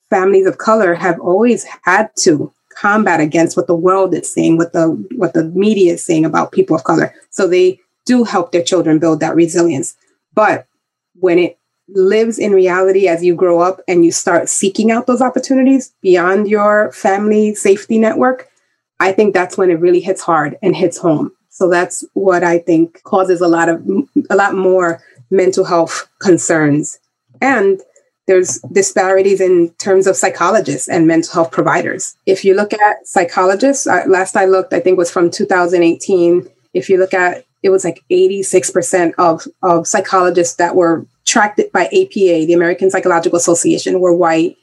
families 0.09 0.47
of 0.47 0.57
color 0.57 0.93
have 0.93 1.19
always 1.19 1.65
had 1.83 2.09
to 2.19 2.53
combat 2.75 3.19
against 3.19 3.57
what 3.57 3.67
the 3.67 3.75
world 3.75 4.13
is 4.13 4.31
saying, 4.31 4.57
what 4.57 4.73
the 4.73 4.89
what 5.15 5.33
the 5.33 5.45
media 5.45 5.93
is 5.93 6.05
saying 6.05 6.25
about 6.25 6.51
people 6.51 6.75
of 6.75 6.83
color. 6.83 7.13
So 7.29 7.47
they 7.47 7.79
do 8.05 8.23
help 8.23 8.51
their 8.51 8.63
children 8.63 8.99
build 8.99 9.19
that 9.19 9.35
resilience. 9.35 9.95
But 10.33 10.67
when 11.15 11.39
it 11.39 11.57
lives 11.89 12.37
in 12.37 12.51
reality 12.51 13.07
as 13.07 13.23
you 13.23 13.35
grow 13.35 13.59
up 13.59 13.81
and 13.87 14.03
you 14.03 14.11
start 14.11 14.49
seeking 14.49 14.91
out 14.91 15.07
those 15.07 15.21
opportunities 15.21 15.93
beyond 16.01 16.47
your 16.47 16.91
family 16.91 17.55
safety 17.55 17.97
network, 17.97 18.49
I 18.99 19.11
think 19.11 19.33
that's 19.33 19.57
when 19.57 19.69
it 19.69 19.79
really 19.79 20.01
hits 20.01 20.21
hard 20.21 20.57
and 20.61 20.75
hits 20.75 20.97
home. 20.97 21.31
So 21.49 21.69
that's 21.69 22.03
what 22.13 22.43
I 22.43 22.59
think 22.59 23.01
causes 23.03 23.41
a 23.41 23.47
lot 23.47 23.69
of 23.69 23.87
a 24.29 24.35
lot 24.35 24.55
more 24.55 25.01
mental 25.31 25.65
health 25.65 26.07
concerns. 26.19 26.99
And 27.41 27.81
there's 28.27 28.59
disparities 28.71 29.39
in 29.39 29.69
terms 29.79 30.05
of 30.05 30.17
psychologists 30.17 30.89
and 30.89 31.07
mental 31.07 31.33
health 31.33 31.51
providers. 31.51 32.15
If 32.25 32.43
you 32.43 32.53
look 32.53 32.73
at 32.73 33.07
psychologists, 33.07 33.87
uh, 33.87 34.03
last 34.07 34.35
I 34.35 34.45
looked, 34.45 34.73
I 34.73 34.81
think 34.81 34.97
was 34.97 35.09
from 35.09 35.31
2018. 35.31 36.47
If 36.73 36.89
you 36.89 36.97
look 36.97 37.13
at 37.13 37.45
it 37.63 37.69
was 37.69 37.83
like 37.83 38.03
86% 38.11 39.13
of, 39.17 39.47
of 39.63 39.87
psychologists 39.87 40.55
that 40.55 40.75
were 40.75 41.05
tracked 41.27 41.59
it 41.59 41.71
by 41.71 41.85
APA, 41.85 42.45
the 42.47 42.53
American 42.53 42.89
Psychological 42.89 43.37
Association, 43.37 43.99
were 43.99 44.13
white. 44.13 44.57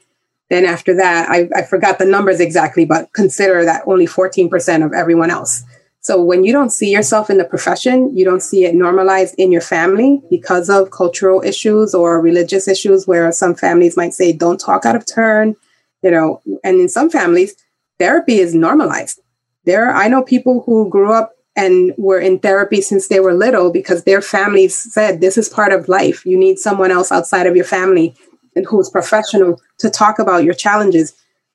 Then 0.49 0.65
after 0.65 0.95
that, 0.95 1.29
I, 1.29 1.47
I 1.55 1.61
forgot 1.61 1.99
the 1.99 2.05
numbers 2.05 2.39
exactly, 2.39 2.85
but 2.85 3.13
consider 3.13 3.63
that 3.63 3.83
only 3.87 4.07
14% 4.07 4.85
of 4.85 4.93
everyone 4.93 5.29
else. 5.29 5.63
So 6.01 6.21
when 6.21 6.43
you 6.43 6.51
don't 6.51 6.69
see 6.69 6.91
yourself 6.91 7.31
in 7.31 7.39
the 7.39 7.45
profession, 7.45 8.15
you 8.15 8.25
don't 8.25 8.41
see 8.41 8.63
it 8.65 8.75
normalized 8.75 9.33
in 9.39 9.51
your 9.51 9.61
family 9.61 10.21
because 10.29 10.69
of 10.69 10.91
cultural 10.91 11.41
issues 11.41 11.95
or 11.95 12.21
religious 12.21 12.67
issues 12.67 13.07
where 13.07 13.31
some 13.31 13.55
families 13.55 13.97
might 13.97 14.13
say, 14.13 14.31
don't 14.31 14.59
talk 14.59 14.85
out 14.85 14.95
of 14.95 15.05
turn, 15.07 15.55
you 16.03 16.11
know, 16.11 16.41
and 16.63 16.79
in 16.79 16.89
some 16.89 17.09
families, 17.09 17.55
therapy 17.97 18.37
is 18.37 18.53
normalized. 18.53 19.19
There, 19.63 19.89
I 19.89 20.07
know 20.07 20.21
people 20.21 20.61
who 20.67 20.89
grew 20.89 21.11
up 21.11 21.34
and 21.55 21.93
were 21.97 22.19
in 22.19 22.39
therapy 22.39 22.81
since 22.81 23.07
they 23.07 23.19
were 23.19 23.33
little 23.33 23.71
because 23.71 24.03
their 24.03 24.21
families 24.21 24.75
said 24.75 25.21
this 25.21 25.37
is 25.37 25.47
part 25.47 25.71
of 25.71 25.87
life. 25.87 26.25
You 26.25 26.37
need 26.37 26.59
someone 26.59 26.91
else 26.91 27.11
outside 27.11 27.47
of 27.47 27.55
your 27.55 27.65
family 27.65 28.15
and 28.55 28.65
who's 28.65 28.89
professional 28.89 29.61
to 29.79 29.89
talk 29.89 30.19
about 30.19 30.43
your 30.43 30.53
challenges. 30.53 31.13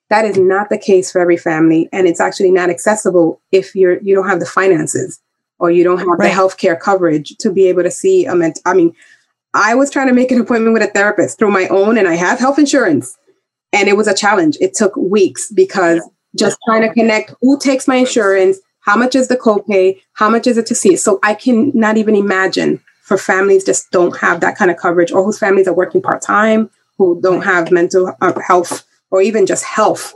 That 0.08 0.24
is 0.24 0.36
not 0.36 0.70
the 0.70 0.78
case 0.78 1.12
for 1.12 1.20
every 1.20 1.36
family, 1.36 1.88
and 1.92 2.08
it's 2.08 2.20
actually 2.20 2.50
not 2.50 2.70
accessible 2.70 3.40
if 3.52 3.76
you're 3.76 4.00
you 4.00 4.14
don't 4.14 4.28
have 4.28 4.40
the 4.40 4.46
finances 4.46 5.20
or 5.60 5.70
you 5.70 5.84
don't 5.84 5.98
have 5.98 6.08
right. 6.08 6.22
the 6.22 6.28
healthcare 6.28 6.78
coverage 6.78 7.36
to 7.36 7.52
be 7.52 7.68
able 7.68 7.82
to 7.82 7.90
see 7.90 8.24
a 8.24 8.34
ment- 8.34 8.60
I 8.64 8.74
mean, 8.74 8.94
I 9.54 9.74
was 9.74 9.90
trying 9.90 10.08
to 10.08 10.14
make 10.14 10.32
an 10.32 10.40
appointment 10.40 10.72
with 10.72 10.82
a 10.82 10.86
therapist 10.92 11.38
through 11.38 11.50
my 11.50 11.68
own, 11.68 11.98
and 11.98 12.08
I 12.08 12.14
have 12.14 12.38
health 12.38 12.58
insurance, 12.58 13.16
and 13.72 13.88
it 13.88 13.96
was 13.96 14.08
a 14.08 14.14
challenge. 14.14 14.56
It 14.60 14.74
took 14.74 14.96
weeks 14.96 15.52
because 15.52 16.00
just 16.34 16.58
trying 16.66 16.82
to 16.82 16.92
connect 16.92 17.34
who 17.40 17.58
takes 17.58 17.86
my 17.86 17.96
insurance, 17.96 18.58
how 18.80 18.96
much 18.96 19.14
is 19.14 19.28
the 19.28 19.36
copay? 19.36 20.00
How 20.14 20.28
much 20.28 20.46
is 20.46 20.56
it 20.56 20.66
to 20.66 20.74
see? 20.74 20.96
So 20.96 21.18
I 21.22 21.34
can 21.34 21.70
not 21.74 21.96
even 21.96 22.14
imagine 22.14 22.80
for 23.02 23.18
families 23.18 23.64
just 23.64 23.90
don't 23.90 24.16
have 24.18 24.40
that 24.40 24.56
kind 24.56 24.70
of 24.70 24.76
coverage 24.76 25.12
or 25.12 25.24
whose 25.24 25.38
families 25.38 25.66
are 25.66 25.74
working 25.74 26.00
part 26.00 26.22
time, 26.22 26.70
who 26.96 27.20
don't 27.20 27.42
have 27.42 27.70
mental 27.70 28.14
uh, 28.20 28.40
health 28.40 28.86
or 29.10 29.20
even 29.20 29.46
just 29.46 29.64
health, 29.64 30.14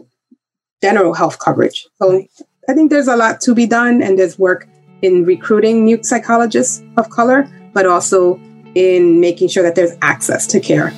general 0.83 1.15
health 1.15 1.39
coverage. 1.39 1.87
So 1.97 2.25
I 2.69 2.75
think 2.75 2.91
there's 2.91 3.09
a 3.09 3.17
lot 3.17 3.41
to 3.43 3.55
be 3.55 3.67
done 3.67 4.03
and 4.03 4.19
there's 4.19 4.39
work 4.39 4.69
in 5.03 5.25
recruiting 5.25 5.85
new 5.85 6.03
psychologists 6.03 6.83
of 6.97 7.11
color, 7.11 7.49
but 7.75 7.87
also 7.87 8.41
in 8.75 9.21
making 9.21 9.49
sure 9.49 9.63
that 9.63 9.75
there's 9.75 9.93
access 10.01 10.47
to 10.49 10.61
care. 10.61 10.93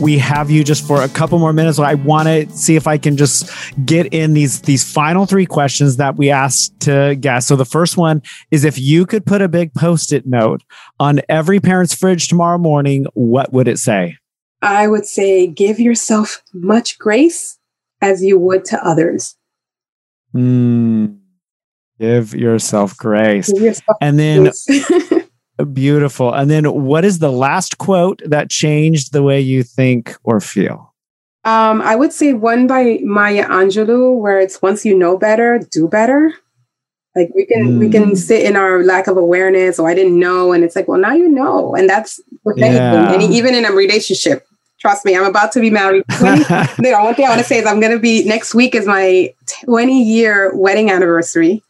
We 0.00 0.18
have 0.18 0.50
you 0.50 0.64
just 0.64 0.86
for 0.86 1.02
a 1.02 1.08
couple 1.08 1.38
more 1.38 1.52
minutes. 1.52 1.78
I 1.78 1.94
want 1.94 2.26
to 2.28 2.48
see 2.50 2.76
if 2.76 2.86
I 2.86 2.98
can 2.98 3.16
just 3.16 3.50
get 3.84 4.12
in 4.12 4.34
these 4.34 4.60
these 4.62 4.90
final 4.90 5.26
three 5.26 5.46
questions 5.46 5.96
that 5.96 6.16
we 6.16 6.30
asked 6.30 6.78
to 6.80 7.16
guests. 7.16 7.48
So 7.48 7.56
the 7.56 7.64
first 7.64 7.96
one 7.96 8.22
is 8.50 8.64
if 8.64 8.78
you 8.78 9.06
could 9.06 9.24
put 9.24 9.42
a 9.42 9.48
big 9.48 9.72
post-it 9.74 10.26
note 10.26 10.62
on 10.98 11.20
every 11.28 11.60
parent's 11.60 11.94
fridge 11.94 12.28
tomorrow 12.28 12.58
morning, 12.58 13.06
what 13.14 13.52
would 13.52 13.68
it 13.68 13.78
say? 13.78 14.16
I 14.62 14.88
would 14.88 15.06
say 15.06 15.46
give 15.46 15.78
yourself 15.78 16.42
much 16.52 16.98
grace 16.98 17.58
as 18.00 18.22
you 18.22 18.38
would 18.38 18.64
to 18.66 18.86
others. 18.86 19.36
Mm, 20.34 21.18
give 22.00 22.34
yourself 22.34 22.96
grace. 22.96 23.52
Give 23.52 23.62
yourself 23.62 23.96
and 24.00 24.18
then 24.18 24.50
Beautiful. 25.72 26.32
And 26.32 26.50
then 26.50 26.64
what 26.64 27.04
is 27.04 27.20
the 27.20 27.30
last 27.30 27.78
quote 27.78 28.20
that 28.24 28.50
changed 28.50 29.12
the 29.12 29.22
way 29.22 29.40
you 29.40 29.62
think 29.62 30.16
or 30.24 30.40
feel? 30.40 30.94
Um, 31.44 31.82
I 31.82 31.94
would 31.94 32.12
say 32.12 32.32
one 32.32 32.66
by 32.66 32.98
Maya 33.04 33.46
Angelou, 33.46 34.18
where 34.18 34.40
it's 34.40 34.62
once 34.62 34.84
you 34.84 34.96
know 34.96 35.16
better, 35.16 35.60
do 35.70 35.86
better. 35.86 36.32
Like 37.14 37.30
we 37.34 37.46
can 37.46 37.74
mm. 37.74 37.78
we 37.78 37.90
can 37.90 38.12
mm. 38.12 38.16
sit 38.16 38.44
in 38.44 38.56
our 38.56 38.82
lack 38.82 39.06
of 39.06 39.16
awareness, 39.16 39.78
or 39.78 39.88
I 39.88 39.94
didn't 39.94 40.18
know, 40.18 40.52
and 40.52 40.64
it's 40.64 40.74
like, 40.74 40.88
well, 40.88 40.98
now 40.98 41.12
you 41.12 41.28
know, 41.28 41.76
and 41.76 41.88
that's 41.88 42.20
with 42.44 42.58
yeah. 42.58 42.66
anything. 42.66 43.22
And 43.22 43.32
even 43.34 43.54
in 43.54 43.64
a 43.64 43.70
relationship, 43.70 44.44
trust 44.80 45.04
me, 45.04 45.14
I'm 45.14 45.26
about 45.26 45.52
to 45.52 45.60
be 45.60 45.70
married. 45.70 46.02
20, 46.18 46.40
you 46.82 46.90
know, 46.90 47.04
one 47.04 47.14
thing 47.14 47.26
I 47.26 47.28
want 47.28 47.40
to 47.40 47.46
say 47.46 47.58
is 47.58 47.66
I'm 47.66 47.78
going 47.78 47.92
to 47.92 48.00
be 48.00 48.24
next 48.24 48.54
week 48.54 48.74
is 48.74 48.86
my 48.86 49.32
20 49.64 50.02
year 50.02 50.56
wedding 50.56 50.90
anniversary, 50.90 51.62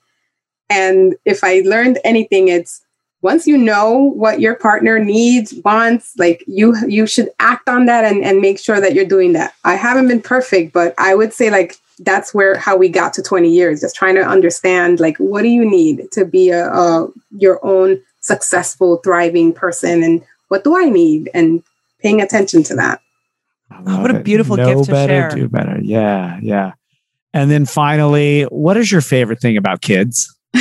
and 0.70 1.14
if 1.26 1.44
I 1.44 1.60
learned 1.66 1.98
anything, 2.04 2.48
it's 2.48 2.83
once 3.24 3.46
you 3.46 3.56
know 3.56 4.12
what 4.14 4.38
your 4.38 4.54
partner 4.54 4.98
needs 4.98 5.54
wants 5.64 6.12
like 6.18 6.44
you 6.46 6.76
you 6.86 7.06
should 7.06 7.30
act 7.40 7.68
on 7.70 7.86
that 7.86 8.04
and, 8.04 8.22
and 8.22 8.40
make 8.40 8.60
sure 8.60 8.82
that 8.82 8.94
you're 8.94 9.06
doing 9.06 9.32
that. 9.32 9.54
I 9.64 9.74
haven't 9.74 10.08
been 10.08 10.20
perfect 10.20 10.72
but 10.72 10.94
i 10.98 11.14
would 11.14 11.32
say 11.32 11.50
like 11.50 11.76
that's 12.00 12.34
where 12.34 12.56
how 12.58 12.76
we 12.76 12.88
got 12.88 13.14
to 13.14 13.22
20 13.22 13.48
years 13.48 13.80
just 13.80 13.96
trying 13.96 14.14
to 14.16 14.22
understand 14.22 15.00
like 15.00 15.16
what 15.16 15.42
do 15.42 15.48
you 15.48 15.68
need 15.68 16.10
to 16.12 16.24
be 16.24 16.50
a, 16.50 16.68
a 16.68 17.08
your 17.30 17.64
own 17.64 18.00
successful 18.20 18.98
thriving 18.98 19.52
person 19.52 20.02
and 20.02 20.22
what 20.48 20.62
do 20.62 20.76
i 20.76 20.84
need? 20.84 21.30
And 21.32 21.62
paying 22.00 22.20
attention 22.20 22.62
to 22.64 22.74
that. 22.76 23.00
Oh, 23.72 24.02
what 24.02 24.10
a 24.10 24.20
beautiful 24.20 24.56
know 24.56 24.74
gift 24.74 24.84
to 24.84 24.92
better, 24.92 25.12
share. 25.12 25.30
do 25.30 25.48
better. 25.48 25.78
Yeah 25.82 26.38
yeah. 26.42 26.72
And 27.32 27.50
then 27.50 27.64
finally 27.64 28.42
what 28.42 28.76
is 28.76 28.92
your 28.92 29.00
favorite 29.00 29.40
thing 29.40 29.56
about 29.56 29.80
kids 29.80 30.36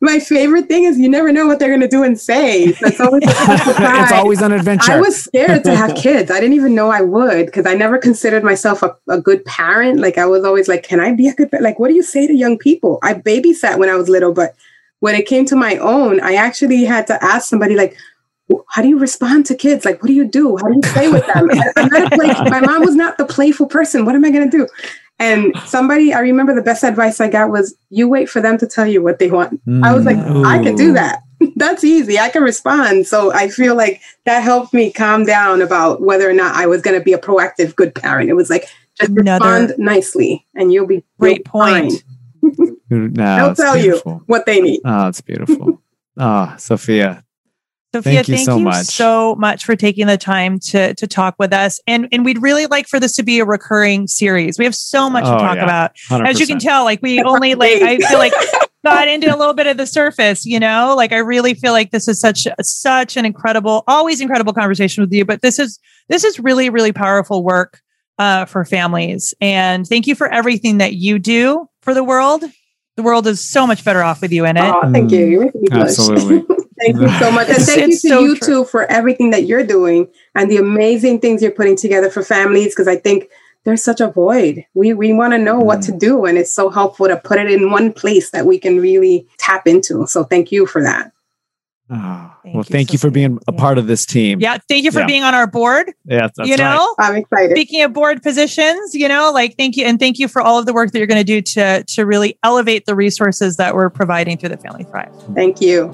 my 0.00 0.18
favorite 0.18 0.66
thing 0.66 0.84
is 0.84 0.98
you 0.98 1.08
never 1.08 1.30
know 1.30 1.46
what 1.46 1.58
they're 1.58 1.68
going 1.68 1.82
to 1.82 1.88
do 1.88 2.02
and 2.02 2.18
say. 2.18 2.72
That's 2.72 3.00
always 3.00 3.22
it's 3.26 4.12
always 4.12 4.40
an 4.40 4.52
adventure. 4.52 4.92
I 4.92 5.00
was 5.00 5.22
scared 5.22 5.64
to 5.64 5.76
have 5.76 5.94
kids. 5.94 6.30
I 6.30 6.40
didn't 6.40 6.54
even 6.54 6.74
know 6.74 6.90
I 6.90 7.02
would 7.02 7.46
because 7.46 7.66
I 7.66 7.74
never 7.74 7.98
considered 7.98 8.42
myself 8.42 8.82
a, 8.82 8.96
a, 9.08 9.20
good 9.20 9.44
parent. 9.44 10.00
Like 10.00 10.16
I 10.16 10.24
was 10.24 10.44
always 10.44 10.68
like, 10.68 10.84
can 10.84 11.00
I 11.00 11.12
be 11.12 11.28
a 11.28 11.34
good 11.34 11.50
parent? 11.50 11.64
like 11.64 11.78
what 11.78 11.88
do 11.88 11.94
you 11.94 12.02
say 12.02 12.26
to 12.26 12.32
young 12.32 12.56
people? 12.56 12.98
I 13.02 13.14
babysat 13.14 13.78
when 13.78 13.90
I 13.90 13.96
was 13.96 14.08
little, 14.08 14.32
but 14.32 14.54
when 15.00 15.14
it 15.14 15.26
came 15.26 15.44
to 15.46 15.56
my 15.56 15.76
own, 15.76 16.20
I 16.20 16.34
actually 16.34 16.84
had 16.84 17.06
to 17.08 17.22
ask 17.22 17.48
somebody 17.48 17.74
like, 17.74 17.96
how 18.68 18.82
do 18.82 18.88
you 18.88 18.98
respond 18.98 19.46
to 19.46 19.54
kids? 19.54 19.84
Like, 19.84 20.02
what 20.02 20.08
do 20.08 20.14
you 20.14 20.24
do? 20.24 20.56
How 20.56 20.68
do 20.68 20.74
you 20.74 20.92
play 20.92 21.10
with 21.10 21.26
them? 21.26 21.48
I'm 21.76 21.88
not 21.88 22.12
a 22.12 22.50
my 22.50 22.60
mom 22.60 22.80
was 22.84 22.96
not 22.96 23.18
the 23.18 23.24
playful 23.24 23.66
person. 23.66 24.04
What 24.04 24.14
am 24.14 24.24
I 24.24 24.30
going 24.30 24.50
to 24.50 24.58
do? 24.58 24.66
And 25.20 25.54
somebody, 25.66 26.14
I 26.14 26.20
remember 26.20 26.54
the 26.54 26.62
best 26.62 26.82
advice 26.82 27.20
I 27.20 27.28
got 27.28 27.50
was 27.50 27.76
you 27.90 28.08
wait 28.08 28.30
for 28.30 28.40
them 28.40 28.56
to 28.56 28.66
tell 28.66 28.86
you 28.86 29.02
what 29.02 29.18
they 29.18 29.30
want. 29.30 29.64
Mm. 29.66 29.84
I 29.84 29.94
was 29.94 30.06
like, 30.06 30.16
Ooh. 30.16 30.44
I 30.44 30.62
can 30.62 30.74
do 30.74 30.94
that. 30.94 31.22
That's 31.56 31.84
easy. 31.84 32.18
I 32.18 32.30
can 32.30 32.42
respond. 32.42 33.06
So 33.06 33.30
I 33.30 33.48
feel 33.48 33.76
like 33.76 34.00
that 34.24 34.42
helped 34.42 34.72
me 34.72 34.90
calm 34.90 35.26
down 35.26 35.60
about 35.60 36.00
whether 36.00 36.28
or 36.28 36.32
not 36.32 36.56
I 36.56 36.66
was 36.66 36.80
going 36.80 36.98
to 36.98 37.04
be 37.04 37.12
a 37.12 37.18
proactive, 37.18 37.76
good 37.76 37.94
parent. 37.94 38.30
It 38.30 38.34
was 38.34 38.48
like, 38.48 38.64
just 38.98 39.10
Another 39.10 39.44
respond 39.44 39.74
nicely 39.78 40.46
and 40.54 40.72
you'll 40.72 40.86
be 40.86 41.04
great 41.18 41.44
point. 41.44 42.02
no, 42.42 42.76
They'll 42.88 43.54
tell 43.54 43.74
beautiful. 43.74 44.12
you 44.12 44.24
what 44.26 44.46
they 44.46 44.62
need. 44.62 44.80
Oh, 44.86 45.08
it's 45.08 45.20
beautiful. 45.20 45.82
oh, 46.16 46.54
Sofia, 46.58 47.24
Sofia, 47.92 48.14
thank 48.14 48.28
you, 48.28 48.34
thank 48.36 48.46
so, 48.46 48.56
you 48.58 48.64
much. 48.64 48.86
so 48.86 49.34
much 49.36 49.64
for 49.64 49.74
taking 49.74 50.06
the 50.06 50.16
time 50.16 50.60
to 50.60 50.94
to 50.94 51.06
talk 51.08 51.34
with 51.38 51.52
us. 51.52 51.80
And 51.88 52.08
and 52.12 52.24
we'd 52.24 52.40
really 52.40 52.66
like 52.66 52.86
for 52.86 53.00
this 53.00 53.16
to 53.16 53.24
be 53.24 53.40
a 53.40 53.44
recurring 53.44 54.06
series. 54.06 54.58
We 54.58 54.64
have 54.64 54.76
so 54.76 55.10
much 55.10 55.24
oh, 55.24 55.32
to 55.32 55.38
talk 55.38 55.56
yeah. 55.56 55.64
about. 55.64 55.96
100%. 56.08 56.28
As 56.28 56.38
you 56.38 56.46
can 56.46 56.60
tell, 56.60 56.84
like 56.84 57.00
we 57.02 57.20
only 57.22 57.56
like 57.56 57.82
I 57.82 57.98
feel 57.98 58.18
like 58.18 58.32
got 58.84 59.08
into 59.08 59.34
a 59.34 59.36
little 59.36 59.54
bit 59.54 59.66
of 59.66 59.76
the 59.76 59.86
surface, 59.86 60.46
you 60.46 60.60
know? 60.60 60.94
Like 60.96 61.12
I 61.12 61.18
really 61.18 61.54
feel 61.54 61.72
like 61.72 61.90
this 61.90 62.06
is 62.06 62.20
such 62.20 62.46
such 62.60 63.16
an 63.16 63.24
incredible, 63.24 63.82
always 63.88 64.20
incredible 64.20 64.52
conversation 64.52 65.02
with 65.02 65.12
you, 65.12 65.24
but 65.24 65.42
this 65.42 65.58
is 65.58 65.80
this 66.08 66.22
is 66.22 66.38
really 66.38 66.70
really 66.70 66.92
powerful 66.92 67.42
work 67.42 67.80
uh, 68.18 68.44
for 68.44 68.64
families. 68.64 69.34
And 69.40 69.84
thank 69.84 70.06
you 70.06 70.14
for 70.14 70.28
everything 70.28 70.78
that 70.78 70.94
you 70.94 71.18
do 71.18 71.68
for 71.80 71.92
the 71.92 72.04
world. 72.04 72.44
The 72.96 73.02
world 73.02 73.26
is 73.26 73.40
so 73.40 73.66
much 73.66 73.84
better 73.84 74.02
off 74.02 74.20
with 74.20 74.30
you 74.30 74.44
in 74.44 74.56
it. 74.56 74.62
Oh, 74.62 74.92
thank 74.92 75.10
you. 75.10 75.50
Absolutely. 75.72 76.44
Thank 76.80 76.96
you 76.96 77.08
so 77.18 77.30
much. 77.30 77.48
And 77.48 77.58
thank 77.58 77.80
you 77.80 77.86
to 77.88 77.96
so 77.96 78.20
you 78.20 78.36
true. 78.36 78.46
too 78.46 78.64
for 78.64 78.90
everything 78.90 79.30
that 79.30 79.44
you're 79.44 79.66
doing 79.66 80.08
and 80.34 80.50
the 80.50 80.56
amazing 80.56 81.20
things 81.20 81.42
you're 81.42 81.50
putting 81.50 81.76
together 81.76 82.10
for 82.10 82.22
families 82.22 82.68
because 82.68 82.88
I 82.88 82.96
think 82.96 83.28
there's 83.64 83.84
such 83.84 84.00
a 84.00 84.08
void. 84.08 84.64
We 84.74 84.94
we 84.94 85.12
want 85.12 85.32
to 85.34 85.38
know 85.38 85.60
mm. 85.60 85.64
what 85.64 85.82
to 85.82 85.92
do 85.92 86.24
and 86.24 86.38
it's 86.38 86.52
so 86.52 86.70
helpful 86.70 87.08
to 87.08 87.16
put 87.16 87.38
it 87.38 87.50
in 87.50 87.70
one 87.70 87.92
place 87.92 88.30
that 88.30 88.46
we 88.46 88.58
can 88.58 88.80
really 88.80 89.26
tap 89.38 89.66
into. 89.66 90.06
So 90.06 90.24
thank 90.24 90.50
you 90.50 90.66
for 90.66 90.82
that. 90.82 91.12
Oh, 91.92 92.32
thank 92.44 92.54
well, 92.54 92.60
you 92.60 92.72
thank 92.72 92.88
so 92.88 92.92
you 92.92 92.98
for 93.00 93.10
being 93.10 93.40
a 93.48 93.52
part 93.52 93.76
of 93.76 93.88
this 93.88 94.06
team. 94.06 94.38
Yeah, 94.40 94.58
thank 94.68 94.84
you 94.84 94.92
for 94.92 95.00
yeah. 95.00 95.06
being 95.06 95.24
on 95.24 95.34
our 95.34 95.48
board. 95.48 95.92
Yeah, 96.04 96.28
you 96.38 96.56
know, 96.56 96.94
right. 96.98 97.10
I'm 97.10 97.16
excited. 97.16 97.50
Speaking 97.50 97.82
of 97.82 97.92
board 97.92 98.22
positions, 98.22 98.94
you 98.94 99.08
know, 99.08 99.32
like 99.34 99.56
thank 99.56 99.76
you 99.76 99.84
and 99.84 99.98
thank 99.98 100.20
you 100.20 100.28
for 100.28 100.40
all 100.40 100.56
of 100.56 100.66
the 100.66 100.72
work 100.72 100.92
that 100.92 100.98
you're 100.98 101.08
going 101.08 101.20
to 101.20 101.24
do 101.24 101.42
to 101.42 101.82
to 101.82 102.06
really 102.06 102.38
elevate 102.44 102.86
the 102.86 102.94
resources 102.94 103.56
that 103.56 103.74
we're 103.74 103.90
providing 103.90 104.38
through 104.38 104.50
the 104.50 104.56
Family 104.56 104.84
Thrive. 104.84 105.12
Thank 105.34 105.60
you. 105.60 105.92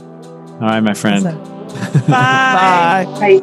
All 0.61 0.69
right, 0.69 0.81
my 0.81 0.95
friend. 0.95 1.25
Bye. 2.09 3.05
Bye. 3.21 3.43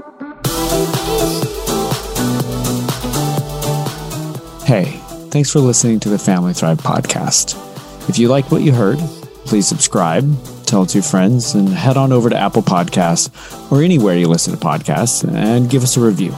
Hey, 4.66 4.86
thanks 5.30 5.52
for 5.52 5.60
listening 5.60 6.00
to 6.00 6.10
the 6.10 6.18
Family 6.18 6.54
Thrive 6.54 6.80
podcast. 6.80 7.60
If 8.10 8.18
you 8.18 8.30
like 8.30 8.50
what 8.52 8.64
you 8.64 8.72
heard, 8.72 8.98
please 9.46 9.68
subscribe, 9.68 10.26
tell 10.66 10.88
two 10.88 11.04
friends, 11.04 11.54
and 11.54 11.70
head 11.70 11.98
on 11.98 12.12
over 12.12 12.32
to 12.32 12.36
Apple 12.36 12.64
Podcasts 12.64 13.72
or 13.72 13.84
anywhere 13.84 14.18
you 14.18 14.28
listen 14.28 14.58
to 14.58 14.60
podcasts 14.60 15.24
and 15.32 15.70
give 15.70 15.84
us 15.84 15.98
a 15.98 16.02
review. 16.02 16.34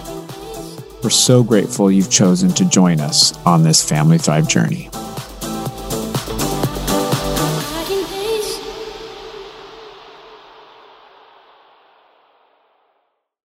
We're 1.03 1.09
so 1.09 1.41
grateful 1.41 1.89
you've 1.89 2.11
chosen 2.11 2.49
to 2.49 2.65
join 2.65 2.99
us 2.99 3.38
on 3.45 3.63
this 3.63 3.88
Family 3.88 4.17
Thrive 4.17 4.49
journey. 4.49 4.89